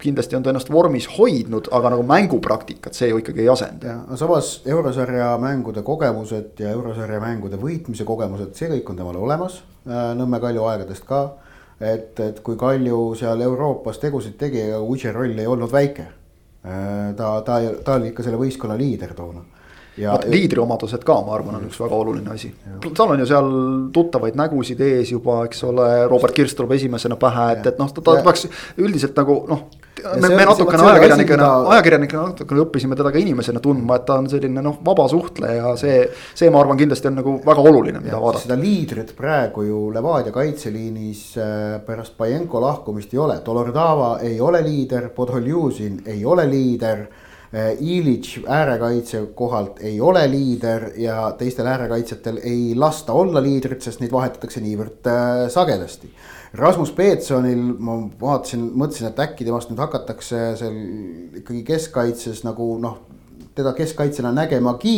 kindlasti 0.01 0.35
on 0.35 0.43
ta 0.43 0.51
ennast 0.51 0.69
vormis 0.71 1.07
hoidnud, 1.17 1.69
aga 1.75 1.91
nagu 1.93 2.03
mängupraktikat 2.07 2.97
see 2.97 3.09
ju 3.09 3.21
ikkagi 3.21 3.45
ei 3.45 3.49
asenda. 3.51 3.87
ja 3.87 4.17
samas 4.19 4.61
eurosarja 4.65 5.31
mängude 5.41 5.83
kogemused 5.83 6.59
ja 6.59 6.73
eurosarja 6.75 7.19
mängude 7.23 7.59
võitmise 7.61 8.07
kogemused, 8.07 8.53
see 8.55 8.69
kõik 8.73 8.91
on 8.91 9.01
temal 9.01 9.17
olemas 9.21 9.61
äh, 9.87 10.11
Nõmme 10.17 10.39
Kalju 10.43 10.67
aegadest 10.69 11.07
ka. 11.07 11.23
et, 11.79 12.19
et 12.19 12.39
kui 12.43 12.55
Kalju 12.59 13.15
seal 13.19 13.41
Euroopas 13.41 13.99
tegusid 13.99 14.37
tegi, 14.39 14.61
ega 14.67 14.79
Uche 14.79 15.11
roll 15.11 15.39
ei 15.39 15.47
olnud 15.47 15.71
väike. 15.71 16.07
Äh, 16.65 17.11
ta, 17.15 17.41
ta, 17.45 17.59
ta 17.83 17.99
oli 17.99 18.13
ikka 18.13 18.23
selle 18.23 18.39
võistkonna 18.41 18.77
liider 18.79 19.13
toona 19.13 19.43
vot 20.03 20.27
liidriomadused 20.29 21.03
ka, 21.07 21.15
ma 21.25 21.35
arvan, 21.37 21.59
on 21.59 21.67
üks 21.69 21.79
väga 21.79 21.95
oluline 21.97 22.33
asi. 22.33 22.51
tal 22.97 23.13
on 23.13 23.21
ju 23.21 23.27
seal 23.29 23.49
tuttavaid 23.95 24.37
nägusid 24.39 24.81
ees 24.83 25.11
juba, 25.13 25.41
eks 25.47 25.63
ole, 25.69 25.89
Robert 26.11 26.35
Kirst 26.35 26.57
tuleb 26.59 26.75
esimesena 26.75 27.17
pähe, 27.19 27.51
et, 27.55 27.71
et 27.71 27.79
noh, 27.79 27.91
ta, 27.93 28.03
ta 28.03 28.17
peaks 28.25 28.47
üldiselt 28.81 29.17
nagu 29.19 29.43
noh. 29.51 29.67
Me, 30.21 30.29
me 30.29 30.45
natukene 30.47 30.85
ajakirjanikena, 30.89 31.49
ajakirjanikena 31.75 32.23
natukene 32.29 32.63
õppisime 32.65 32.97
teda 32.99 33.11
ka 33.13 33.21
inimesena 33.21 33.61
tundma, 33.63 33.99
et 33.99 34.07
ta 34.07 34.19
on 34.21 34.29
selline 34.31 34.63
noh, 34.65 34.79
vaba 34.85 35.07
suhtleja, 35.11 35.75
see. 35.81 35.99
see, 36.33 36.49
ma 36.53 36.61
arvan, 36.61 36.79
kindlasti 36.79 37.11
on 37.11 37.19
nagu 37.21 37.35
väga 37.45 37.67
oluline, 37.71 38.01
mida 38.03 38.21
vaadata. 38.21 38.45
seda 38.45 38.59
liidrit 38.59 39.13
praegu 39.17 39.65
ju 39.67 39.83
Levadia 39.95 40.33
kaitseliinis 40.35 41.27
äh, 41.41 41.51
pärast 41.85 42.17
Pajenko 42.17 42.63
lahkumist 42.63 43.13
ei 43.15 43.21
ole, 43.25 43.39
Dolordava 43.45 44.15
ei 44.23 44.39
ole 44.41 44.63
liider, 44.65 45.11
Podholjuzin 45.15 46.01
ei 46.15 46.25
ole 46.25 46.49
liider 46.49 47.07
Äh, 47.55 47.77
Ilitš 47.79 48.39
äärekaitse 48.47 49.27
kohalt 49.35 49.79
ei 49.79 50.01
ole 50.01 50.27
liider 50.31 50.89
ja 50.97 51.31
teistel 51.37 51.67
äärekaitsjatel 51.71 52.39
ei 52.43 52.73
lasta 52.75 53.13
olla 53.13 53.43
liidrit, 53.43 53.81
sest 53.85 54.01
neid 54.01 54.11
vahetatakse 54.11 54.59
niivõrd 54.59 55.07
äh, 55.07 55.45
sagedasti. 55.53 56.09
Rasmus 56.55 56.91
Peetsonil 56.95 57.61
ma 57.83 57.97
vaatasin, 58.19 58.63
mõtlesin, 58.77 59.09
et 59.09 59.21
äkki 59.25 59.47
temast 59.47 59.71
nüüd 59.71 59.81
hakatakse 59.83 60.41
seal 60.59 60.77
ikkagi 61.41 61.63
keskkaitses 61.67 62.43
nagu 62.45 62.75
noh, 62.81 63.01
teda 63.57 63.73
keskkaitsjana 63.75 64.31
nägemagi 64.35 64.97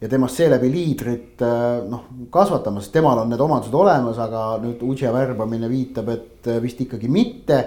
ja 0.00 0.08
temast 0.12 0.40
seeläbi 0.40 0.70
liidrit 0.72 1.44
äh, 1.44 1.84
noh 1.88 2.08
kasvatama, 2.32 2.80
sest 2.80 2.94
temal 2.96 3.20
on 3.22 3.30
need 3.32 3.44
omadused 3.44 3.76
olemas, 3.76 4.18
aga 4.22 4.48
nüüd 4.64 4.82
Udže 4.86 5.12
värbamine 5.12 5.70
viitab, 5.72 6.10
et 6.14 6.50
vist 6.64 6.82
ikkagi 6.86 7.12
mitte. 7.12 7.62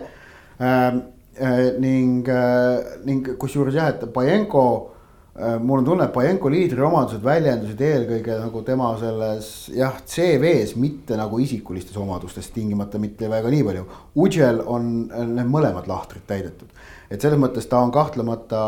Ähm, 0.60 1.02
Äh, 1.40 1.80
ning, 1.80 2.28
äh, 2.28 2.84
ning 3.06 3.24
kusjuures 3.40 3.76
jah, 3.78 3.94
et 3.94 4.02
Pajenko 4.12 4.64
mul 5.60 5.80
on 5.80 5.86
tunne, 5.88 6.06
et 6.08 6.14
Pajenko 6.14 6.50
liidriomadused 6.52 7.24
väljendusid 7.24 7.82
eelkõige 7.86 8.40
nagu 8.42 8.64
tema 8.68 8.90
selles 9.00 9.52
jah, 9.72 10.00
CV-s, 10.04 10.74
mitte 10.82 11.16
nagu 11.20 11.40
isikulistes 11.40 11.96
omadustes 12.02 12.50
tingimata 12.56 13.00
mitte 13.00 13.30
väga 13.32 13.52
nii 13.54 13.68
palju. 13.68 13.86
Udžel 14.20 14.60
on 14.66 14.90
need 15.08 15.52
mõlemad 15.52 15.88
lahtrid 15.88 16.26
täidetud, 16.28 16.74
et 17.08 17.22
selles 17.22 17.40
mõttes 17.40 17.70
ta 17.72 17.80
on 17.86 17.94
kahtlemata 17.96 18.66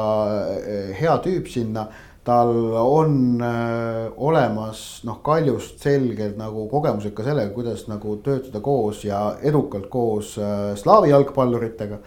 hea 1.01 1.17
tüüp 1.25 1.51
sinna 1.51 1.89
tal 2.23 2.51
on 2.77 3.41
äh, 3.41 4.11
olemas 4.17 5.01
noh, 5.07 5.21
Kaljust 5.25 5.81
selgelt 5.81 6.37
nagu 6.37 6.67
kogemused 6.69 7.15
ka 7.17 7.25
sellega, 7.25 7.49
kuidas 7.55 7.87
nagu 7.89 8.17
töötada 8.21 8.61
koos 8.61 9.05
ja 9.05 9.23
edukalt 9.41 9.89
koos 9.89 10.35
äh, 10.37 10.73
slaavi 10.77 11.09
jalgpalluritega. 11.09 11.97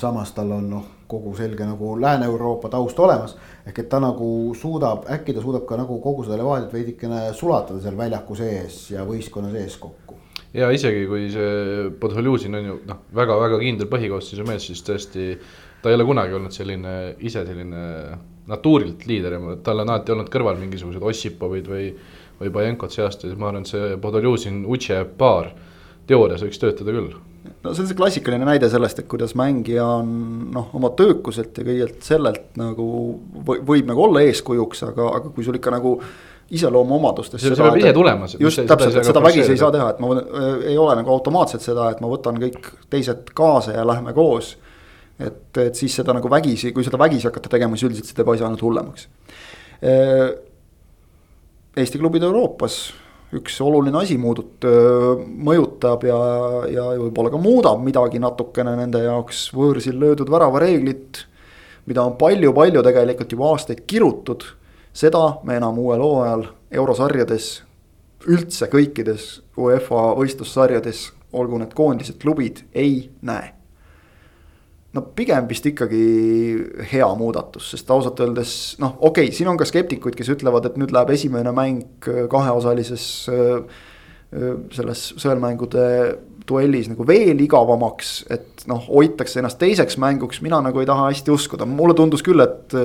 Samas 0.00 0.32
tal 0.34 0.52
on 0.56 0.68
noh, 0.70 0.84
kogu 1.08 1.34
selge 1.36 1.66
nagu 1.66 1.94
Lääne-Euroopa 2.00 2.68
taust 2.72 2.98
olemas. 2.98 3.36
ehk 3.66 3.78
et 3.78 3.88
ta 3.88 4.00
nagu 4.00 4.54
suudab, 4.54 5.06
äkki 5.10 5.34
ta 5.34 5.42
suudab 5.42 5.66
ka 5.66 5.76
nagu 5.76 5.98
kogu 6.00 6.24
seda 6.24 6.38
Levadiat 6.40 6.72
veidikene 6.72 7.32
sulatada 7.32 7.80
seal 7.80 7.96
väljaku 7.96 8.36
sees 8.36 8.90
ja 8.90 9.04
võistkonna 9.04 9.52
sees 9.52 9.76
kokku. 9.76 10.18
ja 10.54 10.70
isegi 10.70 11.06
kui 11.06 11.30
see 11.30 11.90
Podholjuzin 12.00 12.54
on 12.54 12.70
ju 12.70 12.78
noh, 12.86 13.04
väga-väga 13.14 13.58
kindel 13.62 13.90
põhikoosseisu 13.92 14.46
mees, 14.46 14.66
siis 14.66 14.82
tõesti 14.82 15.38
ta 15.82 15.90
ei 15.90 15.98
ole 15.98 16.04
kunagi 16.08 16.32
olnud 16.34 16.52
selline 16.52 16.94
ise 17.20 17.44
selline 17.44 17.82
natuurilt 18.48 19.06
liider 19.08 19.36
ja 19.36 19.56
tal 19.64 19.82
on 19.82 19.90
alati 19.92 20.12
olnud 20.12 20.30
kõrval 20.32 20.56
mingisugused 20.60 21.02
Ossipovid 21.02 21.68
või, 21.68 21.90
või 22.40 22.52
Bajenkot 22.52 22.92
seast 22.92 23.24
ja 23.24 23.36
ma 23.36 23.50
arvan, 23.50 23.64
et 23.64 23.72
see 23.72 23.94
Podoljuzin, 24.00 24.64
Uche 24.68 25.02
paar 25.18 25.50
teoorias 26.08 26.44
võiks 26.44 26.60
töötada 26.60 26.92
küll. 26.92 27.14
No 27.44 27.72
see 27.74 27.84
on 27.84 27.88
see 27.90 27.98
klassikaline 27.98 28.46
näide 28.48 28.68
sellest, 28.72 29.02
et 29.02 29.08
kuidas 29.10 29.34
mängija 29.38 29.86
on 30.00 30.12
noh, 30.54 30.70
oma 30.76 30.92
töökuselt 30.96 31.56
ja 31.60 31.66
kõigelt 31.66 32.04
sellelt 32.06 32.54
nagu 32.60 32.86
võib 33.44 33.90
nagu 33.90 34.06
olla 34.08 34.24
eeskujuks, 34.24 34.84
aga, 34.90 35.10
aga 35.20 35.34
kui 35.34 35.46
sul 35.46 35.58
ikka 35.60 35.74
nagu 35.74 35.96
iseloomuomadustes. 36.54 37.40
see 37.40 37.56
peab 37.56 37.78
ise 37.80 37.92
tulema. 37.96 38.28
just 38.40 38.64
täpselt, 38.68 39.00
et 39.00 39.08
seda 39.08 39.22
vägisi 39.24 39.54
ei 39.54 39.60
saa 39.60 39.72
teha, 39.74 39.90
et 39.94 40.02
ma 40.04 40.12
äh, 40.20 40.50
ei 40.72 40.78
ole 40.78 40.96
nagu 41.00 41.12
automaatselt 41.12 41.64
seda, 41.64 41.88
et 41.92 42.02
ma 42.04 42.10
võtan 42.12 42.40
kõik 42.40 42.70
teised 42.92 43.32
kaasa 43.36 43.78
ja 43.78 43.86
lähme 43.88 44.12
koos 44.16 44.54
et, 45.18 45.58
et 45.62 45.78
siis 45.78 45.94
seda 45.94 46.14
nagu 46.16 46.30
vägisi, 46.30 46.72
kui 46.74 46.84
seda 46.86 46.98
vägisi 47.00 47.28
hakata 47.28 47.52
tegema, 47.52 47.78
siis 47.78 47.88
üldiselt 47.90 48.10
see 48.10 48.18
teeb 48.18 48.32
asja 48.32 48.48
ainult 48.48 48.64
hullemaks. 48.64 49.06
Eesti 51.74 52.00
klubid 52.00 52.22
Euroopas, 52.26 52.78
üks 53.34 53.56
oluline 53.64 53.98
asi 54.00 54.16
muudut-, 54.20 54.66
mõjutab 55.48 56.06
ja, 56.08 56.18
ja 56.70 56.88
võib-olla 57.00 57.32
ka 57.32 57.40
muudab 57.40 57.82
midagi 57.84 58.20
natukene 58.22 58.76
nende 58.78 59.02
jaoks 59.04 59.48
võõrsil 59.56 59.98
löödud 60.00 60.30
väravareeglit. 60.30 61.24
mida 61.86 62.02
on 62.02 62.14
palju-palju 62.16 62.82
tegelikult 62.82 63.32
juba 63.32 63.50
aastaid 63.52 63.82
kirutud, 63.86 64.44
seda 64.92 65.40
me 65.44 65.58
enam 65.58 65.78
uuel 65.78 66.00
hooajal 66.00 66.46
eurosarjades, 66.72 67.50
üldse 68.24 68.70
kõikides 68.72 69.42
UEFA 69.60 70.14
võistlussarjades, 70.16 71.10
olgu 71.32 71.58
need 71.58 71.74
koondised, 71.76 72.16
klubid, 72.22 72.64
ei 72.72 73.10
näe 73.20 73.52
no 74.94 75.02
pigem 75.16 75.48
vist 75.50 75.66
ikkagi 75.68 76.02
hea 76.92 77.08
muudatus, 77.18 77.72
sest 77.74 77.90
ausalt 77.90 78.20
öeldes 78.24 78.52
noh, 78.82 78.94
okei 79.00 79.28
okay,, 79.28 79.34
siin 79.34 79.50
on 79.50 79.58
ka 79.60 79.66
skeptikuid, 79.68 80.16
kes 80.18 80.30
ütlevad, 80.36 80.68
et 80.68 80.78
nüüd 80.80 80.94
läheb 80.94 81.10
esimene 81.16 81.54
mäng 81.54 82.06
äh, 82.10 82.24
kaheosalises 82.30 83.08
äh, 83.32 83.56
äh, 84.30 84.54
selles 84.74 85.08
sõelmängude 85.18 85.88
duellis 86.44 86.90
nagu 86.90 87.06
veel 87.08 87.38
igavamaks, 87.40 88.08
et 88.34 88.66
noh, 88.68 88.82
hoitakse 88.84 89.40
ennast 89.40 89.56
teiseks 89.62 89.96
mänguks, 90.02 90.42
mina 90.44 90.58
nagu 90.62 90.82
ei 90.82 90.88
taha 90.88 91.08
hästi 91.08 91.32
uskuda, 91.32 91.64
mulle 91.64 91.96
tundus 91.96 92.20
küll, 92.22 92.42
et 92.44 92.76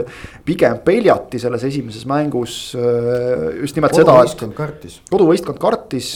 pigem 0.48 0.80
peljati 0.86 1.42
selles 1.44 1.66
esimeses 1.68 2.08
mängus 2.08 2.54
just 2.72 3.76
nimelt 3.76 4.00
seda. 4.00 4.16
koduvõistkond 4.16 4.56
kartis. 4.56 5.02
koduvõistkond 5.12 5.60
kartis, 5.60 6.14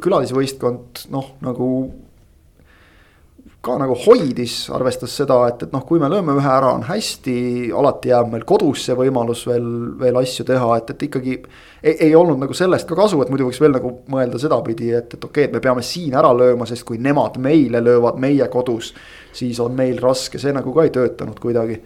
külalisvõistkond 0.00 1.04
noh, 1.12 1.34
nagu 1.44 1.68
ka 3.60 3.74
nagu 3.76 3.92
hoidis, 4.06 4.54
arvestas 4.72 5.12
seda, 5.20 5.36
et, 5.50 5.66
et 5.66 5.72
noh, 5.74 5.82
kui 5.84 6.00
me 6.00 6.08
lööme 6.08 6.32
ühe 6.38 6.48
ära, 6.48 6.70
on 6.78 6.86
hästi, 6.88 7.34
alati 7.76 8.08
jääb 8.08 8.30
meil 8.32 8.46
kodus 8.48 8.86
see 8.86 8.96
võimalus 8.96 9.42
veel, 9.50 9.66
veel 10.00 10.16
asju 10.16 10.46
teha, 10.48 10.70
et, 10.80 10.92
et 10.94 11.04
ikkagi. 11.10 11.34
ei, 11.82 11.98
ei 12.06 12.14
olnud 12.16 12.40
nagu 12.40 12.56
sellest 12.56 12.88
ka 12.88 12.96
kasu, 12.96 13.20
et 13.20 13.32
muidu 13.32 13.50
võiks 13.50 13.60
veel 13.60 13.76
nagu 13.76 13.92
mõelda 14.12 14.40
sedapidi, 14.40 14.88
et, 14.96 15.12
et 15.12 15.18
okei 15.28 15.44
okay,, 15.44 15.50
et 15.50 15.58
me 15.58 15.60
peame 15.66 15.84
siin 15.84 16.16
ära 16.16 16.32
lööma, 16.32 16.68
sest 16.70 16.86
kui 16.88 16.96
nemad 17.04 17.36
meile 17.36 17.84
löövad 17.84 18.16
meie 18.22 18.48
kodus. 18.48 18.94
siis 19.36 19.60
on 19.60 19.76
meil 19.76 20.00
raske, 20.00 20.40
see 20.40 20.56
nagu 20.56 20.72
ka 20.72 20.88
ei 20.88 20.96
töötanud 20.96 21.36
kuidagi. 21.40 21.76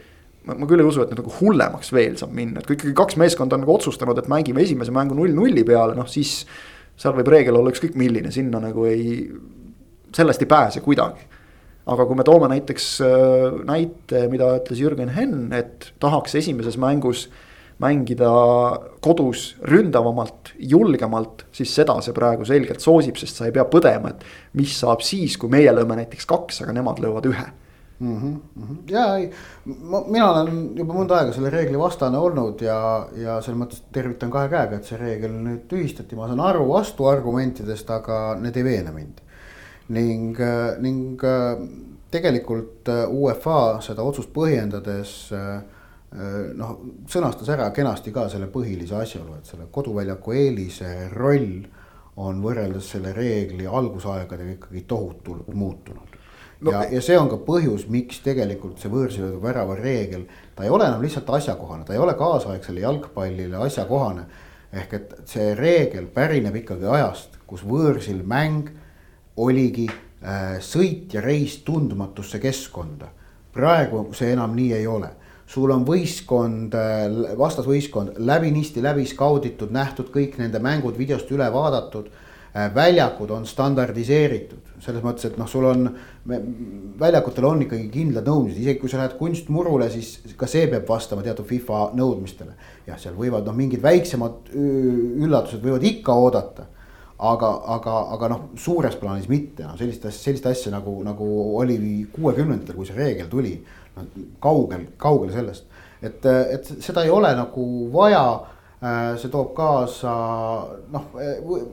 ma, 0.47 0.55
küll 0.69 0.79
ei 0.79 0.87
usu, 0.87 1.03
et 1.03 1.11
nüüd 1.11 1.25
nagu 1.25 1.37
hullemaks 1.41 1.93
veel 1.93 2.17
saab 2.23 2.39
minna, 2.39 2.63
et 2.63 2.71
kui 2.71 2.79
ikkagi 2.79 2.95
kaks 2.95 3.19
meeskonda 3.19 3.59
on 3.59 3.67
nagu 3.67 3.75
otsustanud, 3.75 4.19
et 4.23 4.31
mängime 4.31 4.63
esimese 4.63 4.95
mängu 4.95 5.19
null 5.19 5.35
nulli 5.35 5.67
peale, 5.67 5.99
noh 5.99 6.07
siis. 6.07 6.45
seal 6.95 7.19
võib 7.19 7.27
reegel 7.27 7.57
olla 7.59 7.75
ükskõik 7.75 7.97
milline, 7.99 8.31
sinna 8.31 8.63
nagu 8.63 8.85
ei, 8.87 9.25
sellest 10.15 10.45
ei 10.47 10.47
pääse 10.47 10.79
kuidagi 10.81 11.34
aga 11.87 12.07
kui 12.09 12.17
me 12.17 12.25
toome 12.27 12.49
näiteks 12.53 12.87
äh, 13.05 13.59
näite, 13.69 14.27
mida 14.33 14.55
ütles 14.61 14.81
Jürgen 14.81 15.13
Henn, 15.15 15.51
et 15.57 15.91
tahaks 16.03 16.39
esimeses 16.41 16.79
mängus 16.81 17.29
mängida 17.83 18.31
kodus 19.03 19.57
ründavamalt, 19.67 20.53
julgemalt, 20.59 21.43
siis 21.53 21.73
seda 21.75 21.97
see 22.05 22.15
praegu 22.15 22.47
selgelt 22.47 22.85
soosib, 22.85 23.19
sest 23.19 23.41
sa 23.41 23.49
ei 23.49 23.55
pea 23.55 23.67
põdema, 23.69 24.15
et 24.15 24.23
mis 24.59 24.77
saab 24.79 25.03
siis, 25.05 25.35
kui 25.41 25.51
meie 25.53 25.73
lööme 25.75 25.99
näiteks 25.99 26.29
kaks, 26.31 26.63
aga 26.63 26.77
nemad 26.77 27.03
löövad 27.03 27.27
ühe 27.29 27.49
mm. 27.99 28.17
-hmm. 28.21 28.77
ja 28.91 29.17
ei, 29.17 29.31
mina 29.67 30.31
olen 30.31 30.71
juba 30.79 30.95
mõnda 30.95 31.19
aega 31.19 31.35
selle 31.35 31.51
reegli 31.51 31.79
vastane 31.79 32.19
olnud 32.19 32.63
ja, 32.63 32.79
ja 33.17 33.41
selles 33.43 33.61
mõttes 33.61 33.83
tervitan 33.93 34.31
kahe 34.31 34.49
käega, 34.49 34.79
et 34.79 34.89
see 34.89 34.99
reegel 34.99 35.35
nüüd 35.35 35.67
tühistati, 35.69 36.17
ma 36.17 36.31
saan 36.31 36.41
aru 36.41 36.69
vastuargumentidest, 36.73 37.91
aga 37.91 38.23
need 38.41 38.57
ei 38.57 38.65
veena 38.71 38.95
mind 38.95 39.21
ning, 39.89 40.37
äh, 40.41 40.79
ning 40.81 41.21
äh, 41.25 41.59
tegelikult 42.11 42.89
äh, 42.89 43.05
UEFA 43.11 43.81
seda 43.85 44.05
otsust 44.07 44.33
põhjendades 44.35 45.17
noh, 46.55 46.77
sõnastas 47.11 47.49
ära 47.51 47.65
kenasti 47.75 48.13
ka 48.15 48.29
selle 48.31 48.47
põhilise 48.47 48.95
asjaolu, 48.95 49.41
et 49.41 49.49
selle 49.51 49.65
koduväljaku 49.75 50.37
eelise 50.39 51.09
roll 51.11 51.65
on 52.23 52.39
võrreldes 52.39 52.93
selle 52.95 53.11
reegli 53.17 53.67
algusaegadega 53.67 54.53
ikkagi 54.53 54.85
tohutult 54.87 55.49
muutunud 55.51 56.15
no,. 56.61 56.71
ja, 56.71 56.85
ja 56.87 57.03
see 57.03 57.19
on 57.19 57.33
ka 57.33 57.41
põhjus, 57.43 57.89
miks 57.91 58.23
tegelikult 58.23 58.79
see 58.79 58.93
võõrsilöödu 58.93 59.43
värava 59.43 59.75
reegel, 59.81 60.29
ta 60.55 60.63
ei 60.63 60.71
ole 60.71 60.87
enam 60.87 61.03
lihtsalt 61.03 61.35
asjakohane, 61.35 61.83
ta 61.83 61.97
ei 61.97 62.03
ole 62.05 62.15
kaasaegsele 62.15 62.87
jalgpallile 62.87 63.59
asjakohane. 63.67 64.29
ehk 64.71 64.95
et 64.95 65.13
see 65.31 65.51
reegel 65.59 66.07
pärineb 66.15 66.63
ikkagi 66.63 66.87
ajast, 66.95 67.41
kus 67.51 67.67
võõrsil 67.67 68.23
mäng 68.23 68.71
oligi 69.37 69.89
äh, 69.89 70.57
sõit 70.63 71.15
ja 71.15 71.23
reis 71.25 71.59
tundmatusse 71.67 72.39
keskkonda. 72.39 73.11
praegu 73.55 74.09
see 74.15 74.33
enam 74.33 74.55
nii 74.57 74.73
ei 74.75 74.87
ole 74.87 75.11
sul 75.47 75.71
on 75.71 75.85
võistkond, 75.87 76.75
äh, 76.75 77.37
vastasvõistkond 77.39 78.19
läbinisti 78.19 78.83
läbi 78.83 79.07
skauditud, 79.07 79.73
nähtud 79.75 80.11
kõik 80.15 80.39
nende 80.41 80.61
mängud 80.63 80.99
videost 80.99 81.31
üle 81.35 81.51
vaadatud. 81.53 82.09
Äh, 82.55 82.69
väljakud 82.75 83.31
on 83.35 83.47
standardiseeritud, 83.51 84.77
selles 84.81 85.03
mõttes, 85.03 85.27
et 85.27 85.39
noh, 85.41 85.49
sul 85.51 85.65
on, 85.67 85.89
väljakutel 87.01 87.49
on 87.49 87.65
ikkagi 87.65 87.89
kindlad 87.91 88.29
nõudmised, 88.31 88.61
isegi 88.63 88.79
kui 88.79 88.93
sa 88.93 89.01
lähed 89.01 89.17
kunstmurule, 89.19 89.89
siis 89.91 90.37
ka 90.39 90.47
see 90.47 90.69
peab 90.71 90.87
vastama 90.87 91.25
teatud 91.27 91.49
FIFA 91.49 91.89
nõudmistele. 91.99 92.55
jah, 92.87 93.01
seal 93.01 93.19
võivad 93.19 93.43
noh, 93.49 93.57
mingid 93.59 93.83
väiksemad 93.83 94.55
üllatused 94.55 95.67
võivad 95.67 95.83
ikka 95.91 96.15
oodata 96.15 96.69
aga, 97.19 97.51
aga, 97.77 97.99
aga 98.17 98.31
noh, 98.33 98.41
suures 98.59 98.97
plaanis 98.99 99.29
mitte, 99.31 99.63
noh 99.67 99.77
sellist 99.79 100.05
asja, 100.09 100.21
sellist 100.31 100.49
asja 100.51 100.73
nagu, 100.75 100.97
nagu 101.07 101.29
oli 101.61 101.79
kuuekümnendatel, 102.13 102.77
kui 102.77 102.89
see 102.89 102.99
reegel 102.99 103.31
tuli. 103.31 103.55
noh 103.95 104.09
kaugel, 104.43 104.89
kaugel 104.99 105.31
sellest, 105.31 105.69
et, 106.03 106.25
et 106.27 106.71
seda 106.83 107.05
ei 107.05 107.13
ole 107.15 107.31
nagu 107.39 107.67
vaja 107.95 108.25
see 109.17 109.31
toob 109.33 109.55
kaasa 109.57 110.15
noh, 110.93 111.05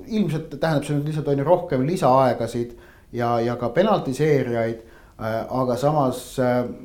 ilmselt 0.07 0.53
tähendab 0.53 0.85
see 0.85 0.95
nüüd 0.95 1.09
lihtsalt 1.09 1.31
on 1.33 1.41
ju 1.41 1.47
rohkem 1.47 1.81
lisaaegasid 1.87 2.75
ja, 3.17 3.39
ja 3.41 3.57
ka 3.59 3.71
penaltiseerijaid. 3.75 4.87
aga 5.21 5.75
samas 5.77 6.21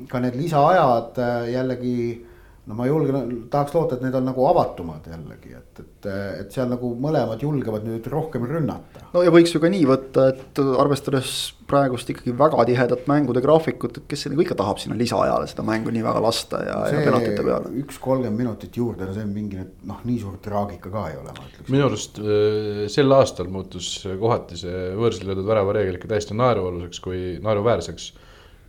ka 0.09 0.19
need 0.21 0.35
lisaajad 0.37 1.21
jällegi 1.53 2.25
no 2.67 2.75
ma 2.75 2.87
julgen, 2.87 3.35
tahaks 3.51 3.75
loota, 3.75 3.95
et 3.95 4.03
need 4.03 4.15
on 4.17 4.25
nagu 4.27 4.47
avatumad 4.49 5.05
jällegi, 5.07 5.53
et, 5.55 5.79
et, 5.83 6.07
et 6.41 6.55
seal 6.55 6.67
nagu 6.71 6.89
mõlemad 6.99 7.41
julgevad 7.43 7.85
nüüd 7.87 8.07
rohkem 8.11 8.43
rünnata. 8.49 9.05
no 9.13 9.23
ja 9.23 9.31
võiks 9.33 9.53
ju 9.55 9.61
ka 9.63 9.71
nii 9.71 9.85
võtta, 9.87 10.27
et 10.33 10.61
arvestades 10.83 11.31
praegust 11.67 12.11
ikkagi 12.11 12.33
väga 12.37 12.65
tihedat 12.67 13.07
mängude 13.11 13.43
graafikut, 13.43 14.01
et 14.01 14.09
kes 14.11 14.27
nagu 14.31 14.43
ikka 14.43 14.57
tahab 14.59 14.81
sinna 14.83 14.97
lisaajale 14.99 15.47
seda 15.51 15.65
mängu 15.67 15.91
nii 15.95 16.03
väga 16.05 16.23
lasta 16.23 16.61
ja, 16.63 16.77
ja 16.91 17.01
penaltite 17.07 17.47
peale. 17.47 17.73
üks 17.83 17.99
kolmkümmend 18.03 18.43
minutit 18.43 18.79
juurde, 18.79 19.07
no 19.07 19.15
see 19.15 19.25
on 19.27 19.33
mingi 19.35 19.63
noh, 19.63 20.03
nii 20.07 20.19
suur 20.23 20.37
traagika 20.43 20.91
ka 20.91 21.07
ei 21.11 21.19
ole, 21.21 21.31
ma 21.31 21.47
ütleks. 21.47 21.71
minu 21.71 21.87
arust 21.87 22.21
äh, 22.23 22.85
sel 22.91 23.15
aastal 23.15 23.51
muutus 23.51 23.93
kohati 24.19 24.59
see 24.59 24.87
võõrsil 24.99 25.31
löödud 25.31 25.47
väravareegel 25.47 25.99
ikka 25.99 26.11
täiesti 26.15 26.35
naerualuseks 26.35 27.03
kui 27.03 27.21
naeruväärseks 27.43 28.11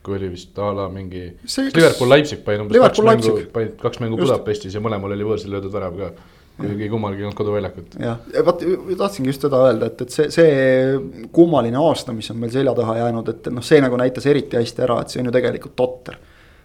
kui 0.09 0.17
oli 0.19 0.33
vist 0.33 0.59
a 0.59 0.73
la 0.75 0.89
mingi 0.93 1.29
See- 1.45 1.69
Liverpool 1.77 2.11
Leipzig 2.15 2.43
panid 2.47 2.65
umbes 2.65 2.81
kaks 2.89 3.05
mängu 3.05 3.37
panid 3.55 3.77
kaks 3.81 4.01
mängu. 4.03 4.19
Budapestis 4.21 4.75
ja 4.75 4.83
mõlemal 4.85 5.15
oli 5.15 5.27
võõrsil 5.29 5.53
löödud 5.55 5.75
värav 5.75 5.97
ka. 6.01 6.11
kuigi 6.59 6.89
kummalgi 6.91 7.21
ei 7.23 7.27
olnud 7.29 7.39
koduväljakut. 7.39 7.93
jah, 8.03 8.17
vot 8.45 8.65
tahtsingi 8.99 9.31
just 9.31 9.45
seda 9.47 9.61
öelda, 9.69 9.93
et, 9.93 10.01
et 10.03 10.11
see, 10.11 10.25
see 10.35 11.29
kummaline 11.31 11.79
aasta, 11.79 12.11
mis 12.17 12.31
on 12.33 12.41
meil 12.43 12.51
selja 12.51 12.75
taha 12.75 12.97
jäänud, 12.99 13.31
et 13.31 13.47
noh, 13.55 13.63
see 13.63 13.79
nagu 13.85 14.01
näitas 14.01 14.27
eriti 14.27 14.59
hästi 14.59 14.83
ära, 14.89 14.97
et 15.05 15.15
see 15.15 15.23
on 15.23 15.31
ju 15.31 15.35
tegelikult 15.37 15.77
totter. 15.79 16.19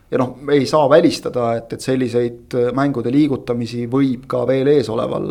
ja 0.09 0.17
noh, 0.17 0.33
me 0.41 0.57
ei 0.57 0.65
saa 0.65 0.89
välistada, 0.89 1.51
et, 1.59 1.77
et 1.77 1.85
selliseid 1.85 2.57
mängude 2.73 3.13
liigutamisi 3.13 3.85
võib 3.91 4.25
ka 4.33 4.41
veel 4.49 4.71
eesoleval 4.73 5.29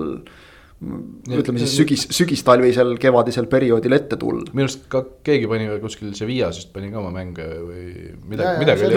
ütleme 0.82 1.60
siis 1.62 1.74
sügis, 1.78 2.04
sügistalvisel, 2.10 2.96
kevadisel 3.00 3.46
perioodil 3.50 3.94
ette 3.94 4.16
tulla. 4.18 4.44
minu 4.50 4.66
arust 4.66 4.88
ka 4.90 5.02
keegi 5.24 5.46
pani 5.50 5.68
veel 5.70 5.80
kuskil 5.82 6.10
Sevillas 6.16 6.58
vist 6.58 6.72
pani 6.74 6.90
ka 6.90 6.98
oma 6.98 7.12
mänge 7.14 7.46
või 7.46 7.84
midagi, 8.32 8.64
midagi 8.64 8.86
oli 8.88 8.96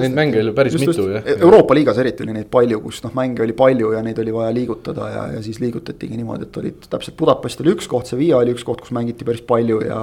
Neid 0.00 0.16
mänge 0.18 0.42
oli 0.42 0.52
päris 0.56 0.76
just, 0.76 0.86
just 0.90 1.00
mitu 1.00 1.14
jah. 1.14 1.28
Euroopa 1.38 1.76
liigas 1.76 2.00
eriti 2.02 2.26
oli 2.26 2.34
neid 2.36 2.50
palju, 2.52 2.80
kus 2.84 3.00
noh, 3.06 3.14
mänge 3.16 3.44
oli 3.44 3.56
palju 3.56 3.94
ja 3.94 4.02
neid 4.04 4.20
oli 4.20 4.34
vaja 4.34 4.52
liigutada 4.54 5.08
ja, 5.14 5.24
ja 5.36 5.42
siis 5.44 5.60
liigutatigi 5.62 6.18
niimoodi, 6.18 6.48
et 6.48 6.60
olid 6.60 6.88
täpselt 6.92 7.16
Budapest 7.20 7.64
oli 7.64 7.74
üks 7.74 7.88
koht, 7.90 8.10
Sevilla 8.10 8.42
oli 8.42 8.54
üks 8.56 8.66
koht, 8.66 8.84
kus 8.84 8.92
mängiti 8.96 9.26
päris 9.28 9.42
palju 9.46 9.80
ja. 9.86 10.02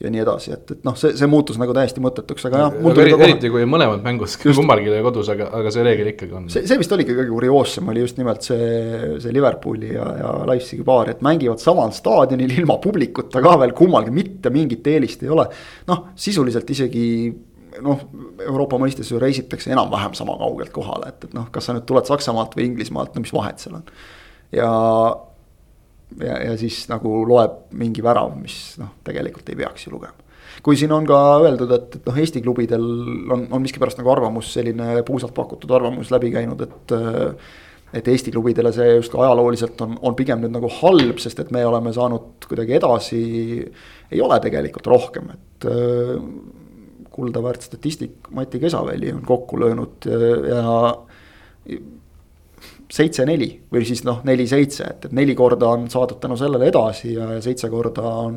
ja 0.00 0.12
nii 0.12 0.24
edasi, 0.24 0.54
et, 0.56 0.76
et 0.78 0.88
noh, 0.88 0.96
see, 0.98 1.12
see 1.18 1.28
muutus 1.30 1.60
nagu 1.60 1.76
täiesti 1.76 2.02
mõttetuks, 2.04 2.48
aga 2.48 2.64
jah. 2.64 2.80
aga 2.92 3.06
eri- 3.06 3.18
eriti 3.28 3.52
kui 3.52 3.68
mõlemad 3.68 4.00
mängud 4.04 4.38
kummalgi 4.42 4.90
oli 4.92 5.04
kodus, 5.04 5.28
aga, 5.32 5.50
aga 5.60 5.72
see 5.74 5.84
reegel 5.86 6.12
ikkagi 6.14 6.36
on. 6.40 6.48
see, 6.52 6.64
see 6.68 6.80
vist 6.80 6.96
oligi 6.96 7.16
kõige 7.16 7.30
kurioossem 7.34 7.92
oli 7.92 8.04
just 8.04 8.20
nimelt 8.20 8.46
see, 8.46 9.18
see 9.22 9.34
Liverpooli 9.34 9.92
ja, 9.94 10.08
ja 10.22 10.32
Leipzigi 10.48 10.84
paar, 10.86 11.10
et 11.10 11.22
mängivad 11.24 11.60
samal 11.62 11.92
staadionil 11.94 12.52
ilma 12.62 12.78
publikuta 12.82 13.42
ka 13.44 13.56
veel, 13.62 13.74
kummalgi 13.76 14.14
mitte 14.14 14.52
mingit 14.54 14.86
eelist 14.94 15.24
ei 15.26 15.32
ole. 15.34 15.48
noh, 15.90 16.06
sisuliselt 16.14 16.70
isegi 16.70 17.06
noh, 17.82 18.06
Euroopa 18.46 18.78
mõistes 18.80 19.10
ju 19.10 19.20
reisitakse 19.20 19.72
enam-vähem 19.72 20.16
sama 20.18 20.36
kaugelt 20.40 20.72
kohale, 20.74 21.12
et, 21.12 21.28
et 21.28 21.36
noh, 21.36 21.48
kas 21.52 21.68
sa 21.68 21.76
nüüd 21.76 21.86
tuled 21.88 22.08
Saksamaalt 22.08 22.56
või 22.58 22.68
Inglismaalt, 22.70 23.14
no 23.14 23.24
mis 23.24 23.32
vahet 23.34 23.62
seal 23.62 23.78
on. 23.80 23.86
ja, 24.54 24.72
ja, 26.20 26.36
ja 26.50 26.58
siis 26.60 26.84
nagu 26.92 27.22
loeb 27.28 27.72
mingi 27.78 28.04
värav, 28.04 28.34
mis 28.38 28.76
noh, 28.82 28.92
tegelikult 29.06 29.48
ei 29.52 29.58
peaks 29.64 29.88
ju 29.88 29.96
lugema 29.96 30.18
kui 30.62 30.76
siin 30.78 30.92
on 30.94 31.06
ka 31.08 31.18
öeldud, 31.42 31.70
et, 31.74 31.96
et 31.96 32.06
noh, 32.06 32.18
Eesti 32.22 32.42
klubidel 32.44 32.84
on, 33.32 33.46
on 33.56 33.62
miskipärast 33.64 33.98
nagu 33.98 34.12
arvamus, 34.12 34.52
selline 34.54 35.00
puusalt 35.08 35.34
pakutud 35.34 35.70
arvamus 35.74 36.12
läbi 36.14 36.32
käinud, 36.34 36.66
et. 36.68 36.96
Et 37.92 38.08
Eesti 38.08 38.32
klubidele 38.32 38.72
see 38.72 38.96
just 38.96 39.12
ka 39.12 39.20
ajalooliselt 39.26 39.80
on, 39.84 39.96
on 40.08 40.16
pigem 40.18 40.40
nüüd 40.42 40.54
nagu 40.54 40.70
halb, 40.80 41.18
sest 41.22 41.42
et 41.44 41.52
me 41.54 41.64
oleme 41.68 41.92
saanud 41.92 42.46
kuidagi 42.48 42.78
edasi. 42.78 43.22
ei 44.12 44.20
ole 44.20 44.38
tegelikult 44.44 44.86
rohkem, 44.92 45.32
et 45.36 45.68
äh, 45.68 46.14
kuldaväärt 47.12 47.64
statistik 47.68 48.30
Mati 48.30 48.60
Kesaväli 48.60 49.12
on 49.12 49.22
kokku 49.26 49.60
löönud 49.60 50.08
äh, 50.08 50.28
ja 50.48 51.78
seitse-neli 52.92 53.48
või 53.72 53.84
siis 53.88 54.02
noh, 54.04 54.20
neli-seitse, 54.26 54.84
et, 54.84 55.06
et 55.08 55.14
neli 55.16 55.34
korda 55.36 55.70
on 55.72 55.86
saadud 55.92 56.18
tänu 56.20 56.36
sellele 56.36 56.68
edasi 56.68 57.14
ja, 57.14 57.30
ja 57.36 57.40
seitse 57.44 57.70
korda 57.72 58.04
on, 58.26 58.34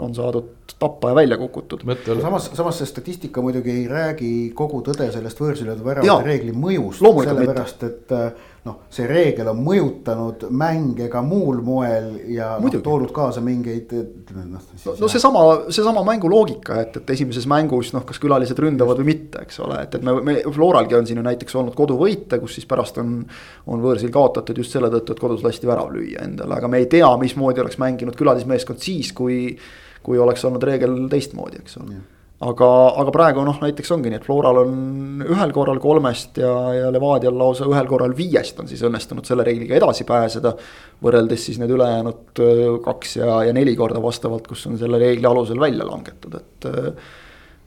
on 0.00 0.14
saadud 0.16 0.76
tappa 0.78 1.12
ja 1.12 1.18
välja 1.18 1.36
kukutud. 1.40 1.84
samas, 2.22 2.48
samas 2.56 2.80
see 2.80 2.88
statistika 2.88 3.44
muidugi 3.44 3.74
ei 3.74 3.84
räägi 3.90 4.30
kogu 4.56 4.80
tõde 4.86 5.10
sellest 5.12 5.42
võõrsilöödu 5.42 5.84
väravate 5.84 6.28
reegli 6.28 6.54
mõjust. 6.56 7.04
Sellepärast, 7.04 7.84
et 7.84 8.16
äh, 8.16 8.47
noh, 8.66 8.80
see 8.92 9.06
reegel 9.08 9.48
on 9.52 9.60
mõjutanud 9.64 10.46
mänge 10.58 11.08
ka 11.12 11.22
muul 11.24 11.60
moel 11.64 12.08
ja 12.32 12.54
noh, 12.56 12.64
Muidugi. 12.64 12.82
toonud 12.84 13.12
kaasa 13.14 13.42
mingeid, 13.44 13.92
noh. 14.34 14.64
no, 14.84 14.94
no 15.02 15.10
seesama, 15.10 15.44
seesama 15.74 16.02
mänguloogika, 16.06 16.80
et, 16.82 16.98
et 17.00 17.14
esimeses 17.14 17.46
mängus 17.50 17.92
noh, 17.94 18.04
kas 18.08 18.20
külalised 18.22 18.58
ründavad 18.64 19.00
või 19.02 19.12
mitte, 19.12 19.44
eks 19.46 19.62
ole, 19.64 19.80
et, 19.86 19.96
et 19.98 20.04
me, 20.04 20.16
me 20.24 20.36
Floralgi 20.44 20.98
on 20.98 21.08
siin 21.08 21.22
ju 21.22 21.26
näiteks 21.26 21.58
olnud 21.60 21.78
koduvõite, 21.78 22.40
kus 22.42 22.58
siis 22.58 22.68
pärast 22.68 23.00
on. 23.02 23.18
on 23.68 23.82
võõrsil 23.82 24.12
kaotatud 24.12 24.58
just 24.58 24.74
selle 24.74 24.90
tõttu, 24.92 25.14
et 25.14 25.22
kodus 25.22 25.44
lasti 25.44 25.68
värav 25.68 25.90
lüüa 25.94 26.24
endale, 26.26 26.58
aga 26.58 26.70
me 26.70 26.82
ei 26.82 26.90
tea, 26.90 27.08
mismoodi 27.20 27.62
oleks 27.62 27.78
mänginud 27.80 28.16
külalismeeskond 28.18 28.82
siis, 28.82 29.12
kui. 29.12 29.58
kui 30.08 30.16
oleks 30.18 30.44
olnud 30.46 30.62
reegel 30.64 30.94
teistmoodi, 31.10 31.58
eks 31.60 31.76
ole. 31.82 31.98
aga, 32.38 32.70
aga 33.02 33.12
praegu 33.14 33.42
noh, 33.46 33.56
näiteks 33.62 33.90
ongi 33.96 34.12
nii, 34.12 34.20
et 34.20 34.26
Floral 34.26 34.60
on 34.60 34.74
ühel 35.26 35.52
korral 35.54 35.80
kolmest 35.82 36.38
ja, 36.38 36.52
ja 36.76 36.90
Levadial 36.94 37.34
lausa 37.38 37.66
ühel 37.66 37.88
korral 37.90 38.14
viiest 38.18 38.60
on 38.62 38.70
siis 38.70 38.84
õnnestunud 38.86 39.26
selle 39.26 39.46
reegliga 39.46 39.74
edasi 39.78 40.06
pääseda. 40.06 40.52
võrreldes 41.02 41.48
siis 41.48 41.58
need 41.58 41.72
ülejäänud 41.74 42.42
öö, 42.44 42.76
kaks 42.84 43.16
ja, 43.18 43.40
ja 43.48 43.54
neli 43.56 43.74
korda 43.76 44.02
vastavalt, 44.02 44.46
kus 44.46 44.66
on 44.70 44.78
selle 44.78 45.00
reegli 45.02 45.26
alusel 45.26 45.58
välja 45.60 45.86
langetud, 45.86 46.38
et 46.38 46.70
öö, 46.70 46.92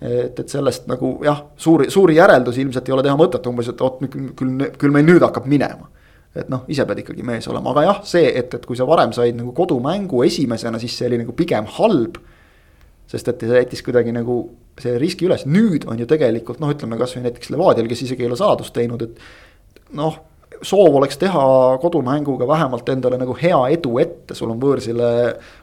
et, 0.02 0.40
et 0.40 0.50
sellest 0.50 0.88
nagu 0.90 1.18
jah, 1.26 1.44
suuri, 1.58 1.90
suuri 1.92 2.16
järeldusi 2.18 2.64
ilmselt 2.64 2.88
ei 2.90 2.96
ole 2.96 3.04
teha 3.06 3.18
mõtet, 3.20 3.52
umbes, 3.52 3.70
et 3.70 3.84
oot, 3.86 4.00
küll, 4.08 4.32
küll, 4.38 4.64
küll 4.80 4.96
meil 4.96 5.06
nüüd 5.06 5.22
hakkab 5.28 5.46
minema. 5.52 5.92
et 6.32 6.48
noh, 6.48 6.64
ise 6.72 6.86
pead 6.88 7.02
ikkagi 7.02 7.26
mees 7.28 7.44
olema, 7.52 7.74
aga 7.74 7.82
jah, 7.90 7.98
see, 8.08 8.30
et, 8.40 8.54
et 8.56 8.66
kui 8.66 8.78
sa 8.80 8.86
varem 8.88 9.12
said 9.12 9.36
nagu 9.36 9.52
kodumängu 9.52 10.24
esimesena, 10.24 10.80
siis 10.80 10.96
see 10.96 11.10
oli 11.12 11.20
nagu 11.26 11.36
pigem 11.36 11.68
halb. 11.76 12.18
sest 13.12 13.28
et 13.28 13.44
see 13.44 13.60
jättis 13.60 13.84
kuidagi 13.84 14.16
nagu 14.16 14.38
see 14.80 14.98
riski 15.02 15.28
üles, 15.28 15.46
nüüd 15.46 15.86
on 15.90 16.00
ju 16.00 16.08
tegelikult 16.10 16.62
noh, 16.64 16.72
ütleme 16.72 17.00
kasvõi 17.00 17.26
näiteks 17.26 17.52
Levadial, 17.54 17.90
kes 17.92 18.06
isegi 18.08 18.24
ei 18.24 18.30
ole 18.32 18.40
saladust 18.40 18.74
teinud, 18.76 19.04
et 19.04 19.92
noh 19.98 20.20
soov 20.62 20.96
oleks 21.00 21.18
teha 21.22 21.44
kodumänguga 21.82 22.48
vähemalt 22.48 22.90
endale 22.94 23.18
nagu 23.22 23.36
hea 23.38 23.60
edu 23.76 23.98
ette, 24.02 24.38
sul 24.38 24.54
on 24.54 24.62
võõrsile 24.62 25.10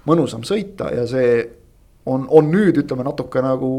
mõnusam 0.08 0.44
sõita 0.46 0.90
ja 0.94 1.06
see 1.08 1.38
on, 2.08 2.26
on 2.28 2.52
nüüd 2.52 2.80
ütleme 2.82 3.06
natuke 3.06 3.42
nagu 3.44 3.70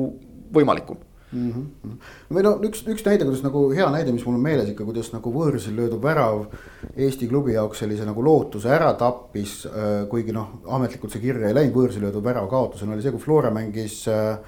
võimalikum. 0.53 0.97
mm. 1.31 1.49
-hmm. 1.51 1.97
või 2.33 2.43
no 2.45 2.53
üks, 2.65 2.85
üks 2.87 3.03
näide, 3.05 3.25
kuidas 3.25 3.43
nagu 3.43 3.67
hea 3.75 3.89
näide, 3.91 4.13
mis 4.15 4.25
mul 4.25 4.37
on 4.37 4.45
meeles 4.45 4.69
ikka, 4.69 4.85
kuidas 4.85 5.11
nagu 5.13 5.33
võõrsil 5.33 5.75
löödud 5.75 6.01
värav 6.03 6.47
Eesti 6.95 7.27
klubi 7.27 7.53
jaoks 7.53 7.83
sellise 7.83 8.05
nagu 8.05 8.23
lootuse 8.23 8.69
ära 8.69 8.93
tappis. 8.93 9.67
kuigi 10.09 10.31
noh, 10.31 10.61
ametlikult 10.65 11.11
see 11.11 11.21
kirja 11.21 11.49
ei 11.49 11.57
läinud 11.57 11.75
võõrsil 11.75 12.01
löödud 12.01 12.23
värav 12.23 12.49
kaotusena, 12.49 12.93
oli 12.93 13.01
see, 13.01 13.11
kui 13.11 13.21
Flora 13.21 13.51
mängis 13.51 14.07
äh, 14.07 14.39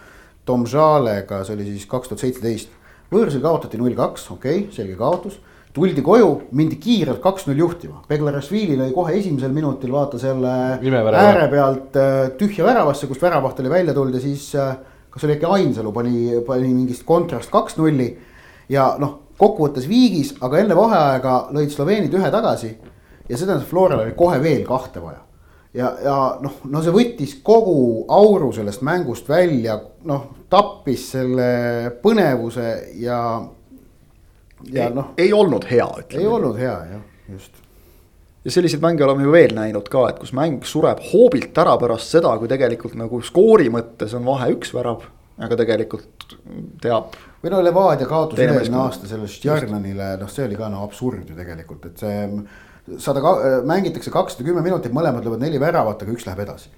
Tom 0.45 0.65
Žalega, 0.67 1.43
see 1.45 1.55
oli 1.55 1.69
siis 1.69 1.87
kaks 1.89 2.11
tuhat 2.11 2.25
seitseteist. 2.25 2.69
võõrsil 3.11 3.41
kaotati 3.43 3.77
null 3.77 3.95
kaks, 3.95 4.29
okei 4.31 4.65
okay,, 4.65 4.75
selge 4.75 4.95
kaotus 4.99 5.39
tuldi 5.73 6.03
koju, 6.03 6.31
mindi 6.57 6.75
kiirelt 6.81 7.21
kaks-null 7.23 7.59
juhtima, 7.63 8.01
Beglarashvili 8.09 8.75
lõi 8.79 8.91
kohe 8.95 9.15
esimesel 9.15 9.53
minutil 9.55 9.93
vaata 9.95 10.19
selle 10.19 10.53
Imevärava. 10.83 11.29
ääre 11.29 11.47
pealt 11.51 11.95
äh, 11.99 12.23
tühja 12.39 12.65
väravasse, 12.67 13.07
kust 13.07 13.23
väravaht 13.23 13.59
oli 13.63 13.71
välja 13.71 13.95
tulnud 13.95 14.17
ja 14.17 14.23
siis 14.23 14.49
äh, 14.59 14.75
kas 15.11 15.23
oli 15.23 15.37
äkki 15.37 15.47
Ainsalu 15.47 15.93
pani, 15.95 16.41
pani 16.47 16.73
mingist 16.73 17.05
kontrast 17.07 17.51
kaks-nulli 17.53 18.09
ja 18.71 18.91
noh, 18.99 19.17
kokkuvõttes 19.39 19.87
viigis, 19.89 20.35
aga 20.43 20.59
enne 20.61 20.77
vaheaega 20.77 21.37
lõid 21.55 21.71
Sloveenid 21.73 22.13
ühe 22.19 22.31
tagasi 22.33 22.71
ja 22.71 23.37
see 23.37 23.45
tähendas, 23.45 23.63
et 23.63 23.71
Floral 23.71 24.03
oli 24.03 24.15
kohe 24.17 24.41
veel 24.43 24.65
kahte 24.67 25.03
vaja. 25.03 25.23
ja, 25.73 25.93
ja 26.03 26.17
noh, 26.43 26.59
no 26.69 26.83
see 26.83 26.93
võttis 26.95 27.37
kogu 27.43 28.05
auru 28.11 28.51
sellest 28.55 28.83
mängust 28.85 29.29
välja, 29.29 29.79
noh 30.07 30.29
tappis 30.51 31.07
selle 31.13 31.49
põnevuse 32.03 32.67
ja, 32.99 33.19
ja 34.71 34.89
noh, 34.93 35.13
ei 35.17 35.33
olnud 35.33 35.67
hea, 35.69 35.87
ei 35.87 36.05
ütleme. 36.05 36.29
olnud 36.35 36.59
hea 36.59 36.77
jah, 36.91 37.03
just 37.31 37.61
ja 38.45 38.51
selliseid 38.51 38.81
mänge 38.81 39.05
oleme 39.05 39.23
ju 39.23 39.31
veel 39.31 39.55
näinud 39.55 39.89
ka, 39.91 40.07
et 40.09 40.19
kus 40.21 40.33
mäng 40.37 40.63
sureb 40.67 41.01
hoobilt 41.11 41.57
ära 41.61 41.75
pärast 41.81 42.15
seda, 42.15 42.33
kui 42.41 42.49
tegelikult 42.51 42.97
nagu 42.99 43.21
skoori 43.23 43.69
mõttes 43.73 44.15
on 44.17 44.25
vahe 44.25 44.49
üks 44.55 44.73
värav, 44.75 45.05
aga 45.41 45.59
tegelikult 45.59 46.35
teab 46.81 47.13
või 47.41 47.53
no 47.53 47.61
Levadia 47.65 48.07
üle-eelmine 48.07 48.57
meeskond. 48.59 48.81
aasta 48.81 49.09
selle 49.09 49.29
Stjarnanile, 49.29 50.15
noh, 50.21 50.29
see 50.29 50.45
oli 50.45 50.57
ka 50.59 50.69
no 50.73 50.83
absurd 50.85 51.29
ju 51.29 51.37
tegelikult, 51.37 51.87
et 51.89 52.01
see 52.01 52.17
sada, 52.99 53.21
mängitakse 53.67 54.11
kakssada 54.13 54.47
kümme 54.47 54.63
minutit, 54.65 54.93
mõlemad 54.95 55.25
löövad 55.25 55.43
neli 55.43 55.59
väravat, 55.61 56.03
aga 56.03 56.15
üks 56.15 56.27
läheb 56.27 56.45
edasi. 56.45 56.71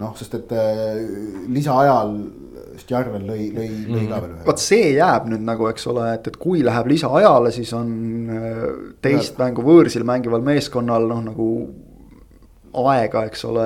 noh, 0.00 0.14
sest 0.16 0.34
et 0.38 0.52
äh, 0.56 1.00
lisaajal 1.52 2.14
Stjarnan 2.80 3.26
lõi, 3.28 3.50
lõi, 3.52 3.66
lõi 3.90 4.06
ka 4.08 4.20
veel 4.22 4.30
ühe. 4.30 4.44
vot 4.46 4.62
see 4.62 4.94
jääb 4.94 5.26
nüüd 5.28 5.42
nagu, 5.44 5.66
eks 5.68 5.84
ole, 5.90 6.06
et, 6.16 6.30
et 6.30 6.38
kui 6.40 6.62
läheb 6.64 6.88
lisaajale, 6.88 7.52
siis 7.52 7.72
on 7.76 7.90
äh, 8.32 8.64
teist 9.04 9.36
mängu 9.40 9.64
võõrsil 9.66 10.06
mängival 10.08 10.44
meeskonnal 10.46 11.08
noh, 11.10 11.20
nagu 11.26 11.48
aega, 12.70 13.24
eks 13.26 13.44
ole, 13.48 13.64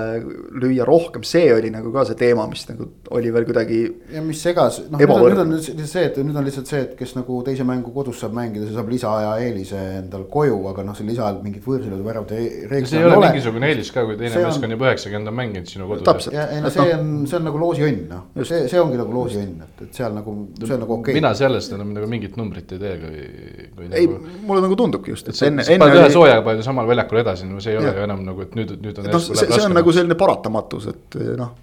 lüüa 0.62 0.84
rohkem, 0.88 1.24
see 1.26 1.50
oli 1.52 1.70
nagu 1.72 1.90
ka 1.92 2.05
see 2.09 2.16
teema, 2.18 2.46
mis 2.50 2.62
nagu 2.70 2.86
oli 3.14 3.32
veel 3.34 3.44
kuidagi 3.48 3.80
ja 4.14 4.22
mis 4.24 4.40
segas, 4.44 4.80
noh 4.90 5.00
nüüd 5.00 5.12
on, 5.12 5.24
nüüd 5.28 5.40
on 5.42 5.50
nüüd 5.55 5.88
see, 5.90 6.05
et 6.09 6.16
nüüd 6.24 6.38
on 6.40 6.46
lihtsalt 6.46 6.70
see, 6.70 6.80
et 6.86 6.94
kes 6.98 7.12
nagu 7.18 7.40
teise 7.46 7.66
mängu 7.68 7.92
kodus 7.94 8.22
saab 8.24 8.32
mängida, 8.36 8.64
see 8.68 8.76
saab 8.78 8.88
lisaaja 8.92 9.34
eelise 9.44 9.80
endal 10.00 10.24
koju, 10.32 10.57
aga 10.70 10.86
noh, 10.88 10.96
see 10.96 11.07
lisaajal 11.11 11.42
mingit 11.44 11.66
võõrsilöödu 11.68 12.07
väravate 12.07 12.38
reeglit 12.70 12.90
see 12.92 13.02
ei 13.02 13.09
ole 13.11 13.20
mingisugune 13.26 13.70
eelis 13.72 13.92
ka, 13.94 14.07
kui 14.09 14.16
teine 14.20 14.44
meeskond 14.46 14.76
juba 14.76 14.88
üheksakümmend 14.90 15.32
on 15.32 15.38
mänginud 15.42 15.70
sinu 15.74 15.88
kodus. 15.90 16.30
Ja 16.32 16.48
ei 16.55 16.62
no 16.64 16.72
Et 16.72 16.76
see 16.78 16.88
noh- 16.88 17.05
on, 17.05 17.12
see 17.28 17.38
on 17.40 17.46
nagu 17.50 17.61
loosiõnn 17.61 18.00
noh, 18.11 18.24
see, 18.40 18.62
see 18.72 18.80
ongi 18.80 18.98
nagu 19.00 19.12
loosiõnn, 19.14 19.55
et, 19.68 19.84
et 19.88 20.00
seal 20.00 20.16
nagu, 20.16 20.34
see 20.62 20.74
on 20.78 20.82
nagu 20.86 20.96
okei. 20.98 21.16
Mina 21.20 21.34
sellest 21.38 21.76
enam 21.76 21.92
nagu 21.96 22.09
mingit 22.11 22.38
numbrit 22.40 22.72
ei 22.76 22.80
tee, 22.82 22.94
kui, 23.05 23.68
kui 23.76 23.88
ei 23.90 24.09
nagu, 24.09 24.34
mulle 24.48 24.64
nagu 24.64 24.78
tundubki 24.80 25.12
just, 25.14 25.28
et 25.28 25.42
enne, 25.48 25.64
enne 25.66 25.84
paned 25.84 25.98
ühe 26.00 26.07
oli 26.09 26.16
soojaga 26.16 26.44
paned 26.46 26.64
samal 26.66 26.88
väljakul 26.88 27.20
edasi, 27.22 27.48
no 27.50 27.61
see 27.64 27.74
ei 27.74 27.80
ole 27.82 27.92
ju 27.94 28.05
enam 28.09 28.24
nagu, 28.26 28.44
et 28.46 28.57
nüüd, 28.59 28.74
nüüd 28.84 28.93
nüüd 29.03 29.14
on 29.14 29.20
noh, 29.20 29.24
see, 29.24 29.51
see 29.51 29.66
on 29.66 29.74
nagu 29.76 29.95
selline 29.95 30.16
paratamatus, 30.18 30.88
et 30.92 31.16
noh, 31.38 31.55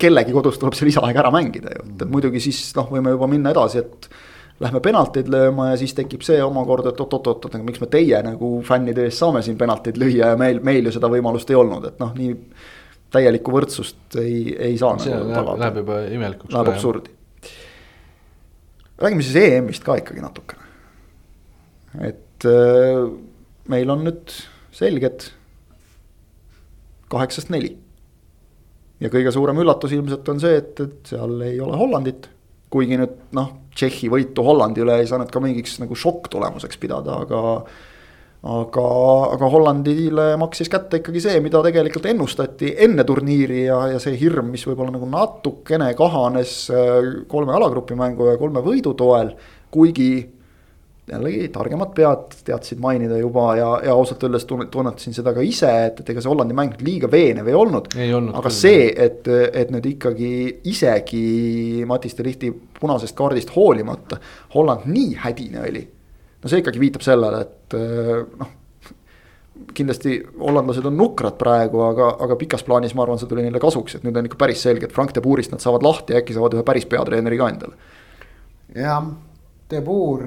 kellegi 0.00 0.34
kodus 0.34 0.58
tuleb 0.60 0.76
see 0.76 0.88
lisaaeg 0.90 1.20
ära 1.22 1.30
mängida 1.34 1.72
ju, 1.72 1.86
et 1.94 2.08
muidugi 2.12 2.42
siis 2.44 2.60
noh, 2.76 2.88
võime 2.92 3.14
juba 3.14 3.28
minna 3.30 3.52
edasi, 3.54 3.84
et 3.84 4.10
lähme 4.62 4.80
penalteid 4.82 5.30
lööma 5.30 5.70
ja 5.70 5.76
siis 5.78 5.94
tekib 5.94 6.24
see 6.26 6.40
omakorda, 6.42 6.92
et 6.92 7.00
oot-oot-oot, 7.02 7.46
aga 7.50 7.62
miks 7.64 7.80
me 7.82 7.88
teie 7.92 8.18
nagu 8.26 8.50
fännide 8.66 9.06
eest 9.06 9.22
saame 9.22 9.42
siin 9.46 9.58
penalteid 9.60 10.00
lüüa 10.00 10.32
ja 10.32 10.40
meil, 10.40 10.58
meil 10.66 10.88
ju 10.88 10.94
seda 10.96 11.10
võimalust 11.12 11.50
ei 11.52 11.58
olnud, 11.58 11.86
et 11.92 12.02
noh, 12.02 12.10
nii. 12.18 12.34
täielikku 13.14 13.54
võrdsust 13.54 14.18
ei, 14.20 14.52
ei 14.52 14.74
saa. 14.80 14.98
see 15.00 15.14
nagu 15.14 15.30
läheb, 15.30 15.62
läheb 15.62 15.80
juba 15.82 16.00
imelikuks. 16.16 16.52
Läheb 16.52 16.72
absurdi. 16.74 17.14
räägime 18.98 19.24
siis 19.24 19.38
EM-ist 19.44 19.86
ka 19.86 19.96
ikkagi 20.02 20.24
natukene. 20.24 20.66
et 22.10 22.50
äh, 22.50 23.06
meil 23.70 23.94
on 23.94 24.04
nüüd 24.08 24.34
selged 24.74 25.30
kaheksast 27.08 27.52
neli. 27.54 27.76
ja 29.00 29.08
kõige 29.12 29.32
suurem 29.32 29.58
üllatus 29.62 29.92
ilmselt 29.94 30.28
on 30.28 30.40
see, 30.42 30.56
et, 30.58 30.80
et 30.80 31.14
seal 31.14 31.40
ei 31.46 31.60
ole 31.60 31.76
Hollandit 31.78 32.28
kuigi 32.72 32.98
nüüd 33.00 33.18
noh, 33.36 33.52
Tšehhi 33.78 34.10
võitu 34.12 34.44
Hollandi 34.44 34.82
üle 34.82 34.98
ei 35.00 35.08
saanud 35.08 35.30
ka 35.32 35.40
mingiks 35.42 35.78
nagu 35.82 35.96
šokktulemuseks 35.96 36.80
pidada, 36.82 37.20
aga. 37.24 37.42
aga, 38.48 38.86
aga 39.34 39.50
Hollandile 39.52 40.26
maksis 40.40 40.70
kätte 40.72 41.00
ikkagi 41.00 41.22
see, 41.22 41.38
mida 41.44 41.62
tegelikult 41.64 42.08
ennustati 42.10 42.74
enne 42.86 43.06
turniiri 43.06 43.64
ja, 43.64 43.80
ja 43.94 44.02
see 44.02 44.18
hirm, 44.20 44.50
mis 44.54 44.66
võib-olla 44.68 44.94
nagu 44.94 45.08
natukene 45.10 45.92
kahanes 45.98 46.56
äh, 46.74 47.12
kolme 47.30 47.54
alagrupi 47.56 47.98
mängu 47.98 48.28
ja 48.30 48.36
kolme 48.40 48.62
võidu 48.66 48.94
toel. 48.98 49.32
kuigi 49.70 50.10
jällegi 51.12 51.48
targemad 51.54 51.94
pead 51.96 52.36
teadsid 52.46 52.80
mainida 52.82 53.18
juba 53.20 53.46
ja, 53.58 53.68
ja 53.84 53.94
ausalt 53.94 54.24
öeldes 54.26 54.46
tunnetasin 54.48 55.16
seda 55.16 55.32
ka 55.36 55.44
ise, 55.44 55.70
et, 55.88 56.02
et 56.02 56.12
ega 56.12 56.22
see 56.24 56.32
Hollandi 56.32 56.56
mäng 56.56 56.76
liiga 56.84 57.10
veenev 57.12 57.48
ei 57.48 57.56
olnud. 57.58 57.90
aga 57.94 58.44
küll. 58.48 58.58
see, 58.58 58.86
et, 59.06 59.28
et 59.28 59.72
nüüd 59.74 59.88
ikkagi 59.94 60.32
isegi 60.70 61.24
Matiste 61.88 62.26
Lihti 62.26 62.52
punasest 62.80 63.16
kaardist 63.18 63.54
hoolimata 63.56 64.20
Holland 64.54 64.86
nii 64.90 65.16
hädine 65.24 65.64
oli. 65.64 65.84
no 66.42 66.52
see 66.52 66.62
ikkagi 66.62 66.82
viitab 66.82 67.04
sellele, 67.06 67.42
et 67.46 67.78
noh 68.38 68.54
kindlasti 69.74 70.18
hollandlased 70.40 70.86
on 70.86 70.96
nukrad 70.96 71.38
praegu, 71.38 71.82
aga, 71.86 72.12
aga 72.24 72.36
pikas 72.38 72.64
plaanis 72.66 72.94
ma 72.96 73.04
arvan, 73.04 73.18
see 73.20 73.30
tuli 73.30 73.44
neile 73.44 73.60
kasuks, 73.62 73.98
et 73.98 74.04
nüüd 74.06 74.16
on 74.18 74.28
ikka 74.28 74.38
päris 74.40 74.62
selge, 74.64 74.88
et 74.88 74.94
Frank 74.94 75.14
de 75.14 75.22
Boerist 75.24 75.52
nad 75.54 75.62
saavad 75.62 75.84
lahti 75.86 76.14
ja 76.14 76.22
äkki 76.22 76.36
saavad 76.36 76.56
ühe 76.56 76.64
päris 76.66 76.86
peatreeneri 76.90 77.40
ka 77.40 77.48
endale. 77.52 77.74
jah, 78.76 79.10
de 79.70 79.82
Boer 79.84 80.24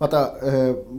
vaata 0.00 0.20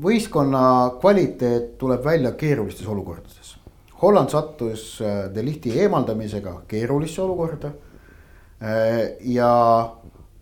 võistkonna 0.03 0.63
kvaliteet 1.01 1.77
tuleb 1.81 2.03
välja 2.05 2.31
keerulistes 2.37 2.87
olukordades. 2.87 3.55
Holland 4.01 4.29
sattus 4.33 4.99
De 5.33 5.45
Lichti 5.45 5.73
eemaldamisega 5.79 6.61
keerulisse 6.67 7.21
olukorda. 7.21 7.71
ja 9.21 9.51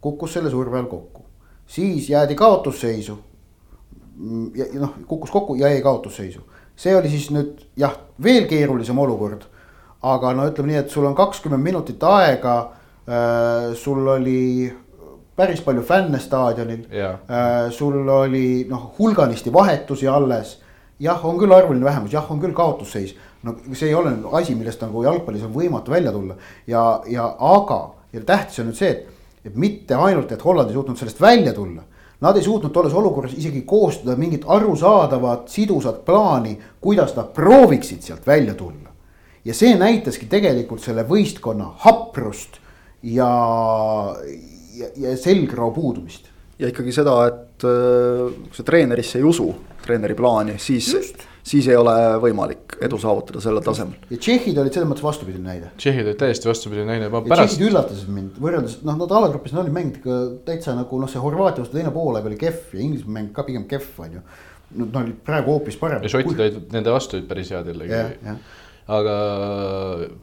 kukkus 0.02 0.34
selle 0.34 0.50
surve 0.50 0.78
all 0.78 0.88
kokku, 0.92 1.24
siis 1.68 2.10
jäädi 2.10 2.36
kaotusseisu. 2.36 3.20
ja 4.56 4.66
noh, 4.74 4.94
kukkus 5.08 5.32
kokku 5.32 5.56
ja 5.56 5.70
jäi 5.70 5.82
kaotusseisu, 5.82 6.42
see 6.76 6.96
oli 6.96 7.10
siis 7.10 7.30
nüüd 7.32 7.62
jah, 7.78 7.96
veel 8.24 8.48
keerulisem 8.48 9.00
olukord. 9.00 9.44
aga 10.02 10.34
no 10.34 10.48
ütleme 10.48 10.72
nii, 10.72 10.80
et 10.80 10.90
sul 10.90 11.06
on 11.06 11.16
kakskümmend 11.16 11.64
minutit 11.64 12.04
aega, 12.04 12.72
sul 13.76 14.08
oli 14.08 14.72
päris 15.40 15.62
palju 15.64 15.84
fänne 15.88 16.20
staadionil 16.20 16.84
yeah.. 16.92 17.20
Äh, 17.30 17.70
sul 17.72 18.02
oli 18.10 18.66
noh, 18.70 18.92
hulganisti 19.00 19.54
vahetusi 19.54 20.08
alles. 20.08 20.58
jah, 21.00 21.26
on 21.26 21.38
küll 21.40 21.54
arvuline 21.56 21.86
vähemus, 21.86 22.12
jah, 22.14 22.28
on 22.32 22.42
küll 22.42 22.54
kaotusseis. 22.54 23.16
no 23.44 23.56
see 23.72 23.88
ei 23.88 23.96
ole 23.96 24.18
asi, 24.36 24.56
millest 24.56 24.82
nagu 24.84 25.04
jalgpallis 25.04 25.46
on 25.48 25.56
võimatu 25.56 25.96
välja 25.96 26.12
tulla 26.12 26.36
ja, 26.68 27.02
ja 27.08 27.30
aga 27.40 27.80
ja 28.14 28.22
tähtis 28.26 28.60
on 28.60 28.70
nüüd 28.70 28.80
see, 28.80 28.90
et, 28.92 29.08
et 29.46 29.56
mitte 29.56 29.96
ainult, 29.96 30.32
et 30.32 30.44
Holland 30.44 30.72
ei 30.72 30.78
suutnud 30.78 31.00
sellest 31.00 31.22
välja 31.22 31.54
tulla. 31.54 31.86
Nad 32.20 32.36
ei 32.36 32.44
suutnud 32.44 32.74
tolles 32.76 32.94
olukorras 33.00 33.34
isegi 33.38 33.62
koostada 33.68 34.18
mingit 34.20 34.44
arusaadavat 34.48 35.48
sidusat 35.48 36.02
plaani, 36.06 36.58
kuidas 36.82 37.14
nad 37.16 37.30
prooviksid 37.36 38.04
sealt 38.04 38.28
välja 38.28 38.54
tulla. 38.54 38.90
ja 39.46 39.54
see 39.56 39.72
näitaski 39.80 40.26
tegelikult 40.28 40.84
selle 40.84 41.06
võistkonna 41.08 41.70
haprust 41.86 42.58
ja, 43.08 43.30
ja, 44.80 44.92
ja 44.98 45.16
selgroo 45.18 45.72
puudumist. 45.76 46.30
ja 46.60 46.68
ikkagi 46.68 46.92
seda, 46.96 47.16
et 47.30 47.66
äh, 47.68 48.30
kui 48.50 48.58
sa 48.58 48.66
treenerisse 48.68 49.20
ei 49.20 49.26
usu, 49.28 49.48
treeneri 49.84 50.16
plaani, 50.18 50.58
siis, 50.60 50.90
siis 51.46 51.70
ei 51.72 51.78
ole 51.80 51.96
võimalik 52.24 52.76
edu 52.84 53.00
saavutada 53.00 53.42
sellel 53.44 53.64
tasemel. 53.66 53.96
ja 54.12 54.20
tšehhid 54.20 54.60
olid 54.60 54.76
selles 54.76 54.90
mõttes 54.92 55.06
vastupidine 55.06 55.46
näide. 55.46 55.72
tšehhid 55.80 56.12
olid 56.12 56.20
täiesti 56.20 56.52
vastupidine 56.52 56.88
näide, 56.90 57.10
ma 57.14 57.24
pärast. 57.26 57.56
tšehhid 57.56 57.72
üllatasid 57.72 58.14
mind 58.16 58.38
võrreldes, 58.44 58.80
noh, 58.84 59.00
nad 59.00 59.18
alagrupis 59.22 59.56
nad 59.56 59.64
olid 59.64 59.76
mänginud 59.80 60.00
ikka 60.02 60.20
täitsa 60.52 60.76
nagu 60.78 61.02
noh, 61.02 61.12
see 61.12 61.24
Horvaatia 61.24 61.66
vastu 61.66 61.80
teine 61.80 61.96
poolaeg 61.96 62.30
oli 62.32 62.40
kehv 62.40 62.76
ja 62.76 62.86
Inglismaa 62.86 63.20
mäng 63.20 63.34
ka 63.36 63.48
pigem 63.48 63.68
kehv, 63.70 63.92
on 64.06 64.20
ju. 64.20 64.30
Nad 64.80 64.98
olid 65.00 65.22
praegu 65.26 65.56
hoopis 65.56 65.80
parem. 65.82 66.04
ja 66.06 66.12
šotid 66.12 66.44
olid, 66.46 66.60
nende 66.76 66.92
vastu 66.94 67.18
olid 67.18 67.30
päris 67.30 67.50
head 67.56 67.72
jällegi 67.72 68.04
aga 68.90 69.16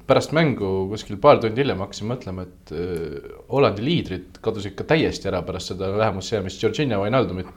pärast 0.09 0.33
mängu 0.35 0.71
kuskil 0.91 1.19
paar 1.23 1.39
tundi 1.43 1.63
hiljem 1.63 1.83
hakkasin 1.85 2.09
mõtlema, 2.11 2.47
et 2.47 2.73
äh, 2.75 3.29
Hollandi 3.53 3.85
liidrid 3.85 4.41
kadusid 4.43 4.75
ka 4.79 4.87
täiesti 4.91 5.31
ära 5.31 5.43
pärast 5.47 5.73
seda 5.73 5.93
vähemusjäämist 5.95 6.63
Georgina 6.63 6.99
Wijnaldumit. 7.03 7.53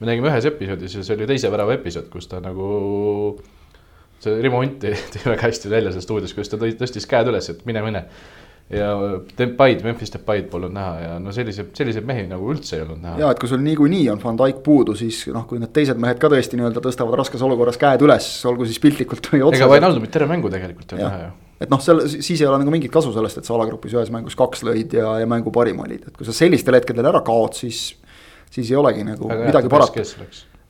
me 0.00 0.06
nägime 0.06 0.30
ühes 0.30 0.46
episoodis 0.46 0.94
ja 0.94 1.02
see 1.02 1.16
oli 1.16 1.26
teise 1.30 1.50
värava 1.50 1.74
episood, 1.74 2.08
kus 2.10 2.30
ta 2.30 2.40
nagu, 2.42 2.68
see 4.22 4.38
Rimo 4.42 4.62
Hunt 4.62 4.78
tõi 4.82 5.26
väga 5.32 5.48
hästi 5.48 5.70
välja 5.70 5.92
sellest 5.94 6.14
uudist, 6.14 6.38
kus 6.38 6.50
ta 6.50 6.58
tõstis 6.62 7.06
käed 7.10 7.30
üles, 7.30 7.50
et 7.50 7.66
mine, 7.66 7.82
mine 7.86 8.06
ja 8.72 8.88
Depaid, 9.38 9.82
Memphis 9.84 10.12
Depaid 10.14 10.48
polnud 10.52 10.72
näha 10.74 10.92
ja 11.00 11.12
no 11.22 11.32
selliseid, 11.34 11.70
selliseid 11.76 12.06
mehi 12.08 12.24
nagu 12.30 12.48
üldse 12.54 12.78
ei 12.78 12.84
olnud 12.86 13.02
näha. 13.02 13.18
ja 13.20 13.30
et 13.34 13.40
kui 13.42 13.50
sul 13.50 13.62
niikuinii 13.64 14.06
on 14.14 14.20
Van 14.22 14.38
Dijk 14.40 14.62
puudu, 14.64 14.96
siis 14.98 15.24
noh, 15.34 15.46
kui 15.48 15.60
need 15.62 15.74
teised 15.76 16.00
mehed 16.00 16.20
ka 16.22 16.30
tõesti 16.32 16.58
nii-öelda 16.60 16.82
tõstavad 16.84 17.18
raskes 17.20 17.44
olukorras 17.44 17.80
käed 17.80 18.04
üles, 18.06 18.28
olgu 18.48 18.68
siis 18.68 18.80
piltlikult 18.82 19.28
või 19.32 19.42
otseselt. 19.42 19.60
ega 19.60 19.72
Wijnaldumit 19.74 20.14
terve 20.14 20.30
mängu 20.32 20.52
tegelikult 20.52 20.94
ei 20.94 21.00
ole 21.00 21.08
näha 21.08 21.24
ju 21.26 21.32
et 21.62 21.70
noh, 21.70 21.82
seal 21.82 22.00
siis 22.10 22.40
ei 22.40 22.48
ole 22.48 22.58
nagu 22.62 22.72
mingit 22.74 22.90
kasu 22.92 23.12
sellest, 23.14 23.38
et 23.38 23.46
sa 23.48 23.54
alagrupis 23.54 23.92
ühes 23.94 24.10
mängus 24.14 24.34
kaks 24.38 24.64
lõid 24.66 24.96
ja, 24.98 25.18
ja 25.22 25.28
mängu 25.30 25.52
parim 25.54 25.84
olid, 25.84 26.08
et 26.08 26.16
kui 26.16 26.26
sa 26.26 26.34
sellistel 26.34 26.74
hetkedel 26.78 27.06
ära 27.12 27.22
kaod, 27.26 27.54
siis. 27.58 27.92
siis 28.52 28.72
ei 28.72 28.76
olegi 28.76 29.04
nagu 29.06 29.30
Aga 29.30 29.46
midagi 29.52 29.70
parata 29.72 30.02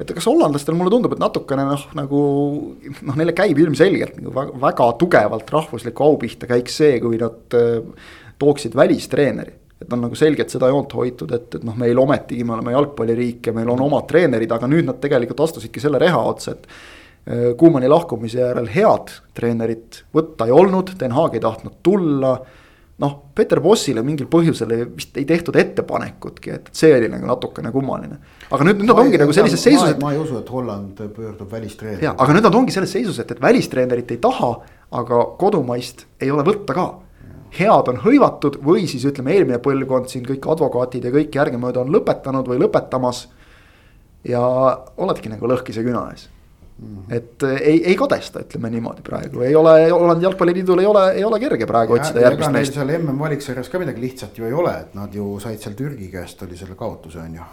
et 0.01 0.13
kas 0.17 0.27
hollandlastel 0.29 0.77
mulle 0.77 0.93
tundub, 0.93 1.15
et 1.15 1.23
natukene 1.23 1.65
noh, 1.69 1.83
nagu 1.99 2.21
noh, 2.81 3.17
neile 3.19 3.35
käib 3.37 3.59
ilmselgelt 3.63 4.21
nagu 4.21 4.35
väga, 4.35 4.61
väga 4.63 4.87
tugevalt 5.01 5.53
rahvusliku 5.53 6.07
au 6.07 6.17
pihta 6.21 6.49
käiks 6.51 6.79
see, 6.81 6.97
kui 7.03 7.21
nad 7.21 7.59
äh, 7.59 8.09
tooksid 8.43 8.77
välistreeneri. 8.79 9.59
et 9.83 9.93
on 9.93 10.05
nagu 10.05 10.15
selgelt 10.15 10.51
seda 10.53 10.69
joont 10.71 10.93
hoitud, 10.95 11.33
et, 11.35 11.55
et 11.59 11.63
noh, 11.67 11.75
meil 11.79 11.99
ometigi 11.99 12.45
me 12.47 12.55
oleme 12.55 12.75
jalgpalliriik 12.77 13.49
ja 13.51 13.55
meil 13.57 13.71
on 13.73 13.81
omad 13.83 14.07
treenerid, 14.11 14.53
aga 14.55 14.69
nüüd 14.71 14.87
nad 14.87 15.01
tegelikult 15.03 15.43
astusidki 15.43 15.83
selle 15.83 15.99
reha 16.03 16.21
otsa, 16.33 16.55
et 16.55 16.67
äh, 16.69 17.47
Kuumani 17.59 17.91
lahkumise 17.91 18.41
järel 18.41 18.71
head 18.73 19.15
treenerit 19.35 20.05
võtta 20.15 20.49
ei 20.49 20.55
olnud, 20.55 20.95
Den 20.99 21.17
Haag 21.19 21.39
ei 21.39 21.45
tahtnud 21.45 21.81
tulla 21.83 22.37
noh, 23.03 23.15
Peter 23.35 23.61
Bossile 23.63 24.03
mingil 24.07 24.29
põhjusel 24.31 24.73
vist 24.95 25.17
ei 25.19 25.27
tehtud 25.29 25.57
ettepanekutki, 25.59 26.55
et 26.55 26.71
see 26.77 26.93
oli 26.95 27.11
nagu 27.11 27.27
natukene 27.29 27.73
kummaline. 27.75 28.19
aga 28.51 28.67
nüüd, 28.69 28.83
nüüd 28.83 28.91
nad 28.93 29.03
ongi 29.03 29.21
nagu 29.21 29.35
sellises 29.35 29.65
seisus, 29.67 29.95
et. 29.95 30.03
ma 30.03 30.13
ei 30.15 30.21
usu, 30.23 30.39
et 30.39 30.51
Holland 30.53 31.03
pöördub 31.17 31.51
välistreeneri. 31.51 32.07
jaa, 32.07 32.15
aga 32.17 32.37
nüüd 32.37 32.47
nad 32.47 32.59
ongi 32.59 32.75
selles 32.75 32.95
seisus, 32.95 33.19
et, 33.23 33.31
et 33.35 33.43
välistreenerit 33.43 34.15
ei 34.15 34.21
taha, 34.23 34.53
aga 35.03 35.23
kodumaist 35.41 36.07
ei 36.23 36.31
ole 36.31 36.47
võtta 36.47 36.77
ka. 36.79 36.89
head 37.53 37.89
on 37.93 37.99
hõivatud 38.05 38.61
või 38.65 38.87
siis 38.89 39.05
ütleme, 39.09 39.35
eelmine 39.35 39.59
põlvkond 39.65 40.09
siin 40.13 40.25
kõik 40.29 40.47
advokaatid 40.55 41.09
ja 41.09 41.15
kõik 41.15 41.35
järgemööda 41.37 41.83
on 41.83 41.93
lõpetanud 41.93 42.49
või 42.49 42.63
lõpetamas. 42.63 43.27
ja 44.29 44.45
oledki 44.97 45.33
nagu 45.33 45.51
lõhkise 45.51 45.83
küna 45.85 46.07
ees 46.13 46.29
Mhm. 46.83 47.13
et 47.13 47.43
eh, 47.47 47.57
ei, 47.73 47.83
ei 47.93 47.97
kadesta, 47.97 48.43
ütleme 48.43 48.71
niimoodi 48.73 49.05
praegu, 49.07 49.43
ei 49.47 49.55
ole, 49.57 49.75
Hollandi 49.91 50.27
jalgpalliliidul 50.27 50.83
ei 50.83 50.87
ole, 50.87 51.05
ei 51.19 51.25
ole 51.25 51.39
kerge 51.41 51.67
praegu 51.67 51.97
ja, 51.97 52.03
otsida 52.03 52.25
järgmist 52.27 52.55
meest. 52.57 52.79
seal 52.79 52.91
MM-valiksarjas 52.99 53.71
ka 53.71 53.81
midagi 53.83 54.03
lihtsat 54.03 54.39
ju 54.39 54.49
ei 54.49 54.57
ole, 54.57 54.75
et 54.87 54.97
nad 54.99 55.15
ju 55.15 55.29
said 55.43 55.63
seal 55.63 55.77
Türgi 55.79 56.11
käest 56.13 56.43
oli 56.43 56.59
selle 56.59 56.75
kaotuse 56.79 57.23
on 57.23 57.37
ju. 57.39 57.51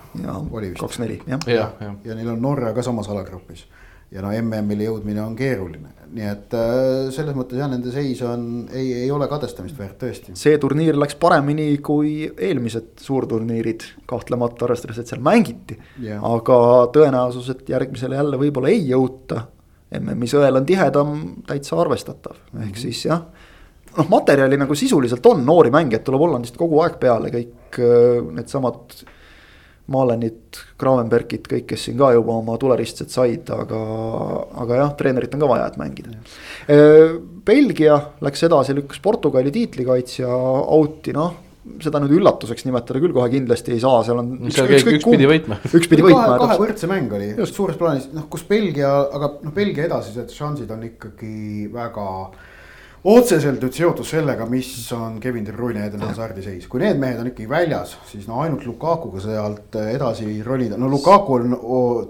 kaks-neli 0.79 1.21
jah. 1.27 1.45
ja, 1.47 1.53
ja, 1.53 1.69
ja. 1.85 1.93
ja 2.11 2.17
neil 2.17 2.33
on 2.33 2.41
Norra 2.41 2.73
ka 2.73 2.85
samas 2.85 3.09
alagrupis 3.09 3.67
ja 4.11 4.23
no 4.25 4.31
MM-ile 4.33 4.87
jõudmine 4.87 5.21
on 5.21 5.35
keeruline, 5.37 5.91
nii 6.15 6.25
et 6.25 6.55
äh, 6.57 7.09
selles 7.13 7.35
mõttes 7.37 7.59
jah, 7.61 7.69
nende 7.69 7.91
seis 7.93 8.21
on, 8.25 8.47
ei, 8.73 8.87
ei 9.03 9.11
ole 9.13 9.27
kadestamist 9.29 9.77
väärt 9.77 9.99
tõesti. 10.01 10.33
see 10.39 10.57
turniir 10.61 10.97
läks 10.97 11.17
paremini 11.21 11.69
kui 11.85 12.23
eelmised 12.31 12.95
suurturniirid, 13.05 13.85
kahtlemata 14.09 14.65
arvestades, 14.65 15.01
et 15.01 15.11
seal 15.11 15.21
mängiti. 15.25 15.77
aga 16.17 16.59
tõenäosus, 16.95 17.51
et 17.53 17.69
järgmisele 17.69 18.17
jälle 18.17 18.41
võib-olla 18.41 18.73
ei 18.73 18.83
jõuta. 18.89 19.45
MM-i 19.99 20.27
sõel 20.29 20.53
on 20.53 20.65
tihedam, 20.69 21.13
täitsa 21.49 21.79
arvestatav, 21.81 22.35
ehk 22.37 22.53
mm 22.53 22.65
-hmm. 22.65 22.81
siis 22.81 23.05
jah 23.05 23.23
noh, 23.97 24.09
materjali 24.09 24.57
nagu 24.57 24.75
sisuliselt 24.75 25.25
on, 25.25 25.45
noori 25.45 25.71
mängijaid 25.73 26.03
tuleb 26.05 26.21
Hollandist 26.21 26.57
kogu 26.57 26.81
aeg 26.83 26.99
peale, 27.01 27.31
kõik 27.33 27.79
äh, 27.81 28.19
needsamad 28.35 28.99
Malenit, 29.89 30.61
Gravenbergit, 30.79 31.47
kõik, 31.49 31.65
kes 31.71 31.87
siin 31.87 31.97
ka 31.99 32.11
juba 32.13 32.37
oma 32.37 32.55
tuleristsed 32.61 33.09
said, 33.13 33.49
aga, 33.53 33.81
aga 34.63 34.79
jah, 34.83 34.95
treenerit 34.99 35.33
on 35.35 35.43
ka 35.43 35.49
vaja, 35.49 35.67
et 35.71 35.77
mängida. 35.81 36.13
Belgia 37.49 37.99
läks 38.25 38.45
edasi, 38.45 38.77
lükkas 38.77 39.01
Portugali 39.03 39.53
tiitlikaitsja 39.55 40.29
out'i, 40.29 41.15
noh 41.17 41.45
seda 41.83 41.99
nüüd 42.01 42.15
üllatuseks 42.17 42.65
nimetada 42.67 43.01
küll 43.03 43.13
kohe 43.15 43.29
kindlasti 43.33 43.75
ei 43.75 43.81
saa, 43.83 44.01
seal 44.07 44.21
on. 44.21 44.31
keegi 44.49 44.95
üks 44.97 45.05
pidi 45.05 45.27
võitma. 45.29 45.59
üks 45.67 45.89
pidi 45.91 46.05
võitma. 46.05 46.37
kahe 46.41 46.57
võrdse 46.61 46.89
mäng 46.89 47.13
oli, 47.15 47.31
suures 47.49 47.77
plaanis, 47.79 48.07
noh, 48.15 48.25
kus 48.31 48.45
Belgia, 48.49 48.89
aga 49.15 49.33
noh, 49.43 49.53
Belgia 49.55 49.85
edasised 49.89 50.33
šansid 50.33 50.71
on 50.73 50.87
ikkagi 50.87 51.67
väga 51.73 52.07
otseselt 53.03 53.61
nüüd 53.63 53.75
seotud 53.75 54.07
sellega, 54.07 54.43
mis 54.49 54.69
on 54.95 55.19
Kevin 55.23 55.45
De 55.47 55.53
Bruyne 55.55 55.79
ja 55.79 55.87
Eden 55.87 56.03
Hazardi 56.03 56.43
seis, 56.43 56.67
kui 56.67 56.81
need 56.83 56.99
mehed 56.99 57.21
on 57.21 57.29
ikkagi 57.29 57.47
väljas, 57.49 57.93
siis 58.09 58.27
no 58.27 58.41
ainult 58.43 58.65
Lukakuga 58.67 59.21
sealt 59.23 59.77
edasi 59.79 60.27
ronida, 60.43 60.77
no 60.77 60.89
Lukaku 60.91 61.37
on, 61.37 61.55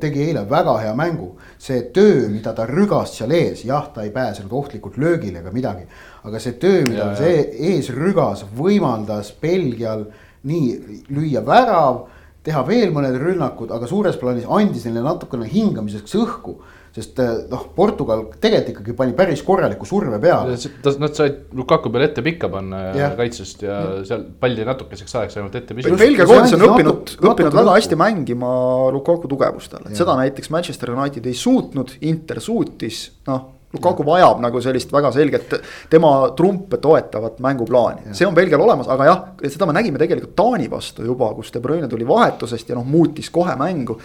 tegi 0.02 0.24
eile 0.26 0.48
väga 0.50 0.78
hea 0.82 0.94
mängu. 0.98 1.36
see 1.60 1.82
töö, 1.94 2.30
mida 2.32 2.54
ta 2.56 2.66
rügas 2.66 3.18
seal 3.18 3.32
ees, 3.36 3.66
jah, 3.66 3.90
ta 3.94 4.04
ei 4.04 4.12
pääsenud 4.12 4.52
ohtlikult 4.52 4.98
löögile 4.98 5.40
ega 5.40 5.52
midagi. 5.52 5.86
aga 6.24 6.40
see 6.40 6.54
töö, 6.58 6.82
mida 6.88 7.14
ta 7.16 7.26
ees 7.28 7.90
rügas, 7.94 8.46
võimaldas 8.58 9.34
Belgial 9.42 10.08
nii 10.44 11.06
lüüa 11.10 11.46
värav, 11.46 12.08
teha 12.44 12.64
veel 12.66 12.94
mõned 12.96 13.18
rünnakud, 13.20 13.70
aga 13.72 13.88
suures 13.88 14.18
plaanis 14.18 14.48
andis 14.50 14.86
neile 14.88 15.04
natukene 15.06 15.46
hingamiseks 15.46 16.16
õhku 16.16 16.58
sest 17.00 17.20
eh, 17.24 17.36
noh, 17.52 17.66
Portugal 17.76 18.26
tegelikult 18.42 18.72
ikkagi 18.74 18.96
pani 18.98 19.16
päris 19.18 19.44
korraliku 19.46 19.88
surve 19.88 20.20
peale. 20.22 20.58
Nad 21.00 21.16
said 21.16 21.54
Lukaku 21.56 21.92
peale 21.94 22.10
ette 22.10 22.24
pikka 22.26 22.50
panna 22.52 22.82
ja. 22.98 23.12
kaitsest 23.18 23.64
ja, 23.66 23.78
ja 24.00 24.08
seal 24.08 24.26
palli 24.42 24.66
natukeseks 24.68 25.16
ajaks 25.22 25.40
ainult 25.40 25.56
ette. 25.60 25.78
Belgia 25.78 26.28
koondis 26.30 26.58
on 26.58 26.66
õppinud, 26.68 27.16
õppinud 27.20 27.62
väga 27.62 27.78
hästi 27.78 28.00
mängima 28.00 28.50
Lukaku 28.96 29.32
tugevustel, 29.32 29.86
et 29.88 29.96
ja. 29.96 30.02
seda 30.04 30.18
näiteks 30.20 30.52
Manchester 30.54 30.94
United 30.96 31.30
ei 31.30 31.38
suutnud, 31.38 31.96
Inter 32.10 32.44
suutis, 32.44 33.08
noh. 33.30 33.56
Lukaku 33.70 34.02
vajab 34.02 34.40
nagu 34.42 34.58
sellist 34.66 34.90
väga 34.90 35.12
selget 35.14 35.52
tema 35.94 36.10
trumpe 36.34 36.80
toetavat 36.82 37.36
mänguplaani, 37.46 38.16
see 38.18 38.26
on 38.26 38.34
Belgial 38.34 38.64
olemas, 38.66 38.90
aga 38.90 39.06
jah, 39.06 39.20
seda 39.46 39.68
me 39.70 39.76
nägime 39.78 40.02
tegelikult 40.02 40.34
Taani 40.40 40.66
vastu 40.72 41.06
juba, 41.06 41.30
kus 41.38 41.54
De 41.54 41.62
Bruyne 41.62 41.86
tuli 41.92 42.08
vahetusest 42.10 42.72
ja 42.72 42.80
noh, 42.80 42.88
muutis 42.90 43.30
kohe 43.30 43.54
mängu 43.62 44.00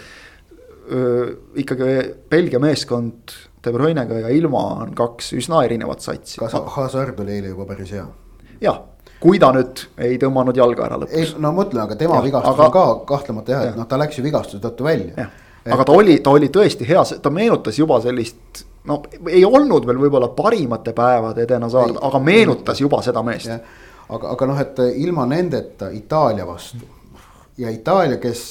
ikkagi 1.55 1.93
Belgia 2.29 2.59
meeskond 2.61 3.33
De 3.65 3.71
Bruyne'ga 3.73 4.19
ja 4.21 4.29
ilma 4.29 4.61
on 4.83 4.91
kaks 4.95 5.31
üsna 5.39 5.63
erinevat 5.65 6.03
satsi. 6.05 6.37
kas 6.39 6.53
Hazard 6.75 7.19
oli 7.19 7.39
eile 7.39 7.53
juba 7.53 7.65
päris 7.65 7.91
hea? 7.95 8.05
jah, 8.61 8.81
kui 9.19 9.39
ta 9.41 9.49
nüüd 9.55 9.81
ei 10.05 10.19
tõmmanud 10.21 10.57
jalga 10.57 10.85
ära 10.85 10.99
lõpuks. 11.01 11.33
no 11.41 11.51
mõtle, 11.55 11.81
aga 11.81 11.97
tema 11.99 12.19
ja, 12.19 12.27
vigastus 12.27 12.53
aga... 12.53 12.67
on 12.67 12.75
ka 12.75 12.85
kahtlemata 13.09 13.55
jah, 13.55 13.65
et 13.71 13.79
noh, 13.79 13.89
ta 13.89 13.99
läks 13.99 14.19
ju 14.19 14.25
vigastuse 14.25 14.61
tõttu 14.63 14.85
välja. 14.85 15.27
Et... 15.65 15.73
aga 15.73 15.87
ta 15.87 15.97
oli, 15.97 16.19
ta 16.21 16.35
oli 16.37 16.51
tõesti 16.53 16.87
hea, 16.87 17.03
ta 17.21 17.33
meenutas 17.33 17.79
juba 17.79 17.99
sellist 18.03 18.65
no 18.85 19.01
ei 19.31 19.41
olnud 19.45 19.87
veel 19.89 19.99
võib-olla 20.05 20.29
parimate 20.37 20.93
päevade 20.93 21.45
Eden 21.45 21.65
Hazard, 21.65 21.97
aga 22.05 22.21
meenutas 22.21 22.81
juba 22.81 23.01
seda 23.05 23.23
meest. 23.25 23.49
aga, 24.09 24.35
aga 24.35 24.49
noh, 24.51 24.59
et 24.61 24.83
ilma 25.01 25.25
nendeta 25.25 25.89
Itaalia 25.89 26.45
vastu 26.45 26.85
ja 27.57 27.71
Itaalia, 27.73 28.17
kes 28.21 28.45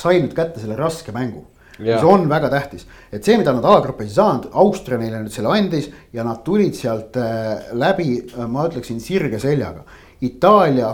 sai 0.00 0.20
nüüd 0.22 0.34
kätte 0.36 0.62
selle 0.62 0.78
raske 0.78 1.12
mängu. 1.12 1.44
mis 1.78 2.04
on 2.06 2.28
väga 2.30 2.46
tähtis, 2.52 2.84
et 3.10 3.24
see, 3.26 3.34
mida 3.34 3.50
nad 3.50 3.64
alagrupis 3.66 4.12
ei 4.12 4.14
saanud, 4.14 4.44
Austria 4.62 4.98
neile 5.00 5.24
nüüd 5.24 5.34
selle 5.34 5.50
andis 5.50 5.88
ja 6.14 6.22
nad 6.22 6.44
tulid 6.46 6.76
sealt 6.78 7.16
äh, 7.18 7.72
läbi, 7.74 8.20
äh, 8.30 8.46
ma 8.46 8.68
ütleksin 8.68 9.00
sirge 9.02 9.40
seljaga. 9.42 9.82
Itaalia 10.22 10.92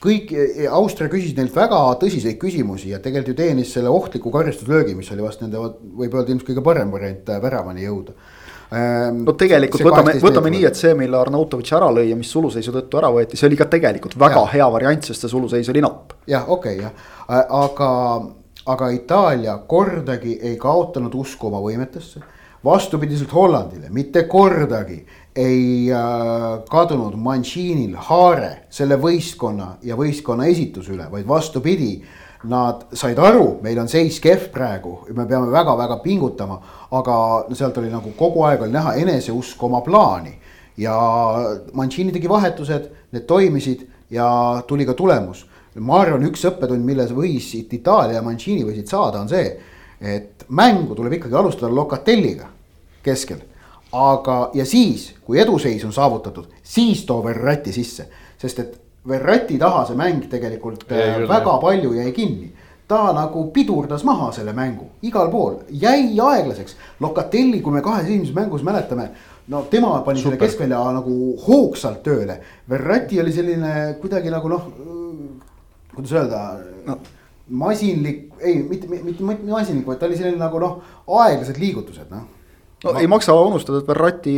kõik, 0.00 0.32
äh, 0.32 0.68
Austria 0.70 1.10
küsis 1.12 1.34
neilt 1.36 1.56
väga 1.56 1.80
tõsiseid 2.00 2.38
küsimusi 2.40 2.92
ja 2.94 3.00
tegelikult 3.02 3.34
ju 3.34 3.40
teenis 3.42 3.74
selle 3.74 3.92
ohtliku 3.92 4.32
karistuslöögi, 4.34 4.94
mis 4.98 5.10
oli 5.10 5.26
vast 5.26 5.42
nende, 5.44 5.60
võib 5.98 6.14
öelda 6.14 6.32
ilmselt 6.32 6.52
kõige 6.52 6.64
parem 6.64 6.94
variant 6.94 7.34
väravani 7.42 7.84
jõuda 7.84 8.14
ähm, 8.70 9.22
no 9.26 9.34
tegelikult 9.34 9.84
võtame, 9.84 10.16
võtame 10.22 10.54
nii, 10.54 10.64
et 10.70 10.78
see, 10.78 10.94
mille 10.96 11.18
Arnautovitš 11.20 11.76
ära 11.76 11.92
lõi 11.92 12.08
ja 12.12 12.18
mis 12.18 12.30
suluseisu 12.32 12.74
tõttu 12.78 13.02
ära 13.02 13.12
võeti, 13.12 13.36
see 13.36 13.50
oli 13.50 13.58
ka 13.60 13.68
tegelikult 13.72 14.16
väga 14.20 14.44
ja. 14.46 14.50
hea 14.54 14.74
variant, 14.78 15.10
sest 15.10 15.26
see 15.26 15.34
suluseis 15.34 15.68
oli 15.74 15.82
napp. 15.84 16.16
jah, 16.30 16.46
okei 16.48 16.80
okay, 16.80 16.86
jah, 16.86 17.48
aga 17.60 17.90
aga 18.66 18.90
Itaalia 18.90 19.58
kordagi 19.68 20.38
ei 20.42 20.56
kaotanud 20.56 21.14
usku 21.14 21.48
oma 21.48 21.60
võimetesse. 21.64 22.20
vastupidiselt 22.64 23.32
Hollandile, 23.32 23.88
mitte 23.88 24.26
kordagi 24.28 25.06
ei 25.36 25.88
äh, 25.92 26.60
kadunud 26.68 27.14
Manchinil 27.16 27.94
haare 27.96 28.66
selle 28.68 28.98
võistkonna 29.00 29.78
ja 29.82 29.96
võistkonna 29.96 30.44
esituse 30.44 30.92
üle, 30.92 31.06
vaid 31.10 31.28
vastupidi. 31.28 32.02
Nad 32.50 32.86
said 32.96 33.18
aru, 33.20 33.58
meil 33.60 33.76
on 33.78 33.88
seis 33.88 34.16
kehv 34.20 34.46
praegu, 34.52 34.94
me 35.12 35.26
peame 35.28 35.50
väga-väga 35.52 35.98
pingutama, 36.00 36.56
aga 36.96 37.16
sealt 37.52 37.76
oli 37.76 37.90
nagu 37.92 38.14
kogu 38.16 38.46
aeg 38.48 38.62
oli 38.64 38.72
näha 38.72 38.94
eneseusk 38.96 39.62
oma 39.62 39.82
plaani 39.84 40.32
ja 40.80 40.94
Mancini 41.76 42.12
tegi 42.12 42.28
vahetused, 42.28 42.88
need 43.12 43.26
toimisid 43.28 43.84
ja 44.10 44.62
tuli 44.66 44.86
ka 44.88 44.94
tulemus 44.96 45.44
ma 45.78 46.00
arvan, 46.02 46.24
üks 46.26 46.42
õppetund, 46.48 46.84
milles 46.84 47.12
võisid 47.14 47.70
Itaalia 47.78 48.18
ja 48.18 48.24
Mancini 48.26 48.64
võisid 48.66 48.90
saada, 48.90 49.20
on 49.22 49.30
see, 49.30 49.52
et 50.00 50.46
mängu 50.48 50.96
tuleb 50.98 51.18
ikkagi 51.18 51.36
alustada 51.38 51.72
Locatelliga 51.74 52.48
keskel. 53.04 53.46
aga, 53.92 54.50
ja 54.54 54.64
siis, 54.66 55.08
kui 55.26 55.38
eduseis 55.42 55.84
on 55.84 55.92
saavutatud, 55.92 56.46
siis 56.62 57.04
too 57.06 57.24
Verratti 57.24 57.72
sisse, 57.72 58.06
sest 58.38 58.58
et 58.58 58.76
Verratti 59.08 59.58
taha 59.58 59.86
see 59.88 59.96
mäng 59.98 60.26
tegelikult 60.30 60.84
jäi 60.90 61.08
äh, 61.08 61.28
väga 61.28 61.54
jah. 61.54 61.60
palju 61.60 61.94
jäi 61.96 62.12
kinni 62.12 62.52
ta 62.90 63.12
nagu 63.14 63.46
pidurdas 63.54 64.02
maha 64.04 64.32
selle 64.34 64.52
mängu 64.52 64.88
igal 65.06 65.30
pool, 65.30 65.60
jäi 65.70 66.18
aeglaseks. 66.18 66.76
Locatelli, 67.00 67.60
kui 67.62 67.72
me 67.72 67.82
kahes 67.82 68.08
esimeses 68.08 68.34
mängus 68.34 68.64
mäletame, 68.66 69.10
no 69.48 69.62
tema 69.70 69.92
pani 70.04 70.18
Super. 70.18 70.34
selle 70.36 70.40
keskvälja 70.40 70.80
nagu 70.96 71.36
hoogsalt 71.46 72.02
tööle. 72.02 72.40
Verratti 72.68 73.20
oli 73.22 73.32
selline 73.32 73.74
kuidagi 74.02 74.30
nagu 74.34 74.50
noh 74.50 74.66
kuidas 76.00 76.16
öelda 76.18 76.42
no. 76.88 76.98
masinlik, 77.62 78.26
ei 78.40 78.60
mitte, 78.64 78.90
mitte, 78.90 79.22
mitte 79.22 79.52
masinlik, 79.52 79.86
vaid 79.86 80.00
ta 80.00 80.08
oli 80.08 80.18
selline 80.18 80.40
nagu 80.40 80.60
noh, 80.62 80.78
aeglased 81.20 81.60
liigutused 81.60 82.12
noh 82.12 82.28
no 82.84 82.94
ma... 82.94 83.00
ei 83.00 83.08
maksa 83.10 83.34
unustada, 83.36 83.82
et 83.82 83.88
Verratti 83.88 84.34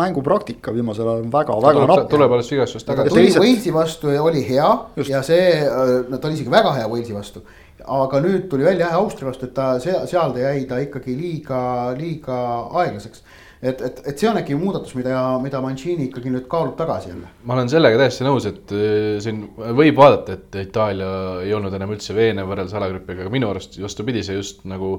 mängupraktika 0.00 0.72
viimasel 0.74 1.08
ajal 1.08 1.26
on 1.26 1.34
väga-väga 1.34 1.84
napp. 1.90 2.08
tuleb 2.10 2.32
alles 2.36 2.50
vigastusest 2.52 2.88
tagasi. 2.88 3.12
tuli 3.12 3.26
teised... 3.26 3.42
Walesi 3.42 3.74
vastu 3.74 4.14
ja 4.14 4.22
oli 4.22 4.44
hea 4.48 4.70
Just. 4.96 5.10
ja 5.12 5.22
see, 5.26 5.60
no 6.08 6.18
ta 6.18 6.28
oli 6.28 6.40
isegi 6.40 6.52
väga 6.52 6.74
hea 6.78 6.88
Walesi 6.88 7.16
vastu. 7.16 7.44
aga 7.84 8.20
nüüd 8.24 8.48
tuli 8.48 8.64
välja 8.64 8.88
jah 8.88 8.98
Austria 9.02 9.28
vastu, 9.28 9.50
et 9.50 9.54
ta 9.54 9.74
seal, 9.80 10.06
seal 10.08 10.32
ta 10.32 10.44
jäi 10.46 10.64
ta 10.68 10.80
ikkagi 10.80 11.16
liiga, 11.18 11.60
liiga 11.98 12.38
aeglaseks 12.84 13.24
et, 13.64 13.80
et, 13.80 14.00
et 14.10 14.20
see 14.20 14.28
on 14.28 14.38
äkki 14.40 14.56
muudatus, 14.58 14.94
mida, 14.98 15.18
mida 15.42 15.60
Mancini 15.64 16.08
ikkagi 16.08 16.32
nüüd 16.32 16.48
kaalub 16.50 16.76
tagasi 16.78 17.12
jälle. 17.12 17.30
ma 17.48 17.56
olen 17.56 17.70
sellega 17.72 18.00
täiesti 18.00 18.26
nõus, 18.26 18.48
et 18.50 18.74
äh, 18.76 19.18
siin 19.24 19.44
võib 19.56 20.00
vaadata, 20.00 20.38
et 20.38 20.58
Itaalia 20.66 21.12
ei 21.44 21.54
olnud 21.56 21.74
enam 21.76 21.94
üldse 21.96 22.16
veenev 22.16 22.50
võrreldes 22.50 22.76
alagrupiga, 22.76 23.24
aga 23.24 23.32
minu 23.32 23.50
arust 23.52 23.78
vastupidi, 23.80 24.24
see 24.26 24.36
just 24.36 24.64
nagu 24.68 24.98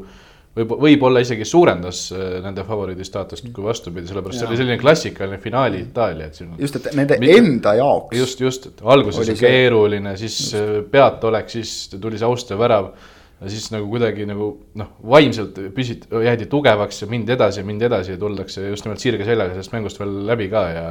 võib, 0.57 0.75
võib-olla 0.87 1.21
isegi 1.23 1.47
suurendas 1.47 2.05
äh, 2.15 2.37
nende 2.45 2.65
favoriidi 2.67 3.05
staatust 3.07 3.51
kui 3.53 3.65
vastupidi, 3.65 4.09
sellepärast 4.09 4.41
see 4.41 4.49
oli 4.49 4.61
selline 4.61 4.79
klassikaline 4.81 5.41
finaali 5.43 5.83
Itaalia, 5.85 6.29
et 6.31 6.39
siin. 6.41 6.55
just, 6.61 6.79
et 6.81 6.95
nende 6.97 7.19
mitte, 7.21 7.41
enda 7.41 7.75
jaoks. 7.79 8.17
just, 8.17 8.41
just, 8.41 8.71
et 8.71 8.85
alguses 8.95 9.21
oli 9.25 9.37
keeruline, 9.39 10.15
siis 10.21 10.39
just. 10.47 10.89
Peataolek, 10.91 11.51
siis 11.53 11.75
tuli 11.99 12.17
see 12.21 12.29
Austria 12.29 12.57
värav 12.59 12.95
ja 13.41 13.51
siis 13.51 13.67
nagu 13.73 13.89
kuidagi 13.91 14.25
nagu 14.29 14.47
noh, 14.79 14.93
vaimselt 15.11 15.57
püsit-, 15.75 16.07
jäädi 16.09 16.47
tugevaks 16.51 17.03
ja 17.03 17.09
mindi 17.11 17.35
edasi 17.35 17.61
ja 17.61 17.67
mindi 17.67 17.87
edasi 17.87 18.15
ja 18.15 18.21
tuldakse 18.21 18.69
just 18.69 18.87
nimelt 18.87 19.03
sirge 19.03 19.27
seljaga 19.27 19.57
sellest 19.57 19.75
mängust 19.75 19.99
veel 19.99 20.13
läbi 20.29 20.47
ka 20.51 20.61
ja. 20.71 20.85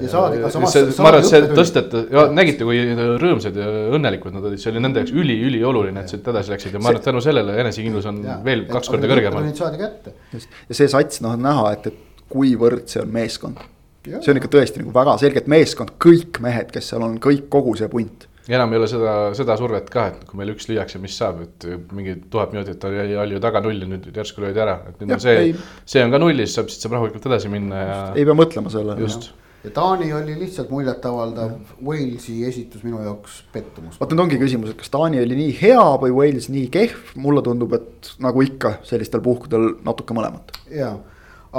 ja 0.00 0.10
saadi 0.10 0.40
ka 0.42 0.50
samas. 0.50 0.74
ma 0.98 1.12
arvan, 1.12 1.22
et 1.22 1.30
see 1.30 1.52
tõsteti, 1.52 2.02
nägite, 2.34 2.66
kui 2.66 2.82
rõõmsad 3.22 3.60
ja 3.62 3.68
õnnelikud 3.94 4.34
nad 4.34 4.48
olid, 4.50 4.62
see 4.62 4.72
oli 4.72 4.82
nende 4.82 5.04
jaoks 5.04 5.14
üli-ülioluline, 5.14 6.02
et 6.02 6.10
sealt 6.10 6.32
edasi 6.34 6.54
läksid 6.56 6.74
ja 6.74 6.82
ma 6.82 6.90
arvan, 6.90 7.04
et 7.04 7.08
tänu 7.12 7.22
sellele 7.22 7.56
enesekindlus 7.62 8.10
on 8.10 8.20
ja, 8.26 8.40
veel 8.44 8.66
kaks 8.72 8.90
korda 8.96 9.14
kõrgemal. 9.14 9.48
saadi 9.54 9.82
kätte. 9.84 10.16
ja 10.34 10.80
see 10.82 10.90
sats, 10.90 11.22
noh, 11.22 11.38
on 11.38 11.46
näha, 11.46 11.70
et, 11.78 11.90
et 11.92 12.28
kuivõrd 12.34 12.90
see 12.90 13.04
on 13.06 13.14
meeskond. 13.14 13.62
see 14.10 14.34
on 14.34 14.42
ikka 14.42 14.50
tõesti 14.58 14.82
nagu 14.82 14.90
väga 14.98 15.14
selgelt 15.22 15.46
meeskond, 15.46 15.94
kõik 16.02 16.42
mehed, 16.42 16.74
kes 16.74 16.90
seal 16.90 17.06
on, 17.06 17.20
kõik, 17.22 17.46
kogu 17.54 17.78
see 17.78 17.92
punt 17.92 18.26
enam 18.48 18.72
ei 18.74 18.80
ole 18.80 18.88
seda, 18.90 19.14
seda 19.36 19.56
survet 19.60 19.88
ka, 19.92 20.08
et 20.12 20.26
kui 20.28 20.40
meil 20.40 20.52
üks 20.54 20.68
lüüakse, 20.68 21.00
mis 21.02 21.16
saab, 21.20 21.44
et 21.46 21.68
mingi 21.94 22.18
tuhat 22.32 22.52
minutit 22.56 22.84
oli, 22.88 23.16
oli 23.20 23.38
ju 23.38 23.44
taga 23.44 23.62
null 23.64 23.80
ja 23.80 23.88
nüüd 23.88 24.10
järsku 24.10 24.44
löödi 24.44 24.60
ära, 24.64 24.80
et 24.90 25.00
nüüd 25.00 25.16
on 25.16 25.24
see, 25.24 25.54
see 25.88 26.04
on 26.04 26.12
ka 26.12 26.20
nullis, 26.20 26.52
saab, 26.56 26.68
siit 26.72 26.84
saab 26.84 26.98
rahulikult 26.98 27.30
edasi 27.30 27.52
minna 27.52 27.80
ja. 27.80 27.96
ei 28.18 28.28
pea 28.28 28.36
mõtlema 28.36 28.72
sellele. 28.72 29.00
just 29.06 29.32
ja 29.64 29.70
Taani 29.70 30.12
oli 30.12 30.38
lihtsalt 30.38 30.70
muljetavaldav, 30.70 31.52
Walesi 31.84 32.44
esitus 32.46 32.82
minu 32.84 33.00
jaoks 33.00 33.40
pettumus. 33.52 33.96
vot 34.00 34.12
nüüd 34.12 34.24
ongi 34.26 34.38
küsimus, 34.40 34.74
et 34.74 34.80
kas 34.80 34.92
Taani 34.92 35.22
oli 35.22 35.38
nii 35.38 35.56
hea 35.62 35.86
või 36.02 36.12
Wales 36.18 36.50
nii 36.52 36.68
kehv, 36.72 37.14
mulle 37.16 37.42
tundub, 37.46 37.72
et 37.78 38.12
nagu 38.22 38.44
ikka 38.44 38.76
sellistel 38.84 39.24
puhkudel 39.24 39.70
natuke 39.86 40.16
mõlemat. 40.16 40.52
ja, 40.68 40.92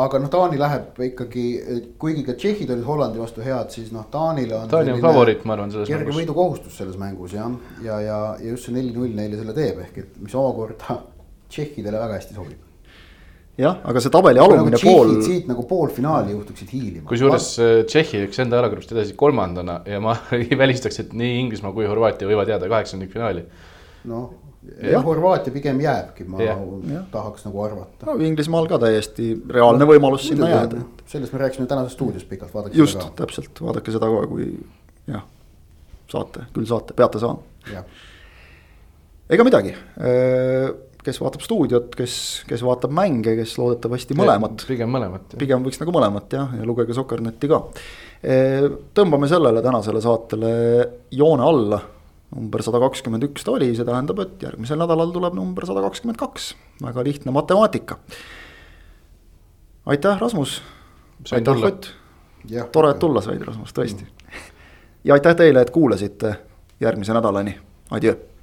aga 0.04 0.20
noh, 0.20 0.32
Taani 0.32 0.60
läheb 0.60 1.00
ikkagi, 1.08 1.46
kuigi 2.02 2.26
ka 2.28 2.36
tšehhid 2.36 2.74
olid 2.76 2.86
Hollandi 2.88 3.22
vastu 3.22 3.44
head, 3.46 3.72
siis 3.76 3.94
noh, 3.96 4.06
Taanile 4.12 4.60
on. 4.60 4.70
Taani 4.72 4.96
on 4.96 5.02
favoriit, 5.04 5.46
ma 5.48 5.56
arvan, 5.56 5.72
selles 5.74 5.90
mängus. 5.90 6.04
kerge 6.06 6.20
võidukohustus 6.20 6.78
selles 6.82 7.00
mängus 7.02 7.36
jah, 7.38 7.52
ja, 7.86 8.00
ja, 8.04 8.20
ja 8.42 8.54
just 8.54 8.70
see 8.70 8.76
neli-null 8.76 9.16
neile 9.18 9.40
selle 9.40 9.56
teeb, 9.58 9.82
ehk 9.88 10.04
et 10.04 10.22
mis 10.22 10.36
omakorda 10.36 11.02
tšehhidele 11.50 12.00
väga 12.02 12.20
hästi 12.20 12.38
sobib 12.38 12.66
jah, 13.60 13.78
aga 13.88 14.02
see 14.04 14.12
tabeli 14.12 14.42
alumine 14.44 14.76
nagu 14.76 14.84
pool. 14.84 15.14
siit 15.24 15.48
nagu 15.50 15.64
poolfinaali 15.70 16.34
juhtuksid 16.36 16.72
hiilima. 16.76 17.06
kusjuures 17.10 17.48
äh, 17.64 17.76
Tšehhi 17.88 18.26
läks 18.26 18.42
enda 18.44 18.60
jalagrupist 18.60 18.92
edasi 18.96 19.16
kolmandana 19.20 19.80
ja 19.88 20.02
ma 20.04 20.18
ei 20.40 20.58
välistaks, 20.60 21.00
et 21.06 21.14
nii 21.16 21.40
Inglismaa 21.46 21.72
kui 21.76 21.88
Horvaatia 21.88 22.28
võivad 22.28 22.52
jääda 22.52 22.70
kaheksandikfinaali. 22.72 23.46
noh, 24.12 24.28
Horvaatia 25.06 25.54
pigem 25.54 25.80
jääbki, 25.84 26.26
ma 26.30 26.42
ja. 26.42 26.56
tahaks 27.12 27.46
nagu 27.48 27.62
arvata. 27.64 28.08
no 28.10 28.16
Inglismaal 28.26 28.70
ka 28.72 28.80
täiesti 28.86 29.32
reaalne 29.50 29.88
võimalus 29.90 30.28
sinna 30.30 30.50
jääda. 30.50 30.82
sellest 31.10 31.34
me 31.34 31.44
rääkisime 31.44 31.68
tänases 31.70 31.94
stuudios 31.98 32.26
pikalt, 32.30 32.54
vaadake 32.54 32.78
Just, 32.78 32.98
seda 32.98 33.12
ka. 33.12 33.16
täpselt, 33.24 33.62
vaadake 33.62 33.96
seda 33.96 34.10
ka, 34.10 34.26
kui 34.32 34.50
jah, 35.12 35.24
saate, 36.12 36.48
küll 36.56 36.68
saate, 36.70 36.98
peate 36.98 37.22
saama. 37.22 37.86
ega 39.30 39.48
midagi 39.48 39.76
äh, 39.76 40.74
kes 41.06 41.20
vaatab 41.22 41.44
stuudiot, 41.46 41.94
kes, 41.98 42.16
kes 42.50 42.64
vaatab 42.66 42.94
mänge, 42.96 43.36
kes 43.38 43.56
loodetavasti 43.62 44.18
mõlemat. 44.18 44.66
pigem 44.68 44.90
mõlemat. 44.92 45.36
pigem 45.42 45.66
võiks 45.66 45.80
nagu 45.82 45.94
mõlemat 45.94 46.34
jah, 46.38 46.56
ja 46.58 46.68
lugege 46.68 46.96
Soker.netti 46.98 47.50
ka. 47.52 47.62
E, 48.26 48.38
tõmbame 48.98 49.30
sellele 49.30 49.62
tänasele 49.66 50.02
saatele 50.04 50.54
joone 51.14 51.46
alla. 51.46 51.82
Number 52.36 52.64
sada 52.66 52.82
kakskümmend 52.84 53.26
üks 53.30 53.46
ta 53.46 53.56
oli, 53.56 53.72
see 53.76 53.88
tähendab, 53.88 54.20
et 54.24 54.44
järgmisel 54.44 54.80
nädalal 54.82 55.14
tuleb 55.16 55.38
number 55.38 55.68
sada 55.68 55.84
kakskümmend 55.86 56.20
kaks, 56.20 56.54
väga 56.84 57.04
lihtne 57.08 57.32
matemaatika. 57.36 58.00
aitäh, 59.86 60.20
Rasmus. 60.20 60.62
aitäh, 61.32 61.64
Ott. 61.64 61.92
tore, 62.72 62.92
et 62.92 63.00
tulla 63.00 63.22
said, 63.22 63.42
Rasmus, 63.42 63.74
tõesti. 63.74 64.06
ja 65.04 65.14
aitäh 65.14 65.36
teile, 65.36 65.62
et 65.62 65.72
kuulasite, 65.72 66.36
järgmise 66.80 67.14
nädalani, 67.14 67.58
adjöö 67.92 68.35